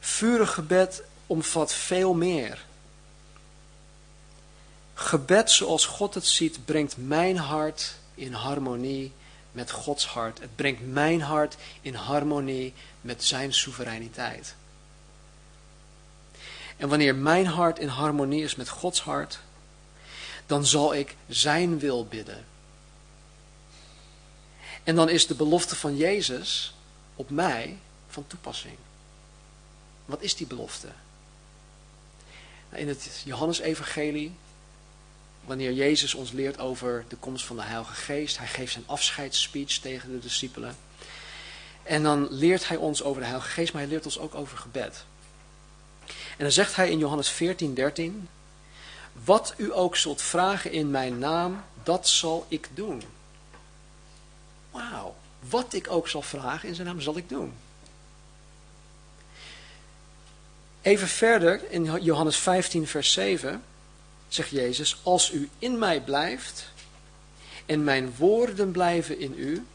Vurig 0.00 0.54
gebed 0.54 1.02
omvat 1.26 1.72
veel 1.72 2.14
meer. 2.14 2.64
Gebed 4.94 5.50
zoals 5.50 5.86
God 5.86 6.14
het 6.14 6.26
ziet, 6.26 6.64
brengt 6.64 6.96
mijn 6.96 7.36
hart 7.36 7.94
in 8.14 8.32
harmonie 8.32 9.12
met 9.52 9.70
Gods 9.70 10.06
hart. 10.06 10.40
Het 10.40 10.56
brengt 10.56 10.86
mijn 10.86 11.20
hart 11.20 11.56
in 11.80 11.94
harmonie 11.94 12.74
met 13.00 13.24
zijn 13.24 13.52
soevereiniteit. 13.52 14.54
En 16.80 16.88
wanneer 16.88 17.14
mijn 17.14 17.46
hart 17.46 17.78
in 17.78 17.88
harmonie 17.88 18.42
is 18.42 18.54
met 18.54 18.68
Gods 18.68 19.00
hart, 19.00 19.40
dan 20.46 20.66
zal 20.66 20.94
ik 20.94 21.16
zijn 21.28 21.78
wil 21.78 22.06
bidden. 22.06 22.44
En 24.84 24.94
dan 24.94 25.08
is 25.08 25.26
de 25.26 25.34
belofte 25.34 25.76
van 25.76 25.96
Jezus 25.96 26.74
op 27.16 27.30
mij 27.30 27.78
van 28.08 28.26
toepassing. 28.26 28.76
Wat 30.04 30.22
is 30.22 30.36
die 30.36 30.46
belofte? 30.46 30.88
In 32.72 32.88
het 32.88 33.22
Johannesevangelie, 33.24 34.32
wanneer 35.44 35.72
Jezus 35.72 36.14
ons 36.14 36.32
leert 36.32 36.58
over 36.58 37.04
de 37.08 37.16
komst 37.16 37.44
van 37.44 37.56
de 37.56 37.62
Heilige 37.62 37.94
Geest, 37.94 38.38
hij 38.38 38.46
geeft 38.46 38.72
zijn 38.72 38.86
afscheidsspeech 38.86 39.78
tegen 39.78 40.10
de 40.10 40.18
discipelen. 40.18 40.76
En 41.82 42.02
dan 42.02 42.26
leert 42.30 42.68
hij 42.68 42.76
ons 42.76 43.02
over 43.02 43.20
de 43.20 43.26
Heilige 43.26 43.50
Geest, 43.50 43.72
maar 43.72 43.82
hij 43.82 43.90
leert 43.90 44.04
ons 44.04 44.18
ook 44.18 44.34
over 44.34 44.58
gebed. 44.58 45.04
En 46.30 46.44
dan 46.44 46.52
zegt 46.52 46.76
hij 46.76 46.90
in 46.90 46.98
Johannes 46.98 47.28
14, 47.28 47.74
13, 47.74 48.28
wat 49.24 49.54
u 49.56 49.74
ook 49.74 49.96
zult 49.96 50.22
vragen 50.22 50.72
in 50.72 50.90
mijn 50.90 51.18
naam, 51.18 51.64
dat 51.82 52.08
zal 52.08 52.46
ik 52.48 52.68
doen. 52.74 53.02
Wauw, 54.70 55.14
wat 55.48 55.72
ik 55.72 55.90
ook 55.90 56.08
zal 56.08 56.22
vragen 56.22 56.68
in 56.68 56.74
zijn 56.74 56.86
naam, 56.86 57.00
zal 57.00 57.16
ik 57.16 57.28
doen. 57.28 57.52
Even 60.82 61.08
verder 61.08 61.70
in 61.70 62.02
Johannes 62.02 62.36
15, 62.36 62.86
vers 62.86 63.12
7 63.12 63.62
zegt 64.28 64.50
Jezus, 64.50 65.00
als 65.02 65.32
u 65.32 65.50
in 65.58 65.78
mij 65.78 66.00
blijft 66.00 66.70
en 67.66 67.84
mijn 67.84 68.14
woorden 68.16 68.70
blijven 68.70 69.18
in 69.18 69.34
u, 69.36 69.66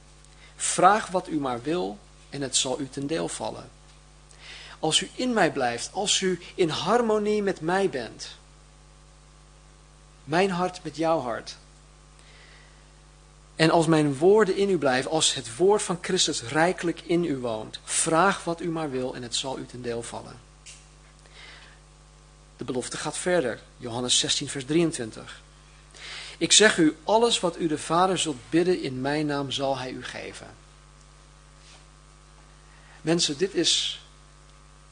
vraag 0.55 1.07
wat 1.07 1.27
u 1.27 1.39
maar 1.39 1.61
wil 1.61 1.97
en 2.29 2.41
het 2.41 2.55
zal 2.55 2.79
u 2.79 2.89
ten 2.89 3.07
deel 3.07 3.27
vallen. 3.27 3.69
Als 4.86 5.01
u 5.01 5.09
in 5.15 5.33
mij 5.33 5.51
blijft, 5.51 5.89
als 5.93 6.21
u 6.21 6.41
in 6.55 6.69
harmonie 6.69 7.41
met 7.41 7.61
mij 7.61 7.89
bent, 7.89 8.27
mijn 10.23 10.49
hart 10.49 10.83
met 10.83 10.95
jouw 10.95 11.19
hart. 11.19 11.55
En 13.55 13.69
als 13.69 13.86
mijn 13.86 14.17
woorden 14.17 14.55
in 14.55 14.69
u 14.69 14.77
blijven, 14.77 15.11
als 15.11 15.33
het 15.33 15.55
woord 15.55 15.81
van 15.81 15.97
Christus 16.01 16.41
rijkelijk 16.41 17.01
in 17.01 17.23
u 17.23 17.38
woont, 17.38 17.79
vraag 17.83 18.43
wat 18.43 18.61
u 18.61 18.69
maar 18.69 18.89
wil 18.89 19.15
en 19.15 19.23
het 19.23 19.36
zal 19.36 19.59
u 19.59 19.65
ten 19.65 19.81
deel 19.81 20.03
vallen. 20.03 20.39
De 22.57 22.63
belofte 22.63 22.97
gaat 22.97 23.17
verder. 23.17 23.61
Johannes 23.77 24.19
16, 24.19 24.49
vers 24.49 24.65
23. 24.65 25.41
Ik 26.38 26.51
zeg 26.51 26.77
u, 26.77 26.97
alles 27.03 27.39
wat 27.39 27.59
u 27.59 27.67
de 27.67 27.77
Vader 27.77 28.17
zult 28.17 28.49
bidden 28.49 28.81
in 28.81 29.01
mijn 29.01 29.25
naam 29.25 29.51
zal 29.51 29.77
hij 29.77 29.91
u 29.91 30.03
geven. 30.03 30.47
Mensen, 33.01 33.38
dit 33.38 33.53
is, 33.53 33.99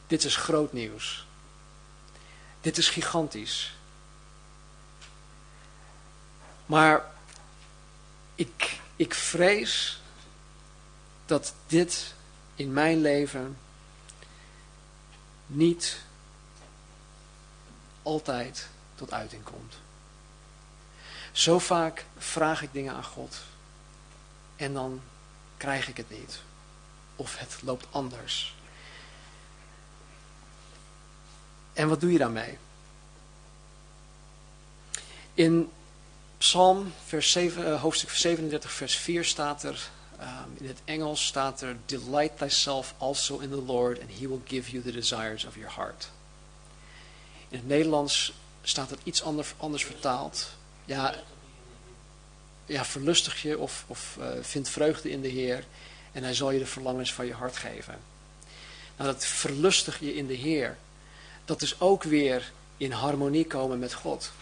dit 0.06 0.24
is 0.24 0.36
groot 0.36 0.72
nieuws. 0.72 1.26
Dit 2.60 2.78
is 2.78 2.88
gigantisch. 2.88 3.74
Maar 6.66 7.04
ik, 8.34 8.80
ik 8.96 9.14
vrees 9.14 10.00
dat 11.26 11.54
dit 11.66 12.14
in 12.54 12.72
mijn 12.72 13.00
leven 13.00 13.58
niet 15.46 16.00
altijd 18.02 18.68
tot 18.94 19.12
uiting 19.12 19.42
komt. 19.42 19.74
Zo 21.32 21.58
vaak 21.58 22.04
vraag 22.18 22.62
ik 22.62 22.72
dingen 22.72 22.94
aan 22.94 23.04
God 23.04 23.36
en 24.56 24.72
dan 24.72 25.02
krijg 25.56 25.88
ik 25.88 25.96
het 25.96 26.10
niet. 26.10 26.40
Of 27.16 27.38
het 27.38 27.58
loopt 27.62 27.86
anders. 27.90 28.54
En 31.74 31.88
wat 31.88 32.00
doe 32.00 32.12
je 32.12 32.18
daarmee? 32.18 32.58
In 35.34 35.70
Psalm 36.38 36.92
vers 37.04 37.32
7, 37.32 37.66
uh, 37.66 37.80
hoofdstuk 37.80 38.10
37 38.10 38.72
vers 38.72 38.96
4 38.96 39.24
staat 39.24 39.62
er, 39.62 39.90
um, 40.20 40.56
in 40.58 40.66
het 40.66 40.78
Engels 40.84 41.26
staat 41.26 41.60
er, 41.60 41.76
Delight 41.86 42.38
thyself 42.38 42.94
also 42.98 43.38
in 43.38 43.50
the 43.50 43.62
Lord 43.62 44.00
and 44.00 44.10
he 44.18 44.28
will 44.28 44.42
give 44.44 44.70
you 44.70 44.82
the 44.82 44.92
desires 44.92 45.44
of 45.44 45.54
your 45.54 45.74
heart. 45.74 46.10
In 47.48 47.58
het 47.58 47.66
Nederlands 47.66 48.32
staat 48.62 48.90
het 48.90 49.00
iets 49.02 49.22
anders, 49.22 49.54
anders 49.56 49.84
vertaald. 49.84 50.48
Ja, 50.84 51.14
ja, 52.66 52.84
verlustig 52.84 53.42
je 53.42 53.58
of, 53.58 53.84
of 53.86 54.16
uh, 54.20 54.26
vind 54.40 54.68
vreugde 54.68 55.10
in 55.10 55.20
de 55.20 55.28
Heer 55.28 55.64
en 56.12 56.22
hij 56.22 56.34
zal 56.34 56.50
je 56.50 56.58
de 56.58 56.66
verlangens 56.66 57.12
van 57.12 57.26
je 57.26 57.34
hart 57.34 57.56
geven. 57.56 57.98
Nou, 58.96 59.12
dat 59.12 59.24
verlustig 59.24 60.00
je 60.00 60.14
in 60.14 60.26
de 60.26 60.34
Heer, 60.34 60.76
dat 61.44 61.62
is 61.62 61.80
ook 61.80 62.02
weer 62.02 62.52
in 62.76 62.92
harmonie 62.92 63.46
komen 63.46 63.78
met 63.78 63.94
God. 63.94 64.32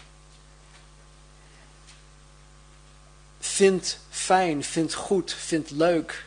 Vind 3.39 3.99
fijn, 4.09 4.63
vind 4.63 4.93
goed, 4.93 5.33
vind 5.33 5.69
leuk 5.69 6.25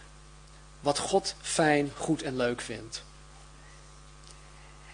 wat 0.80 0.98
God 0.98 1.34
fijn, 1.40 1.92
goed 1.96 2.22
en 2.22 2.36
leuk 2.36 2.60
vindt. 2.60 3.02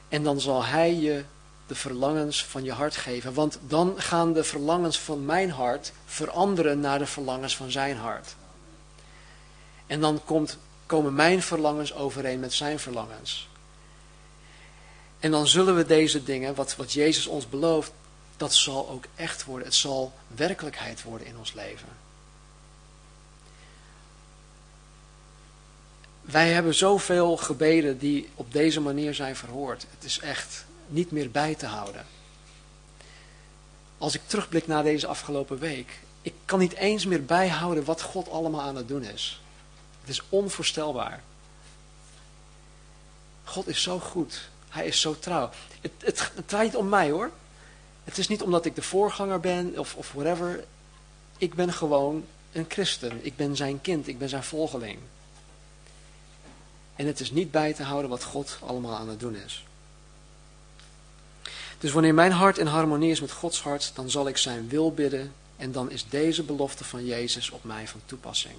En 0.09 0.23
dan 0.23 0.41
zal 0.41 0.65
Hij 0.65 0.95
je 0.95 1.25
de 1.67 1.75
verlangens 1.75 2.45
van 2.45 2.65
je 2.65 2.73
hart 2.73 2.97
geven. 2.97 3.35
Want 3.35 3.59
dan 3.67 3.95
gaan 3.97 4.33
de 4.33 4.45
verlangens 4.45 4.99
van 4.99 5.25
mijn 5.25 5.51
hart 5.51 5.93
veranderen 6.05 6.81
naar 6.81 6.99
de 6.99 7.07
verlangens 7.07 7.57
van 7.57 7.71
zijn 7.71 7.97
hart. 7.97 8.35
En 9.87 10.01
dan 10.01 10.21
komt, 10.25 10.59
komen 10.87 11.15
mijn 11.15 11.43
verlangens 11.43 11.95
overeen 11.95 12.41
met 12.41 12.53
zijn 12.53 12.79
verlangens. 12.79 13.49
En 15.23 15.31
dan 15.31 15.47
zullen 15.47 15.77
we 15.77 15.87
deze 15.87 16.23
dingen, 16.23 16.55
wat, 16.55 16.77
wat 16.77 16.93
Jezus 16.93 17.27
ons 17.27 17.49
belooft, 17.49 17.93
dat 18.37 18.55
zal 18.55 18.89
ook 18.89 19.05
echt 19.15 19.45
worden. 19.45 19.67
Het 19.67 19.77
zal 19.77 20.13
werkelijkheid 20.27 21.03
worden 21.03 21.27
in 21.27 21.39
ons 21.39 21.53
leven. 21.53 21.89
Wij 26.21 26.53
hebben 26.53 26.75
zoveel 26.75 27.37
gebeden 27.37 27.99
die 27.99 28.29
op 28.35 28.53
deze 28.53 28.81
manier 28.81 29.15
zijn 29.15 29.37
verhoord. 29.37 29.87
Het 29.91 30.05
is 30.05 30.19
echt 30.19 30.65
niet 30.87 31.11
meer 31.11 31.31
bij 31.31 31.55
te 31.55 31.67
houden. 31.67 32.07
Als 33.99 34.15
ik 34.15 34.23
terugblik 34.27 34.67
naar 34.67 34.83
deze 34.83 35.07
afgelopen 35.07 35.59
week, 35.59 35.99
ik 36.23 36.35
kan 36.45 36.59
niet 36.59 36.75
eens 36.75 37.07
meer 37.07 37.25
bijhouden 37.25 37.85
wat 37.85 38.03
God 38.03 38.31
allemaal 38.31 38.63
aan 38.63 38.77
het 38.77 38.89
doen 38.89 39.05
is. 39.05 39.41
Het 40.01 40.11
is 40.11 40.23
onvoorstelbaar. 40.29 41.23
God 43.45 43.69
is 43.69 43.83
zo 43.83 43.99
goed. 43.99 44.51
Hij 44.73 44.87
is 44.87 45.01
zo 45.01 45.19
trouw. 45.19 45.51
Het, 45.81 45.93
het, 45.99 46.33
draait 46.47 46.75
om 46.75 46.89
mij 46.89 47.11
hoor. 47.11 47.31
Het 48.05 48.19
is 48.19 48.29
niet 48.29 48.43
omdat 48.43 48.65
ik 48.65 48.75
de 48.75 48.83
voorganger 48.83 49.41
ben 49.41 49.79
of, 49.79 49.95
of 49.95 50.13
whatever. 50.13 50.65
Ik 51.39 51.55
ben 51.55 51.73
gewoon 51.73 52.25
een 52.53 52.65
christen. 52.69 53.25
Ik 53.25 53.37
ben 53.37 53.57
zijn 53.57 53.81
kind. 53.81 54.09
Ik 54.09 54.19
ben 54.19 54.29
zijn 54.29 54.45
volgeling. 54.45 54.99
En 56.97 57.07
het 57.07 57.21
is 57.21 57.31
niet 57.31 57.51
bij 57.51 57.75
te 57.75 57.83
houden 57.83 58.11
wat 58.11 58.25
God 58.25 58.59
allemaal 58.61 58.97
aan 58.97 59.09
het 59.09 59.21
doen 59.21 59.37
is. 59.37 59.65
Dus 61.79 61.93
wanneer 61.93 62.15
mijn 62.15 62.33
hart 62.33 62.59
in 62.59 62.67
harmonie 62.67 63.11
is 63.11 63.21
met 63.21 63.33
Gods 63.33 63.63
hart, 63.63 63.93
dan 63.95 64.11
zal 64.11 64.29
ik 64.29 64.37
zijn 64.37 64.69
wil 64.69 64.93
bidden 64.93 65.33
en 65.57 65.73
dan 65.73 65.91
is 65.91 66.07
deze 66.09 66.43
belofte 66.43 66.85
van 66.85 67.05
Jezus 67.05 67.51
op 67.51 67.65
mij 67.65 67.89
van 67.89 68.01
toepassing. 68.05 68.55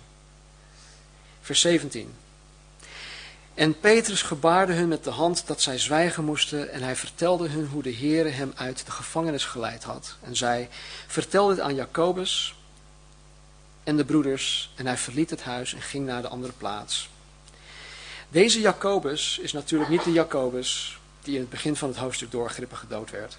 Vers 1.41 1.61
17. 1.61 2.13
En 3.53 3.79
Petrus 3.79 4.21
gebaarde 4.21 4.73
hun 4.73 4.87
met 4.87 5.03
de 5.03 5.09
hand 5.09 5.47
dat 5.47 5.61
zij 5.61 5.77
zwijgen 5.77 6.23
moesten 6.23 6.71
en 6.71 6.81
hij 6.81 6.95
vertelde 6.95 7.49
hun 7.49 7.67
hoe 7.67 7.83
de 7.83 7.95
Heere 7.95 8.29
hem 8.29 8.51
uit 8.55 8.85
de 8.85 8.91
gevangenis 8.91 9.45
geleid 9.45 9.83
had. 9.83 10.15
En 10.21 10.35
zij 10.35 10.69
vertelde 11.07 11.53
het 11.53 11.61
aan 11.61 11.75
Jacobus 11.75 12.55
en 13.83 13.97
de 13.97 14.05
broeders 14.05 14.71
en 14.75 14.85
hij 14.85 14.97
verliet 14.97 15.29
het 15.29 15.43
huis 15.43 15.73
en 15.73 15.81
ging 15.81 16.05
naar 16.05 16.21
de 16.21 16.27
andere 16.27 16.53
plaats. 16.53 17.09
Deze 18.29 18.59
Jacobus 18.59 19.37
is 19.41 19.51
natuurlijk 19.51 19.89
niet 19.89 20.03
de 20.03 20.11
Jacobus 20.11 20.99
die 21.21 21.33
in 21.33 21.41
het 21.41 21.49
begin 21.49 21.75
van 21.75 21.89
het 21.89 21.97
hoofdstuk 21.97 22.31
door 22.31 22.49
gedood 22.49 23.11
werd. 23.11 23.37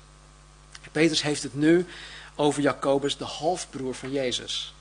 Petrus 0.92 1.22
heeft 1.22 1.42
het 1.42 1.54
nu 1.54 1.86
over 2.34 2.62
Jacobus, 2.62 3.16
de 3.16 3.24
halfbroer 3.24 3.94
van 3.94 4.12
Jezus. 4.12 4.74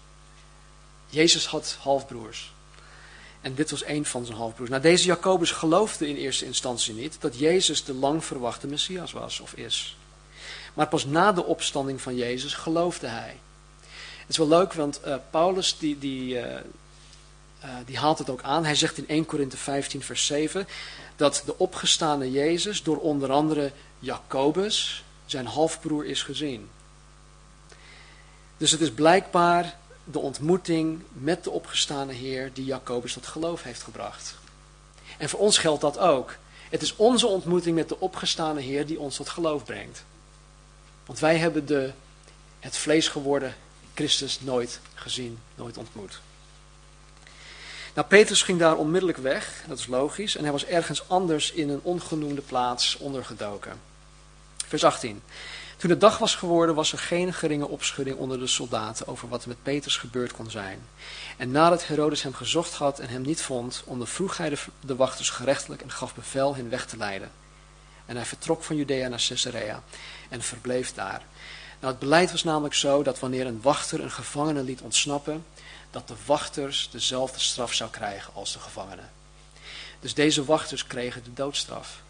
Jezus 1.09 1.45
had 1.45 1.77
halfbroers. 1.79 2.52
En 3.43 3.55
dit 3.55 3.71
was 3.71 3.85
een 3.85 4.05
van 4.05 4.25
zijn 4.25 4.37
halfbroers. 4.37 4.69
Nou, 4.69 4.81
deze 4.81 5.05
Jacobus 5.05 5.51
geloofde 5.51 6.07
in 6.07 6.15
eerste 6.15 6.45
instantie 6.45 6.93
niet 6.93 7.15
dat 7.19 7.39
Jezus 7.39 7.83
de 7.83 7.93
lang 7.93 8.25
verwachte 8.25 8.67
Messias 8.67 9.11
was 9.11 9.39
of 9.39 9.53
is. 9.53 9.97
Maar 10.73 10.87
pas 10.87 11.05
na 11.05 11.31
de 11.31 11.43
opstanding 11.43 12.01
van 12.01 12.15
Jezus 12.15 12.53
geloofde 12.53 13.07
hij. 13.07 13.37
Het 14.19 14.29
is 14.29 14.37
wel 14.37 14.47
leuk, 14.47 14.73
want 14.73 15.01
uh, 15.05 15.15
Paulus 15.29 15.77
die, 15.77 15.99
die, 15.99 16.33
uh, 16.33 16.43
uh, 16.43 16.59
die 17.85 17.97
haalt 17.97 18.17
het 18.17 18.29
ook 18.29 18.41
aan. 18.41 18.65
Hij 18.65 18.75
zegt 18.75 18.97
in 18.97 19.07
1 19.07 19.25
Korinthe 19.25 19.57
15 19.57 20.01
vers 20.01 20.25
7 20.25 20.67
dat 21.15 21.43
de 21.45 21.57
opgestane 21.57 22.31
Jezus 22.31 22.83
door 22.83 22.97
onder 22.97 23.31
andere 23.31 23.71
Jacobus, 23.99 25.03
zijn 25.25 25.45
halfbroer, 25.45 26.05
is 26.05 26.23
gezien. 26.23 26.69
Dus 28.57 28.71
het 28.71 28.81
is 28.81 28.91
blijkbaar 28.91 29.77
de 30.03 30.19
ontmoeting 30.19 31.01
met 31.13 31.43
de 31.43 31.49
opgestane 31.49 32.13
Heer 32.13 32.53
die 32.53 32.65
Jacobus 32.65 33.13
tot 33.13 33.27
geloof 33.27 33.63
heeft 33.63 33.83
gebracht. 33.83 34.35
En 35.17 35.29
voor 35.29 35.39
ons 35.39 35.57
geldt 35.57 35.81
dat 35.81 35.97
ook. 35.97 36.35
Het 36.69 36.81
is 36.81 36.95
onze 36.95 37.27
ontmoeting 37.27 37.75
met 37.75 37.89
de 37.89 37.99
opgestane 37.99 38.61
Heer 38.61 38.85
die 38.85 38.99
ons 38.99 39.15
tot 39.15 39.29
geloof 39.29 39.63
brengt. 39.63 40.03
Want 41.05 41.19
wij 41.19 41.37
hebben 41.37 41.65
de, 41.65 41.91
het 42.59 42.77
vlees 42.77 43.07
geworden 43.07 43.55
Christus 43.93 44.39
nooit 44.41 44.79
gezien, 44.93 45.39
nooit 45.55 45.77
ontmoet. 45.77 46.21
Nou, 47.93 48.07
Petrus 48.07 48.41
ging 48.41 48.59
daar 48.59 48.77
onmiddellijk 48.77 49.17
weg, 49.17 49.63
dat 49.67 49.79
is 49.79 49.87
logisch, 49.87 50.35
en 50.35 50.43
hij 50.43 50.51
was 50.51 50.65
ergens 50.65 51.09
anders 51.09 51.51
in 51.51 51.69
een 51.69 51.79
ongenoemde 51.83 52.41
plaats 52.41 52.97
ondergedoken. 52.97 53.79
Vers 54.67 54.83
18. 54.83 55.21
Toen 55.83 55.91
de 55.91 55.97
dag 55.97 56.17
was 56.17 56.35
geworden, 56.35 56.75
was 56.75 56.91
er 56.91 56.97
geen 56.97 57.33
geringe 57.33 57.67
opschudding 57.67 58.17
onder 58.17 58.39
de 58.39 58.47
soldaten 58.47 59.07
over 59.07 59.29
wat 59.29 59.41
er 59.41 59.47
met 59.47 59.63
Petrus 59.63 59.97
gebeurd 59.97 60.31
kon 60.31 60.49
zijn. 60.49 60.79
En 61.37 61.51
nadat 61.51 61.87
Herodes 61.87 62.23
hem 62.23 62.33
gezocht 62.33 62.73
had 62.73 62.99
en 62.99 63.09
hem 63.09 63.21
niet 63.21 63.41
vond, 63.41 63.83
ondervroeg 63.85 64.37
hij 64.37 64.57
de, 64.79 64.95
wachters 64.95 65.29
gerechtelijk 65.29 65.81
en 65.81 65.91
gaf 65.91 66.15
bevel 66.15 66.55
hen 66.55 66.69
weg 66.69 66.85
te 66.85 66.97
leiden. 66.97 67.31
En 68.05 68.15
hij 68.15 68.25
vertrok 68.25 68.63
van 68.63 68.75
Judea 68.75 69.07
naar 69.07 69.25
Caesarea 69.27 69.83
en 70.29 70.41
verbleef 70.41 70.93
daar. 70.93 71.21
Nou, 71.79 71.91
het 71.91 71.99
beleid 71.99 72.31
was 72.31 72.43
namelijk 72.43 72.73
zo 72.73 73.03
dat 73.03 73.19
wanneer 73.19 73.45
een 73.45 73.61
wachter 73.61 74.01
een 74.03 74.11
gevangene 74.11 74.63
liet 74.63 74.81
ontsnappen, 74.81 75.45
dat 75.91 76.07
de 76.07 76.15
wachters 76.25 76.89
dezelfde 76.91 77.39
straf 77.39 77.73
zou 77.73 77.89
krijgen 77.89 78.33
als 78.33 78.53
de 78.53 78.59
gevangene. 78.59 79.03
Dus 79.99 80.13
deze 80.13 80.45
wachters 80.45 80.87
kregen 80.87 81.23
de 81.23 81.33
doodstraf, 81.33 82.01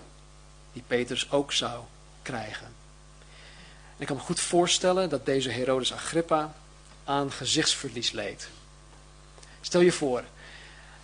die 0.73 0.83
Petrus 0.87 1.31
ook 1.31 1.51
zou 1.51 1.81
krijgen. 2.21 2.82
En 3.95 3.99
ik 3.99 4.07
kan 4.07 4.15
me 4.15 4.21
goed 4.21 4.39
voorstellen 4.39 5.09
dat 5.09 5.25
deze 5.25 5.49
Herodes 5.49 5.93
Agrippa 5.93 6.53
aan 7.03 7.31
gezichtsverlies 7.31 8.11
leed. 8.11 8.47
Stel 9.61 9.81
je 9.81 9.91
voor, 9.91 10.23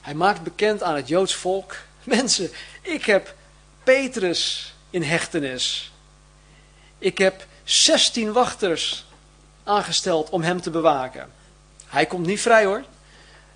hij 0.01 0.13
maakt 0.13 0.43
bekend 0.43 0.83
aan 0.83 0.95
het 0.95 1.07
Joods 1.07 1.35
volk, 1.35 1.75
mensen, 2.03 2.51
ik 2.81 3.05
heb 3.05 3.35
Petrus 3.83 4.73
in 4.89 5.03
hechtenis. 5.03 5.91
Ik 6.97 7.17
heb 7.17 7.45
16 7.63 8.31
wachters 8.31 9.05
aangesteld 9.63 10.29
om 10.29 10.41
hem 10.41 10.61
te 10.61 10.69
bewaken. 10.69 11.31
Hij 11.85 12.05
komt 12.05 12.25
niet 12.25 12.41
vrij 12.41 12.65
hoor. 12.65 12.83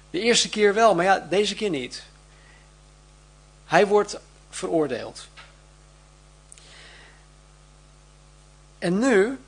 De 0.09 0.19
eerste 0.19 0.49
keer 0.49 0.73
wel, 0.73 0.95
maar 0.95 1.05
ja, 1.05 1.19
deze 1.29 1.55
keer 1.55 1.69
niet. 1.69 2.03
Hij 3.65 3.87
wordt 3.87 4.19
veroordeeld. 4.49 5.27
En 8.83 8.99
nu 8.99 9.39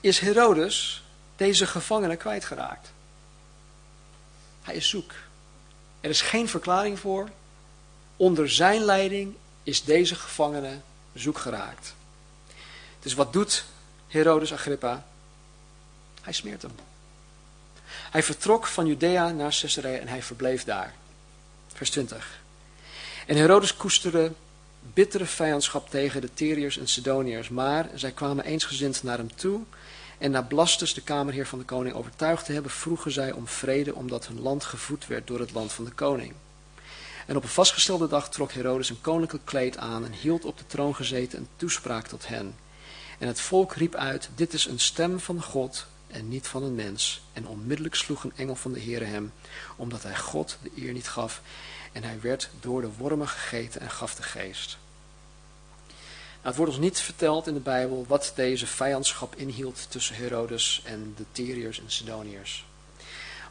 is 0.00 0.18
Herodes 0.18 1.02
deze 1.36 1.66
gevangene 1.66 2.16
kwijtgeraakt. 2.16 2.92
Hij 4.62 4.74
is 4.74 4.88
zoek. 4.88 5.12
Er 6.00 6.10
is 6.10 6.20
geen 6.20 6.48
verklaring 6.48 6.98
voor. 6.98 7.28
Onder 8.16 8.50
zijn 8.50 8.80
leiding 8.80 9.34
is 9.62 9.84
deze 9.84 10.14
gevangene 10.14 10.80
zoek 11.14 11.38
geraakt. 11.38 11.94
Dus 13.00 13.14
wat 13.14 13.32
doet 13.32 13.64
Herodes 14.08 14.52
Agrippa? 14.52 15.06
Hij 16.22 16.32
smeert 16.32 16.62
hem. 16.62 16.74
Hij 17.86 18.22
vertrok 18.22 18.66
van 18.66 18.86
Judea 18.86 19.28
naar 19.28 19.56
Caesarea 19.60 19.98
en 19.98 20.08
hij 20.08 20.22
verbleef 20.22 20.64
daar. 20.64 20.94
Vers 21.72 21.90
20. 21.90 22.40
En 23.26 23.36
Herodes 23.36 23.76
koesterde 23.76 24.32
bittere 24.80 25.26
vijandschap 25.26 25.90
tegen 25.90 26.20
de 26.20 26.34
Tyriërs 26.34 26.78
en 26.78 26.88
Sidoniërs, 26.88 27.48
maar 27.48 27.88
zij 27.94 28.10
kwamen 28.10 28.44
eensgezind 28.44 29.02
naar 29.02 29.18
hem 29.18 29.34
toe 29.34 29.60
en 30.20 30.30
na 30.30 30.42
Blastus, 30.42 30.94
de 30.94 31.00
kamerheer 31.00 31.46
van 31.46 31.58
de 31.58 31.64
koning, 31.64 31.94
overtuigd 31.94 32.44
te 32.44 32.52
hebben, 32.52 32.70
vroegen 32.70 33.12
zij 33.12 33.32
om 33.32 33.48
vrede, 33.48 33.94
omdat 33.94 34.26
hun 34.26 34.40
land 34.40 34.64
gevoed 34.64 35.06
werd 35.06 35.26
door 35.26 35.40
het 35.40 35.52
land 35.52 35.72
van 35.72 35.84
de 35.84 35.90
koning. 35.90 36.32
En 37.26 37.36
op 37.36 37.42
een 37.42 37.48
vastgestelde 37.48 38.08
dag 38.08 38.30
trok 38.30 38.52
Herodes 38.52 38.90
een 38.90 39.00
koninklijk 39.00 39.44
kleed 39.44 39.76
aan 39.76 40.04
en 40.04 40.12
hield 40.12 40.44
op 40.44 40.58
de 40.58 40.66
troon 40.66 40.94
gezeten 40.94 41.38
een 41.38 41.48
toespraak 41.56 42.06
tot 42.06 42.28
hen. 42.28 42.54
En 43.18 43.26
het 43.26 43.40
volk 43.40 43.74
riep 43.74 43.94
uit, 43.94 44.30
dit 44.34 44.52
is 44.52 44.66
een 44.66 44.80
stem 44.80 45.20
van 45.20 45.42
God 45.42 45.86
en 46.06 46.28
niet 46.28 46.46
van 46.46 46.62
een 46.62 46.74
mens. 46.74 47.22
En 47.32 47.46
onmiddellijk 47.46 47.94
sloeg 47.94 48.24
een 48.24 48.36
engel 48.36 48.56
van 48.56 48.72
de 48.72 48.80
Heere 48.80 49.04
hem, 49.04 49.32
omdat 49.76 50.02
hij 50.02 50.16
God 50.16 50.58
de 50.62 50.70
eer 50.76 50.92
niet 50.92 51.08
gaf. 51.08 51.42
En 51.92 52.02
hij 52.02 52.20
werd 52.20 52.50
door 52.60 52.80
de 52.80 52.90
wormen 52.96 53.28
gegeten 53.28 53.80
en 53.80 53.90
gaf 53.90 54.14
de 54.14 54.22
geest. 54.22 54.78
Nou, 55.86 56.46
het 56.48 56.56
wordt 56.56 56.72
ons 56.72 56.80
niet 56.80 57.00
verteld 57.00 57.46
in 57.46 57.54
de 57.54 57.60
Bijbel 57.60 58.04
wat 58.08 58.32
deze 58.34 58.66
vijandschap 58.66 59.34
inhield 59.36 59.86
tussen 59.90 60.14
Herodes 60.14 60.82
en 60.84 61.14
de 61.16 61.24
Tyriërs 61.32 61.80
en 61.80 61.90
Sidoniërs. 61.90 62.64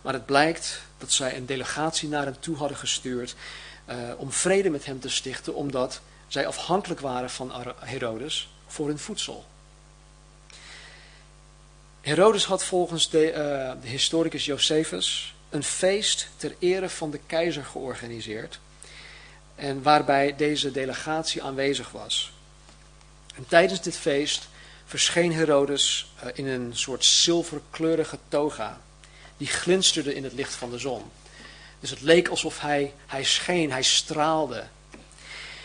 Maar 0.02 0.14
het 0.14 0.26
blijkt 0.26 0.82
dat 0.98 1.12
zij 1.12 1.38
een 1.38 1.46
delegatie 1.46 2.10
naar 2.10 2.26
hem 2.26 2.40
toe 2.40 2.56
hadden 2.56 2.78
gestuurd 2.78 3.36
uh, 3.90 3.96
om 4.18 4.32
vrede 4.32 4.70
met 4.70 4.86
hem 4.86 5.00
te 5.00 5.10
stichten, 5.10 5.56
omdat 5.56 6.02
zij 6.28 6.48
afhankelijk 6.48 7.00
waren 7.00 7.30
van 7.30 7.52
Herodes 7.80 8.50
voor 8.68 8.88
hun 8.88 9.00
voedsel. 9.00 9.46
Herodes 12.02 12.46
had 12.46 12.64
volgens 12.64 13.10
de, 13.10 13.28
uh, 13.28 13.82
de 13.82 13.88
historicus 13.88 14.46
Josephus 14.46 15.36
een 15.50 15.64
feest 15.64 16.28
ter 16.38 16.56
ere 16.60 16.90
van 16.90 17.12
de 17.12 17.20
keizer 17.26 17.66
georganiseerd. 17.66 18.60
En 19.56 19.84
waarbij 19.84 20.36
deze 20.36 20.72
delegatie 20.72 21.44
aanwezig 21.44 21.92
was. 21.92 22.34
En 23.36 23.46
tijdens 23.48 23.82
dit 23.82 23.98
feest 23.98 24.48
verscheen 24.86 25.34
Herodes 25.34 26.12
uh, 26.24 26.30
in 26.34 26.48
een 26.48 26.72
soort 26.74 27.06
zilverkleurige 27.06 28.18
toga. 28.28 28.82
Die 29.38 29.48
glinsterde 29.48 30.16
in 30.16 30.24
het 30.24 30.34
licht 30.34 30.54
van 30.54 30.72
de 30.72 30.78
zon. 30.78 31.04
Dus 31.80 31.90
het 31.90 32.02
leek 32.02 32.28
alsof 32.28 32.60
hij, 32.60 32.94
hij 33.06 33.24
scheen, 33.24 33.72
hij 33.72 33.84
straalde. 33.84 34.64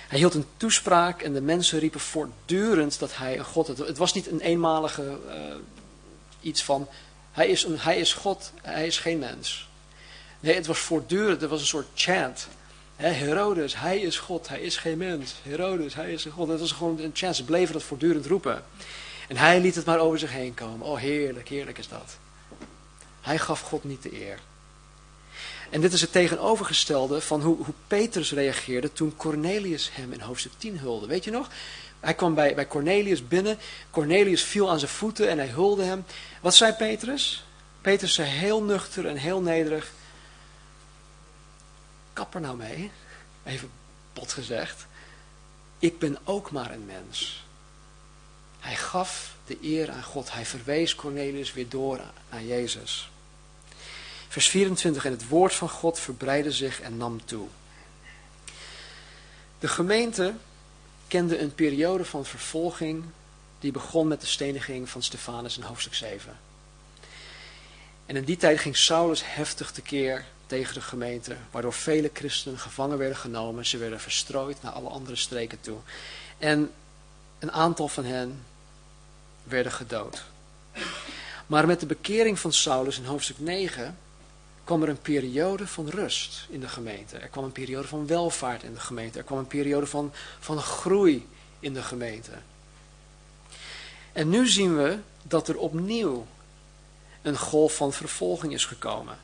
Hij 0.09 0.19
hield 0.19 0.35
een 0.35 0.47
toespraak 0.57 1.23
en 1.23 1.33
de 1.33 1.41
mensen 1.41 1.79
riepen 1.79 2.01
voortdurend 2.01 2.99
dat 2.99 3.17
hij 3.17 3.39
een 3.39 3.45
God 3.45 3.67
had. 3.67 3.79
Het 3.79 3.99
was 3.99 4.13
niet 4.13 4.31
een 4.31 4.41
eenmalige 4.41 5.19
uh, 5.29 5.35
iets 6.41 6.65
van, 6.65 6.89
hij 7.33 7.49
is, 7.49 7.65
een, 7.65 7.79
hij 7.79 7.99
is 7.99 8.13
God, 8.13 8.53
hij 8.63 8.87
is 8.87 8.99
geen 8.99 9.19
mens. 9.19 9.69
Nee, 10.45 10.55
het 10.55 10.67
was 10.67 10.79
voortdurend, 10.79 11.43
er 11.43 11.49
was 11.49 11.61
een 11.61 11.67
soort 11.67 11.87
chant. 11.95 12.49
He, 12.97 13.09
Herodes, 13.09 13.77
hij 13.77 13.99
is 14.01 14.19
God, 14.19 14.49
hij 14.49 14.61
is 14.61 14.77
geen 14.77 14.99
mens. 14.99 15.35
Herodes, 15.43 15.95
hij 15.95 16.13
is 16.13 16.25
God. 16.25 16.49
Het 16.49 16.61
was 16.61 16.73
gewoon 16.73 16.99
een 16.99 17.11
chant, 17.15 17.37
ze 17.37 17.45
bleven 17.45 17.73
dat 17.73 17.83
voortdurend 17.83 18.27
roepen. 18.27 18.65
En 19.29 19.37
hij 19.37 19.61
liet 19.61 19.75
het 19.75 19.85
maar 19.85 19.99
over 19.99 20.19
zich 20.19 20.33
heen 20.33 20.55
komen. 20.55 20.87
Oh, 20.87 20.99
heerlijk, 20.99 21.49
heerlijk 21.49 21.79
is 21.79 21.89
dat. 21.89 22.17
Hij 23.21 23.39
gaf 23.39 23.61
God 23.61 23.85
niet 23.85 24.03
de 24.03 24.21
eer. 24.21 24.39
En 25.71 25.81
dit 25.81 25.93
is 25.93 26.01
het 26.01 26.13
tegenovergestelde 26.13 27.21
van 27.21 27.43
hoe, 27.43 27.57
hoe 27.57 27.75
Petrus 27.87 28.33
reageerde 28.33 28.93
toen 28.93 29.17
Cornelius 29.17 29.91
hem 29.93 30.13
in 30.13 30.21
hoofdstuk 30.21 30.53
10 30.57 30.79
hulde. 30.79 31.07
Weet 31.07 31.25
je 31.25 31.31
nog? 31.31 31.49
Hij 32.01 32.15
kwam 32.15 32.35
bij, 32.35 32.55
bij 32.55 32.67
Cornelius 32.67 33.29
binnen. 33.29 33.59
Cornelius 33.91 34.43
viel 34.43 34.71
aan 34.71 34.79
zijn 34.79 34.91
voeten 34.91 35.29
en 35.29 35.39
hij 35.39 35.49
hulde 35.49 35.83
hem. 35.83 36.05
Wat 36.41 36.55
zei 36.55 36.73
Petrus? 36.73 37.45
Petrus 37.81 38.15
zei 38.15 38.29
heel 38.29 38.63
nuchter 38.63 39.07
en 39.07 39.17
heel 39.17 39.41
nederig. 39.41 39.93
Kap 42.15 42.35
er 42.35 42.41
nou 42.41 42.57
mee. 42.57 42.91
Even 43.45 43.71
bot 44.13 44.33
gezegd. 44.33 44.87
Ik 45.79 45.99
ben 45.99 46.19
ook 46.25 46.51
maar 46.51 46.71
een 46.71 46.85
mens. 46.85 47.45
Hij 48.61 48.77
gaf 48.77 49.35
de 49.47 49.59
eer 49.63 49.91
aan 49.91 50.03
God. 50.03 50.33
Hij 50.33 50.47
verwees 50.47 50.95
Cornelius 50.95 51.53
weer 51.53 51.69
door 51.69 52.01
aan 52.29 52.47
Jezus. 52.47 53.11
Vers 54.29 54.49
24. 54.49 55.05
En 55.05 55.11
het 55.11 55.29
woord 55.29 55.55
van 55.55 55.69
God 55.69 55.99
verbreidde 55.99 56.53
zich 56.53 56.81
en 56.81 56.97
nam 56.97 57.25
toe. 57.25 57.49
De 59.59 59.69
gemeente 59.69 60.35
kende 61.09 61.39
een 61.39 61.55
periode 61.55 62.05
van 62.05 62.25
vervolging 62.25 63.05
die 63.59 63.73
begon 63.73 64.09
met 64.09 64.21
de 64.21 64.27
steniging 64.27 64.89
van 64.89 65.03
Stefanus 65.03 65.57
in 65.57 65.63
hoofdstuk 65.63 65.95
7. 65.95 66.39
En 68.07 68.17
in 68.17 68.25
die 68.25 68.37
tijd 68.37 68.59
ging 68.59 68.77
Saulus 68.77 69.23
heftig 69.25 69.71
tekeer 69.71 70.25
tegen 70.47 70.75
de 70.75 70.81
gemeente, 70.81 71.37
waardoor 71.51 71.73
vele 71.73 72.11
christenen 72.13 72.59
gevangen 72.59 72.99
werden 72.99 73.17
genomen. 73.17 73.67
Ze 73.67 73.79
werden 73.79 74.01
verstrooid 74.01 74.63
naar 74.63 74.73
alle 74.73 74.89
andere 74.89 75.17
streken 75.17 75.61
toe. 75.61 75.79
En 76.39 76.71
een 77.39 77.53
aantal 77.53 77.89
van 77.89 78.05
hen 78.05 78.45
werden 79.43 79.73
gedood. 79.73 80.25
Maar 81.47 81.67
met 81.67 81.81
de 81.81 81.87
bekering 81.87 82.39
van 82.39 82.53
Saulus 82.53 82.99
in 82.99 83.05
hoofdstuk 83.05 83.39
9 83.39 83.99
kwam 84.65 84.83
er 84.83 84.89
een 84.89 85.01
periode 85.01 85.67
van 85.67 85.89
rust 85.89 86.47
in 86.49 86.61
de 86.61 86.69
gemeente. 86.69 87.17
Er 87.17 87.29
kwam 87.29 87.45
een 87.45 87.53
periode 87.53 87.89
van 87.89 88.07
welvaart 88.07 88.63
in 88.63 88.75
de 88.75 88.81
gemeente. 88.81 89.19
Er 89.19 89.25
kwam 89.25 89.39
een 89.39 89.47
periode 89.47 89.87
van, 89.87 90.13
van 90.41 90.59
groei 90.59 91.29
in 91.61 91.75
de 91.75 91.83
gemeente. 91.83 92.33
En 94.13 94.29
nu 94.29 94.49
zien 94.49 94.77
we 94.77 94.99
dat 95.23 95.49
er 95.49 95.57
opnieuw 95.57 96.27
een 97.23 97.39
golf 97.39 97.77
van 97.77 97.93
vervolging 97.93 98.53
is 98.53 98.65
gekomen. 98.67 99.19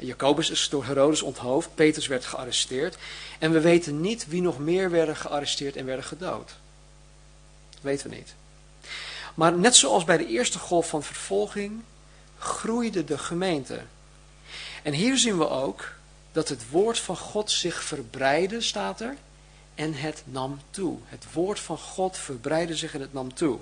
Jacobus 0.00 0.50
is 0.50 0.68
door 0.68 0.84
Herodes 0.84 1.22
onthoofd, 1.22 1.74
Petrus 1.74 2.06
werd 2.06 2.24
gearresteerd. 2.24 2.96
En 3.38 3.52
we 3.52 3.60
weten 3.60 4.00
niet 4.00 4.26
wie 4.26 4.42
nog 4.42 4.58
meer 4.58 4.90
werden 4.90 5.16
gearresteerd 5.16 5.76
en 5.76 5.84
werden 5.84 6.04
gedood. 6.04 6.48
Dat 7.70 7.82
weten 7.82 8.10
we 8.10 8.16
niet. 8.16 8.34
Maar 9.34 9.52
net 9.52 9.76
zoals 9.76 10.04
bij 10.04 10.16
de 10.16 10.26
eerste 10.26 10.58
golf 10.58 10.88
van 10.88 11.02
vervolging 11.02 11.82
groeide 12.38 13.04
de 13.04 13.18
gemeente. 13.18 13.80
En 14.82 14.92
hier 14.92 15.18
zien 15.18 15.38
we 15.38 15.48
ook 15.48 15.92
dat 16.32 16.48
het 16.48 16.70
woord 16.70 16.98
van 16.98 17.16
God 17.16 17.50
zich 17.50 17.82
verbreidde, 17.82 18.60
staat 18.60 19.00
er, 19.00 19.16
en 19.74 19.94
het 19.94 20.22
nam 20.24 20.60
toe. 20.70 20.98
Het 21.04 21.24
woord 21.32 21.60
van 21.60 21.78
God 21.78 22.16
verbreidde 22.16 22.76
zich 22.76 22.94
en 22.94 23.00
het 23.00 23.12
nam 23.12 23.34
toe. 23.34 23.58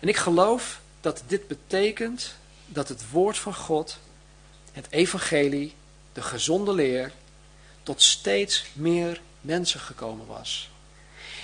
En 0.00 0.08
ik 0.08 0.16
geloof 0.16 0.80
dat 1.00 1.22
dit 1.26 1.46
betekent 1.48 2.34
dat 2.66 2.88
het 2.88 3.10
woord 3.10 3.38
van 3.38 3.54
God, 3.54 3.98
het 4.72 4.86
evangelie, 4.90 5.74
de 6.12 6.22
gezonde 6.22 6.72
leer, 6.72 7.12
tot 7.82 8.02
steeds 8.02 8.64
meer 8.72 9.20
mensen 9.40 9.80
gekomen 9.80 10.26
was. 10.26 10.70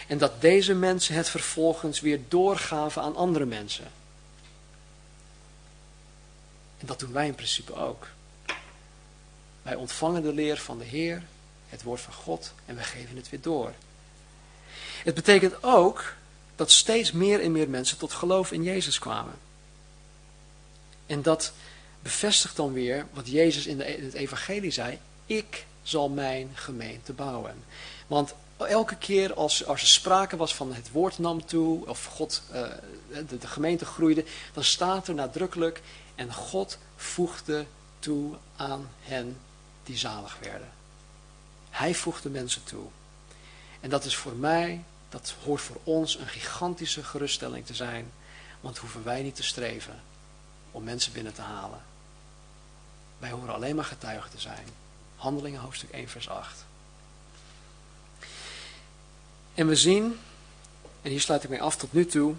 En 0.06 0.18
dat 0.18 0.40
deze 0.40 0.74
mensen 0.74 1.14
het 1.14 1.28
vervolgens 1.28 2.00
weer 2.00 2.20
doorgaven 2.28 3.02
aan 3.02 3.16
andere 3.16 3.44
mensen. 3.44 3.90
En 6.78 6.86
dat 6.86 6.98
doen 6.98 7.12
wij 7.12 7.26
in 7.26 7.34
principe 7.34 7.74
ook. 7.74 8.06
Wij 9.62 9.74
ontvangen 9.74 10.22
de 10.22 10.32
leer 10.32 10.56
van 10.56 10.78
de 10.78 10.84
Heer, 10.84 11.22
het 11.68 11.82
woord 11.82 12.00
van 12.00 12.12
God, 12.12 12.52
en 12.64 12.76
we 12.76 12.82
geven 12.82 13.16
het 13.16 13.30
weer 13.30 13.40
door. 13.40 13.72
Het 15.04 15.14
betekent 15.14 15.62
ook 15.62 16.14
dat 16.56 16.70
steeds 16.70 17.12
meer 17.12 17.40
en 17.40 17.52
meer 17.52 17.68
mensen 17.68 17.98
tot 17.98 18.12
geloof 18.12 18.52
in 18.52 18.62
Jezus 18.62 18.98
kwamen. 18.98 19.34
En 21.06 21.22
dat 21.22 21.52
bevestigt 22.06 22.56
dan 22.56 22.72
weer 22.72 23.06
wat 23.12 23.28
Jezus 23.28 23.66
in, 23.66 23.76
de, 23.76 23.96
in 23.96 24.04
het 24.04 24.14
evangelie 24.14 24.70
zei. 24.70 24.98
Ik 25.26 25.66
zal 25.82 26.08
mijn 26.08 26.50
gemeente 26.54 27.12
bouwen. 27.12 27.64
Want 28.06 28.34
elke 28.56 28.96
keer 28.96 29.34
als, 29.34 29.66
er 29.66 29.78
sprake 29.78 30.36
was 30.36 30.54
van 30.54 30.74
het 30.74 30.90
woord 30.90 31.18
nam 31.18 31.46
toe, 31.46 31.86
of 31.86 32.04
God, 32.04 32.42
de, 32.48 33.38
de, 33.38 33.46
gemeente 33.46 33.84
groeide, 33.84 34.24
dan 34.52 34.64
staat 34.64 35.08
er 35.08 35.14
nadrukkelijk, 35.14 35.82
en 36.14 36.32
God 36.32 36.78
voegde 36.96 37.66
toe 37.98 38.34
aan 38.56 38.88
hen 39.00 39.38
die 39.84 39.96
zalig 39.96 40.38
werden. 40.40 40.68
Hij 41.70 41.94
voegde 41.94 42.30
mensen 42.30 42.64
toe. 42.64 42.84
En 43.80 43.90
dat 43.90 44.04
is 44.04 44.16
voor 44.16 44.34
mij, 44.34 44.84
dat 45.08 45.34
hoort 45.44 45.60
voor 45.60 45.80
ons 45.84 46.18
een 46.18 46.28
gigantische 46.28 47.04
geruststelling 47.04 47.66
te 47.66 47.74
zijn, 47.74 48.12
want 48.60 48.78
hoeven 48.78 49.04
wij 49.04 49.22
niet 49.22 49.34
te 49.34 49.42
streven 49.42 50.00
om 50.70 50.84
mensen 50.84 51.12
binnen 51.12 51.34
te 51.34 51.42
halen. 51.42 51.94
Wij 53.18 53.30
horen 53.30 53.54
alleen 53.54 53.76
maar 53.76 53.84
getuigen 53.84 54.30
te 54.30 54.40
zijn. 54.40 54.66
Handelingen 55.16 55.60
hoofdstuk 55.60 55.90
1 55.90 56.08
vers 56.08 56.28
8. 56.28 56.64
En 59.54 59.66
we 59.66 59.76
zien, 59.76 60.18
en 61.02 61.10
hier 61.10 61.20
sluit 61.20 61.42
ik 61.42 61.48
mij 61.48 61.60
af 61.60 61.76
tot 61.76 61.92
nu 61.92 62.06
toe, 62.06 62.34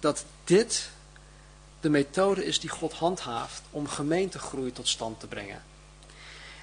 dat 0.00 0.24
dit 0.44 0.90
de 1.80 1.90
methode 1.90 2.44
is 2.44 2.60
die 2.60 2.70
God 2.70 2.92
handhaaft 2.92 3.62
om 3.70 3.88
gemeentegroei 3.88 4.72
tot 4.72 4.88
stand 4.88 5.20
te 5.20 5.26
brengen. 5.26 5.62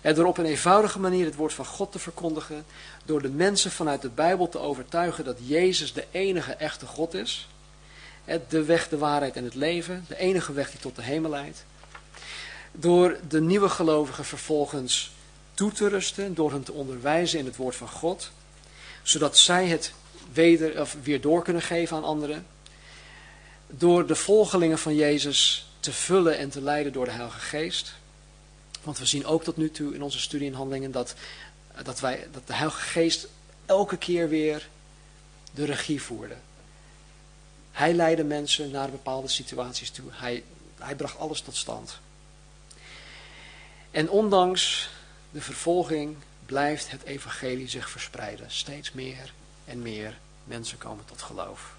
En 0.01 0.15
door 0.15 0.25
op 0.25 0.37
een 0.37 0.45
eenvoudige 0.45 0.99
manier 0.99 1.25
het 1.25 1.35
woord 1.35 1.53
van 1.53 1.65
God 1.65 1.91
te 1.91 1.99
verkondigen, 1.99 2.65
door 3.05 3.21
de 3.21 3.29
mensen 3.29 3.71
vanuit 3.71 4.01
de 4.01 4.09
Bijbel 4.09 4.49
te 4.49 4.59
overtuigen 4.59 5.23
dat 5.23 5.37
Jezus 5.41 5.93
de 5.93 6.05
enige 6.11 6.53
echte 6.53 6.85
God 6.85 7.13
is, 7.13 7.47
de 8.49 8.63
weg, 8.63 8.89
de 8.89 8.97
waarheid 8.97 9.35
en 9.35 9.43
het 9.43 9.55
leven, 9.55 10.05
de 10.07 10.17
enige 10.17 10.53
weg 10.53 10.71
die 10.71 10.79
tot 10.79 10.95
de 10.95 11.01
hemel 11.01 11.29
leidt, 11.29 11.65
door 12.71 13.17
de 13.27 13.41
nieuwe 13.41 13.69
gelovigen 13.69 14.25
vervolgens 14.25 15.11
toe 15.53 15.71
te 15.71 15.87
rusten, 15.87 16.35
door 16.35 16.51
hen 16.51 16.63
te 16.63 16.71
onderwijzen 16.71 17.39
in 17.39 17.45
het 17.45 17.55
woord 17.55 17.75
van 17.75 17.89
God, 17.89 18.31
zodat 19.03 19.37
zij 19.37 19.67
het 19.67 19.93
weder, 20.33 20.81
of 20.81 20.95
weer 21.03 21.21
door 21.21 21.43
kunnen 21.43 21.61
geven 21.61 21.97
aan 21.97 22.03
anderen. 22.03 22.45
Door 23.67 24.07
de 24.07 24.15
volgelingen 24.15 24.79
van 24.79 24.95
Jezus 24.95 25.69
te 25.79 25.93
vullen 25.93 26.37
en 26.37 26.49
te 26.49 26.61
leiden 26.61 26.93
door 26.93 27.05
de 27.05 27.11
Heilige 27.11 27.39
Geest. 27.39 27.93
Want 28.83 28.97
we 28.97 29.05
zien 29.05 29.25
ook 29.25 29.43
tot 29.43 29.57
nu 29.57 29.71
toe 29.71 29.93
in 29.93 30.03
onze 30.03 30.19
studie 30.19 30.47
en 30.47 30.53
handelingen 30.53 30.91
dat, 30.91 31.13
dat, 31.83 31.99
wij, 31.99 32.27
dat 32.31 32.47
de 32.47 32.53
Heilige 32.53 32.81
Geest 32.81 33.27
elke 33.65 33.97
keer 33.97 34.29
weer 34.29 34.69
de 35.51 35.65
regie 35.65 36.01
voerde. 36.01 36.35
Hij 37.71 37.93
leidde 37.93 38.23
mensen 38.23 38.71
naar 38.71 38.89
bepaalde 38.89 39.27
situaties 39.27 39.89
toe. 39.89 40.09
Hij, 40.09 40.43
hij 40.77 40.95
bracht 40.95 41.17
alles 41.17 41.41
tot 41.41 41.55
stand. 41.55 41.99
En 43.91 44.09
ondanks 44.09 44.89
de 45.31 45.41
vervolging 45.41 46.17
blijft 46.45 46.91
het 46.91 47.03
evangelie 47.03 47.69
zich 47.69 47.89
verspreiden. 47.89 48.51
Steeds 48.51 48.91
meer 48.91 49.33
en 49.65 49.81
meer 49.81 50.17
mensen 50.43 50.77
komen 50.77 51.05
tot 51.05 51.21
geloof. 51.21 51.75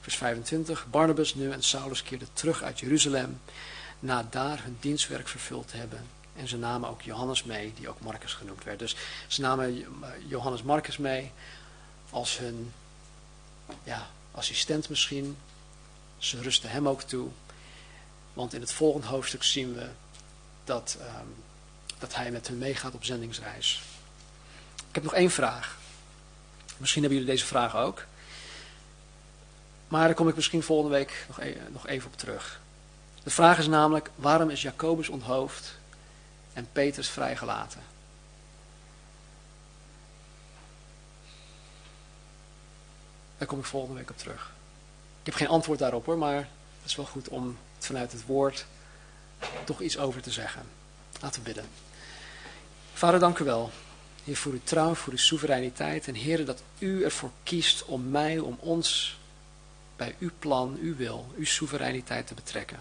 Vers 0.00 0.16
25. 0.16 0.86
Barnabas 0.90 1.34
nu 1.34 1.52
en 1.52 1.62
Saulus 1.62 2.02
keerden 2.02 2.28
terug 2.32 2.62
uit 2.62 2.80
Jeruzalem. 2.80 3.40
Na 3.98 4.26
daar 4.30 4.62
hun 4.62 4.76
dienstwerk 4.80 5.28
vervuld 5.28 5.68
te 5.68 5.76
hebben. 5.76 6.06
En 6.36 6.48
ze 6.48 6.56
namen 6.56 6.88
ook 6.88 7.02
Johannes 7.02 7.44
mee, 7.44 7.72
die 7.76 7.88
ook 7.88 8.00
Marcus 8.00 8.34
genoemd 8.34 8.64
werd. 8.64 8.78
Dus 8.78 8.96
ze 9.26 9.40
namen 9.40 9.84
Johannes 10.26 10.62
Marcus 10.62 10.96
mee 10.96 11.32
als 12.10 12.38
hun 12.38 12.72
ja, 13.82 14.10
assistent 14.30 14.88
misschien. 14.88 15.36
Ze 16.18 16.40
rusten 16.40 16.70
hem 16.70 16.88
ook 16.88 17.02
toe. 17.02 17.28
Want 18.32 18.54
in 18.54 18.60
het 18.60 18.72
volgende 18.72 19.06
hoofdstuk 19.06 19.42
zien 19.42 19.74
we 19.74 19.88
dat 20.70 20.96
um, 21.00 21.34
dat 21.98 22.14
hij 22.14 22.30
met 22.30 22.48
hen 22.48 22.58
meegaat 22.58 22.94
op 22.94 23.04
zendingsreis. 23.04 23.82
Ik 24.88 24.94
heb 24.94 25.02
nog 25.02 25.14
één 25.14 25.30
vraag. 25.30 25.78
Misschien 26.76 27.02
hebben 27.02 27.18
jullie 27.18 27.34
deze 27.34 27.46
vraag 27.46 27.76
ook. 27.76 28.04
Maar 29.88 30.06
daar 30.06 30.14
kom 30.14 30.28
ik 30.28 30.34
misschien 30.34 30.62
volgende 30.62 30.96
week 30.96 31.24
nog, 31.28 31.40
e 31.40 31.56
nog 31.68 31.86
even 31.86 32.10
op 32.10 32.16
terug. 32.16 32.60
De 33.22 33.30
vraag 33.30 33.58
is 33.58 33.66
namelijk, 33.66 34.10
waarom 34.14 34.50
is 34.50 34.62
Jacobus 34.62 35.08
onthoofd 35.08 35.78
en 36.52 36.68
Petrus 36.72 37.08
vrijgelaten? 37.08 37.80
Daar 43.38 43.48
kom 43.48 43.58
ik 43.58 43.64
volgende 43.64 43.98
week 43.98 44.10
op 44.10 44.18
terug. 44.18 44.52
Ik 45.20 45.26
heb 45.26 45.34
geen 45.34 45.48
antwoord 45.48 45.78
daarop 45.78 46.06
hoor, 46.06 46.18
maar 46.18 46.36
het 46.36 46.84
is 46.84 46.96
wel 46.96 47.06
goed 47.06 47.28
om 47.28 47.58
vanuit 47.78 48.12
het 48.12 48.26
woord 48.26 48.66
toch 49.64 49.80
iets 49.80 49.98
over 49.98 50.22
te 50.22 50.30
zeggen. 50.30 50.62
Laten 51.20 51.42
we 51.42 51.46
bidden. 51.46 51.68
Vader, 52.92 53.20
dank 53.20 53.38
u 53.38 53.44
wel. 53.44 53.70
Heer, 54.24 54.36
voor 54.36 54.52
uw 54.52 54.60
trouw, 54.64 54.94
voor 54.94 55.12
uw 55.12 55.18
soevereiniteit. 55.18 56.08
En 56.08 56.14
Heer, 56.14 56.44
dat 56.44 56.62
u 56.78 57.04
ervoor 57.04 57.30
kiest 57.42 57.84
om 57.84 58.10
mij, 58.10 58.38
om 58.38 58.56
ons 58.60 59.18
bij 59.96 60.14
uw 60.18 60.30
plan, 60.38 60.78
uw 60.80 60.96
wil, 60.96 61.32
uw 61.36 61.44
soevereiniteit 61.44 62.26
te 62.26 62.34
betrekken. 62.34 62.78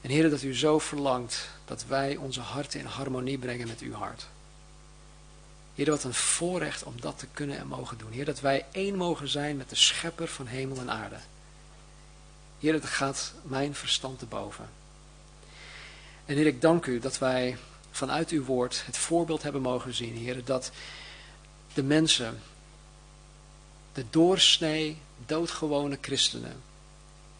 En 0.00 0.10
Heer, 0.10 0.30
dat 0.30 0.42
u 0.42 0.56
zo 0.56 0.78
verlangt 0.78 1.48
dat 1.64 1.84
wij 1.84 2.16
onze 2.16 2.40
harten 2.40 2.80
in 2.80 2.86
harmonie 2.86 3.38
brengen 3.38 3.68
met 3.68 3.80
uw 3.80 3.92
hart. 3.92 4.26
Heer, 5.74 5.90
wat 5.90 6.04
een 6.04 6.14
voorrecht 6.14 6.82
om 6.82 7.00
dat 7.00 7.18
te 7.18 7.26
kunnen 7.32 7.58
en 7.58 7.66
mogen 7.66 7.98
doen. 7.98 8.12
Heer, 8.12 8.24
dat 8.24 8.40
wij 8.40 8.66
één 8.72 8.96
mogen 8.96 9.28
zijn 9.28 9.56
met 9.56 9.68
de 9.68 9.76
schepper 9.76 10.28
van 10.28 10.46
hemel 10.46 10.78
en 10.78 10.90
aarde. 10.90 11.18
Heer, 12.58 12.72
dat 12.72 12.84
gaat 12.84 13.32
mijn 13.42 13.74
verstand 13.74 14.18
te 14.18 14.26
boven. 14.26 14.68
En 16.30 16.36
Heer, 16.36 16.46
ik 16.46 16.60
dank 16.60 16.86
u 16.86 16.98
dat 16.98 17.18
wij 17.18 17.56
vanuit 17.90 18.30
uw 18.30 18.44
woord 18.44 18.82
het 18.86 18.96
voorbeeld 18.96 19.42
hebben 19.42 19.62
mogen 19.62 19.94
zien, 19.94 20.16
Heer, 20.16 20.44
dat 20.44 20.70
de 21.74 21.82
mensen, 21.82 22.42
de 23.92 24.04
doorsnee, 24.10 25.00
doodgewone 25.26 25.98
christenen 26.00 26.62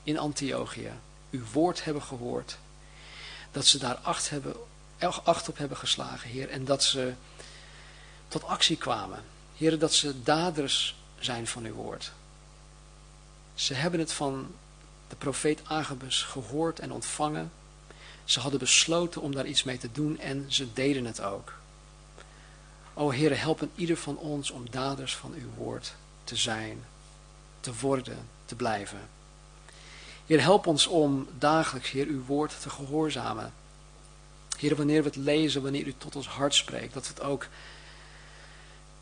in 0.02 0.18
Antiochië, 0.18 0.92
uw 1.30 1.44
woord 1.52 1.84
hebben 1.84 2.02
gehoord, 2.02 2.58
dat 3.52 3.66
ze 3.66 3.78
daar 3.78 3.94
acht, 3.94 4.30
hebben, 4.30 4.54
acht 5.24 5.48
op 5.48 5.58
hebben 5.58 5.76
geslagen, 5.76 6.30
Heer, 6.30 6.48
en 6.48 6.64
dat 6.64 6.84
ze 6.84 7.12
tot 8.28 8.44
actie 8.44 8.76
kwamen. 8.76 9.24
Heer, 9.56 9.78
dat 9.78 9.94
ze 9.94 10.22
daders 10.22 10.96
zijn 11.18 11.46
van 11.46 11.64
uw 11.64 11.74
woord. 11.74 12.12
Ze 13.54 13.74
hebben 13.74 14.00
het 14.00 14.12
van 14.12 14.54
de 15.08 15.16
profeet 15.16 15.60
Agabus 15.64 16.22
gehoord 16.22 16.78
en 16.78 16.92
ontvangen 16.92 17.50
ze 18.30 18.40
hadden 18.40 18.60
besloten 18.60 19.20
om 19.20 19.34
daar 19.34 19.46
iets 19.46 19.62
mee 19.62 19.78
te 19.78 19.92
doen 19.92 20.18
en 20.18 20.44
ze 20.48 20.72
deden 20.72 21.04
het 21.04 21.20
ook. 21.20 21.52
O 22.94 23.10
Heer, 23.10 23.40
help 23.40 23.68
ieder 23.74 23.96
van 23.96 24.16
ons 24.16 24.50
om 24.50 24.70
daders 24.70 25.16
van 25.16 25.32
uw 25.32 25.48
woord 25.56 25.94
te 26.24 26.36
zijn, 26.36 26.84
te 27.60 27.74
worden, 27.80 28.28
te 28.44 28.54
blijven. 28.54 29.00
Heer, 30.26 30.40
help 30.40 30.66
ons 30.66 30.86
om 30.86 31.28
dagelijks, 31.38 31.90
Heer, 31.90 32.06
uw 32.06 32.24
woord 32.24 32.60
te 32.60 32.70
gehoorzamen. 32.70 33.52
Heer, 34.58 34.76
wanneer 34.76 35.02
we 35.02 35.08
het 35.08 35.16
lezen, 35.16 35.62
wanneer 35.62 35.86
u 35.86 35.94
tot 35.98 36.16
ons 36.16 36.28
hart 36.28 36.54
spreekt, 36.54 36.94
dat 36.94 37.08
we 37.08 37.14
het 37.14 37.22
ook 37.22 37.46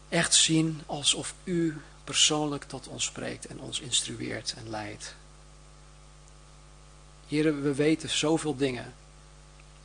echt 0.09 0.35
zien 0.35 0.83
alsof 0.87 1.35
u 1.45 1.81
persoonlijk 2.05 2.65
tot 2.65 2.89
ons 2.89 3.05
spreekt 3.05 3.47
en 3.47 3.61
ons 3.61 3.81
instrueert 3.81 4.55
en 4.57 4.71
leidt. 4.71 5.15
Heer, 7.27 7.63
we 7.63 7.75
weten 7.75 8.11
zoveel 8.11 8.57
dingen. 8.57 8.95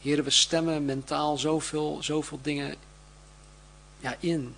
Heren, 0.04 0.24
we 0.24 0.30
stemmen 0.30 0.86
mentaal 0.86 1.38
zoveel, 1.38 1.98
zoveel 2.02 2.40
dingen 2.42 2.76
ja, 4.00 4.16
in. 4.20 4.56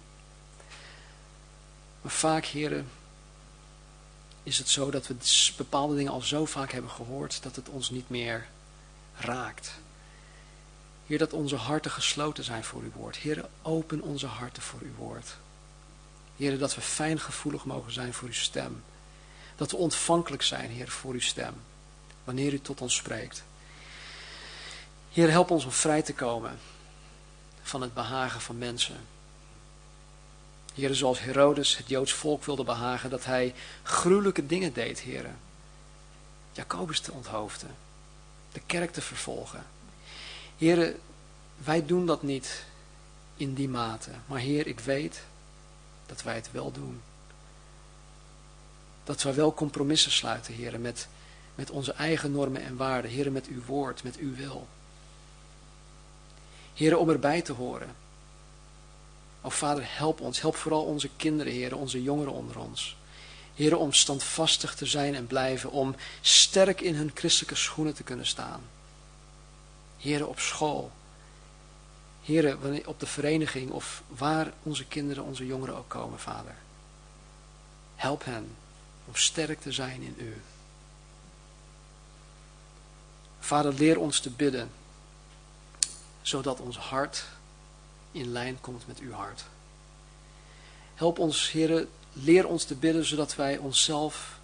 Maar 2.01 2.11
vaak, 2.11 2.45
heren, 2.45 2.89
is 4.43 4.57
het 4.57 4.69
zo 4.69 4.91
dat 4.91 5.07
we 5.07 5.15
bepaalde 5.57 5.95
dingen 5.95 6.11
al 6.11 6.21
zo 6.21 6.45
vaak 6.45 6.71
hebben 6.71 6.91
gehoord 6.91 7.43
dat 7.43 7.55
het 7.55 7.69
ons 7.69 7.89
niet 7.89 8.09
meer 8.09 8.47
raakt. 9.17 9.71
Heer, 11.05 11.17
dat 11.17 11.33
onze 11.33 11.55
harten 11.55 11.91
gesloten 11.91 12.43
zijn 12.43 12.63
voor 12.63 12.81
uw 12.81 12.91
woord. 12.91 13.15
Heer, 13.15 13.45
open 13.61 14.01
onze 14.01 14.27
harten 14.27 14.63
voor 14.63 14.79
uw 14.81 14.95
woord. 14.97 15.35
Heer, 16.37 16.57
dat 16.57 16.75
we 16.75 16.81
fijngevoelig 16.81 17.65
mogen 17.65 17.93
zijn 17.93 18.13
voor 18.13 18.27
uw 18.27 18.33
stem. 18.33 18.83
Dat 19.55 19.71
we 19.71 19.77
ontvankelijk 19.77 20.43
zijn, 20.43 20.69
Heer, 20.69 20.89
voor 20.89 21.13
uw 21.13 21.19
stem. 21.19 21.53
Wanneer 22.23 22.53
u 22.53 22.59
tot 22.59 22.81
ons 22.81 22.95
spreekt. 22.95 23.43
Heer, 25.15 25.29
help 25.29 25.51
ons 25.51 25.65
om 25.65 25.71
vrij 25.71 26.01
te 26.01 26.13
komen 26.13 26.59
van 27.61 27.81
het 27.81 27.93
behagen 27.93 28.41
van 28.41 28.57
mensen. 28.57 28.95
Heer, 30.73 30.95
zoals 30.95 31.19
Herodes 31.19 31.77
het 31.77 31.89
Joods 31.89 32.13
volk 32.13 32.43
wilde 32.43 32.63
behagen, 32.63 33.09
dat 33.09 33.25
hij 33.25 33.53
gruwelijke 33.83 34.45
dingen 34.45 34.73
deed, 34.73 34.99
heren. 34.99 35.37
Jacobus 36.51 36.99
te 36.99 37.11
onthoofden, 37.11 37.75
de 38.51 38.61
kerk 38.65 38.91
te 38.91 39.01
vervolgen. 39.01 39.65
Heren, 40.57 40.99
wij 41.57 41.85
doen 41.85 42.05
dat 42.05 42.23
niet 42.23 42.63
in 43.35 43.53
die 43.53 43.69
mate, 43.69 44.11
maar 44.25 44.39
Heer, 44.39 44.67
ik 44.67 44.79
weet 44.79 45.23
dat 46.05 46.23
wij 46.23 46.35
het 46.35 46.51
wel 46.51 46.71
doen. 46.71 47.01
Dat 49.03 49.21
wij 49.21 49.33
wel 49.33 49.53
compromissen 49.53 50.11
sluiten, 50.11 50.53
heren, 50.53 50.81
met, 50.81 51.07
met 51.55 51.69
onze 51.69 51.93
eigen 51.93 52.31
normen 52.31 52.61
en 52.61 52.75
waarden, 52.75 53.11
heren, 53.11 53.31
met 53.31 53.47
uw 53.47 53.63
woord, 53.65 54.03
met 54.03 54.17
uw 54.17 54.35
wil. 54.35 54.67
Heren, 56.75 56.99
om 56.99 57.09
erbij 57.09 57.41
te 57.41 57.53
horen. 57.53 57.95
O 59.41 59.49
Vader, 59.49 59.83
help 59.87 60.21
ons. 60.21 60.41
Help 60.41 60.55
vooral 60.55 60.83
onze 60.83 61.09
kinderen, 61.15 61.53
heren, 61.53 61.77
onze 61.77 62.03
jongeren 62.03 62.33
onder 62.33 62.59
ons. 62.59 62.97
Heren, 63.53 63.79
om 63.79 63.93
standvastig 63.93 64.75
te 64.75 64.85
zijn 64.85 65.15
en 65.15 65.27
blijven. 65.27 65.71
Om 65.71 65.95
sterk 66.21 66.81
in 66.81 66.95
hun 66.95 67.11
christelijke 67.13 67.55
schoenen 67.55 67.93
te 67.93 68.03
kunnen 68.03 68.25
staan. 68.25 68.61
Heren, 69.97 70.27
op 70.27 70.39
school. 70.39 70.91
Heren, 72.23 72.87
op 72.87 72.99
de 72.99 73.05
vereniging 73.05 73.71
of 73.71 74.03
waar 74.07 74.53
onze 74.63 74.85
kinderen, 74.85 75.23
onze 75.23 75.45
jongeren 75.45 75.75
ook 75.75 75.89
komen, 75.89 76.19
Vader. 76.19 76.55
Help 77.95 78.25
hen 78.25 78.55
om 79.07 79.15
sterk 79.15 79.61
te 79.61 79.71
zijn 79.71 80.01
in 80.01 80.15
U. 80.17 80.41
Vader, 83.39 83.73
leer 83.73 83.99
ons 83.99 84.19
te 84.19 84.29
bidden 84.29 84.69
zodat 86.25 86.59
ons 86.59 86.77
hart 86.77 87.25
in 88.11 88.31
lijn 88.31 88.57
komt 88.61 88.87
met 88.87 88.99
uw 88.99 89.11
hart. 89.11 89.45
Help 90.93 91.19
ons, 91.19 91.51
heren, 91.51 91.89
leer 92.13 92.47
ons 92.47 92.63
te 92.63 92.75
bidden, 92.75 93.05
zodat 93.05 93.35
wij 93.35 93.57
onszelf 93.57 94.39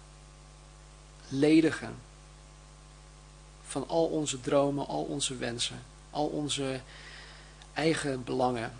ledigen 1.28 1.94
van 3.66 3.88
al 3.88 4.06
onze 4.06 4.40
dromen, 4.40 4.86
al 4.86 5.02
onze 5.02 5.36
wensen, 5.36 5.82
al 6.10 6.26
onze 6.26 6.80
eigen 7.72 8.24
belangen. 8.24 8.72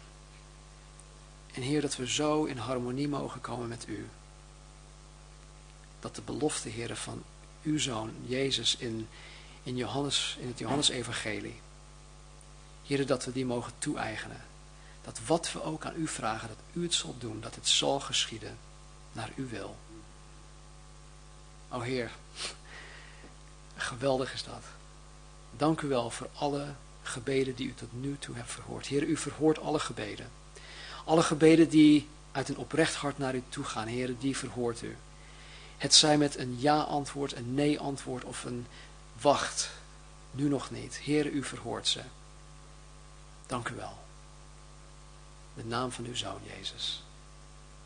En 1.54 1.62
Heer, 1.62 1.80
dat 1.80 1.96
we 1.96 2.08
zo 2.08 2.44
in 2.44 2.56
harmonie 2.56 3.08
mogen 3.08 3.40
komen 3.40 3.68
met 3.68 3.84
U. 3.88 4.08
Dat 6.00 6.14
de 6.14 6.22
belofte, 6.22 6.68
Heer, 6.68 6.96
van 6.96 7.22
uw 7.62 7.78
Zoon, 7.78 8.10
Jezus, 8.26 8.76
in, 8.76 9.08
in, 9.62 9.76
Johannes, 9.76 10.36
in 10.40 10.46
het 10.46 10.58
Johannesevangelie, 10.58 11.60
Heer, 12.82 13.06
dat 13.06 13.24
we 13.24 13.32
die 13.32 13.46
mogen 13.46 13.72
toe-eigenen. 13.78 14.40
Dat 15.02 15.20
wat 15.26 15.52
we 15.52 15.62
ook 15.62 15.84
aan 15.84 15.94
u 15.96 16.08
vragen, 16.08 16.48
dat 16.48 16.56
u 16.72 16.82
het 16.82 16.94
zult 16.94 17.20
doen, 17.20 17.40
dat 17.40 17.54
het 17.54 17.68
zal 17.68 18.00
geschieden 18.00 18.58
naar 19.12 19.30
uw 19.36 19.48
wil. 19.48 19.76
O 21.68 21.80
Heer, 21.80 22.10
geweldig 23.76 24.32
is 24.34 24.42
dat. 24.44 24.64
Dank 25.56 25.80
u 25.80 25.88
wel 25.88 26.10
voor 26.10 26.28
alle 26.34 26.74
gebeden 27.02 27.54
die 27.54 27.66
u 27.66 27.74
tot 27.74 27.92
nu 27.92 28.16
toe 28.18 28.34
hebt 28.34 28.50
verhoord. 28.50 28.86
Heer, 28.86 29.02
u 29.02 29.16
verhoort 29.16 29.58
alle 29.58 29.78
gebeden. 29.78 30.30
Alle 31.04 31.22
gebeden 31.22 31.68
die 31.68 32.08
uit 32.32 32.48
een 32.48 32.56
oprecht 32.56 32.94
hart 32.94 33.18
naar 33.18 33.34
u 33.34 33.42
toe 33.48 33.64
gaan, 33.64 33.86
Heer, 33.86 34.14
die 34.18 34.36
verhoort 34.36 34.82
u. 34.82 34.96
Het 35.76 35.94
zij 35.94 36.18
met 36.18 36.38
een 36.38 36.56
ja-antwoord, 36.60 37.36
een 37.36 37.54
nee-antwoord 37.54 38.24
of 38.24 38.44
een 38.44 38.66
wacht, 39.20 39.70
nu 40.30 40.48
nog 40.48 40.70
niet. 40.70 40.96
Heer, 40.96 41.26
u 41.26 41.44
verhoort 41.44 41.88
ze. 41.88 42.00
Dank 43.52 43.68
u 43.68 43.74
wel. 43.74 43.98
In 45.54 45.62
de 45.62 45.68
naam 45.68 45.92
van 45.92 46.04
uw 46.04 46.14
Zoon, 46.14 46.40
Jezus. 46.56 47.02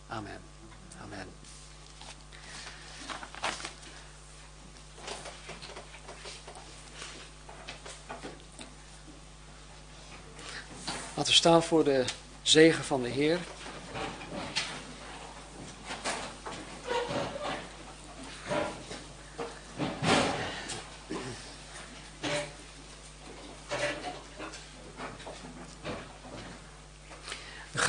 Amen. 0.09 0.41
Amen. 1.03 1.29
Laten 11.15 11.33
we 11.33 11.33
staan 11.33 11.63
voor 11.63 11.85
de 11.85 12.05
zegen 12.43 12.85
van 12.85 13.03
de 13.03 13.09
Heer. 13.09 13.39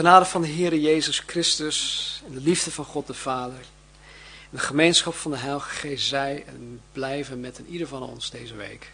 Genade 0.07 0.25
van 0.25 0.41
de 0.41 0.47
Heer 0.47 0.75
Jezus 0.75 1.19
Christus 1.19 2.21
en 2.25 2.33
de 2.33 2.41
liefde 2.41 2.71
van 2.71 2.85
God 2.85 3.07
de 3.07 3.13
Vader. 3.13 3.65
De 4.49 4.57
gemeenschap 4.57 5.13
van 5.13 5.31
de 5.31 5.37
Heilige 5.37 5.69
Geest 5.69 6.07
zij 6.07 6.43
en 6.45 6.81
blijven 6.91 7.39
met 7.39 7.57
een 7.57 7.67
ieder 7.67 7.87
van 7.87 8.01
ons 8.03 8.29
deze 8.29 8.55
week. 8.55 8.91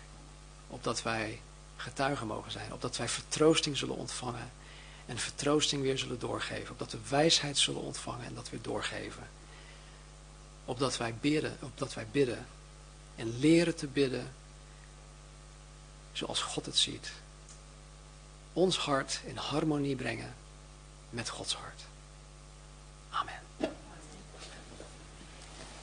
Opdat 0.68 1.04
wij 1.04 1.42
getuigen 1.76 2.28
mogen 2.28 2.52
zijn. 2.52 2.74
Opdat 2.74 2.98
wij 2.98 3.10
vertroosting 3.10 3.78
zullen 3.78 3.96
ontvangen. 3.96 4.52
En 5.06 5.18
vertroosting 5.18 5.82
weer 5.82 5.98
zullen 5.98 6.20
doorgeven. 6.20 6.72
Opdat 6.72 6.92
we 6.92 6.98
wijsheid 7.10 7.58
zullen 7.58 7.82
ontvangen 7.82 8.26
en 8.26 8.34
dat 8.36 8.50
weer 8.50 8.62
doorgeven. 8.62 9.28
Opdat 10.66 10.98
wij 10.98 11.16
bidden. 11.22 11.58
Opdat 11.62 11.94
wij 11.94 12.08
bidden. 12.12 12.46
En 13.16 13.40
leren 13.40 13.76
te 13.76 13.88
bidden. 13.88 14.34
Zoals 16.12 16.42
God 16.42 16.66
het 16.66 16.78
ziet. 16.78 17.12
Ons 18.54 18.78
hart 18.78 19.20
in 19.26 19.36
harmonie 19.36 19.96
brengen 19.96 20.42
met 21.14 21.30
Gods 21.30 21.54
hart. 21.54 21.82
Amen. 23.12 23.43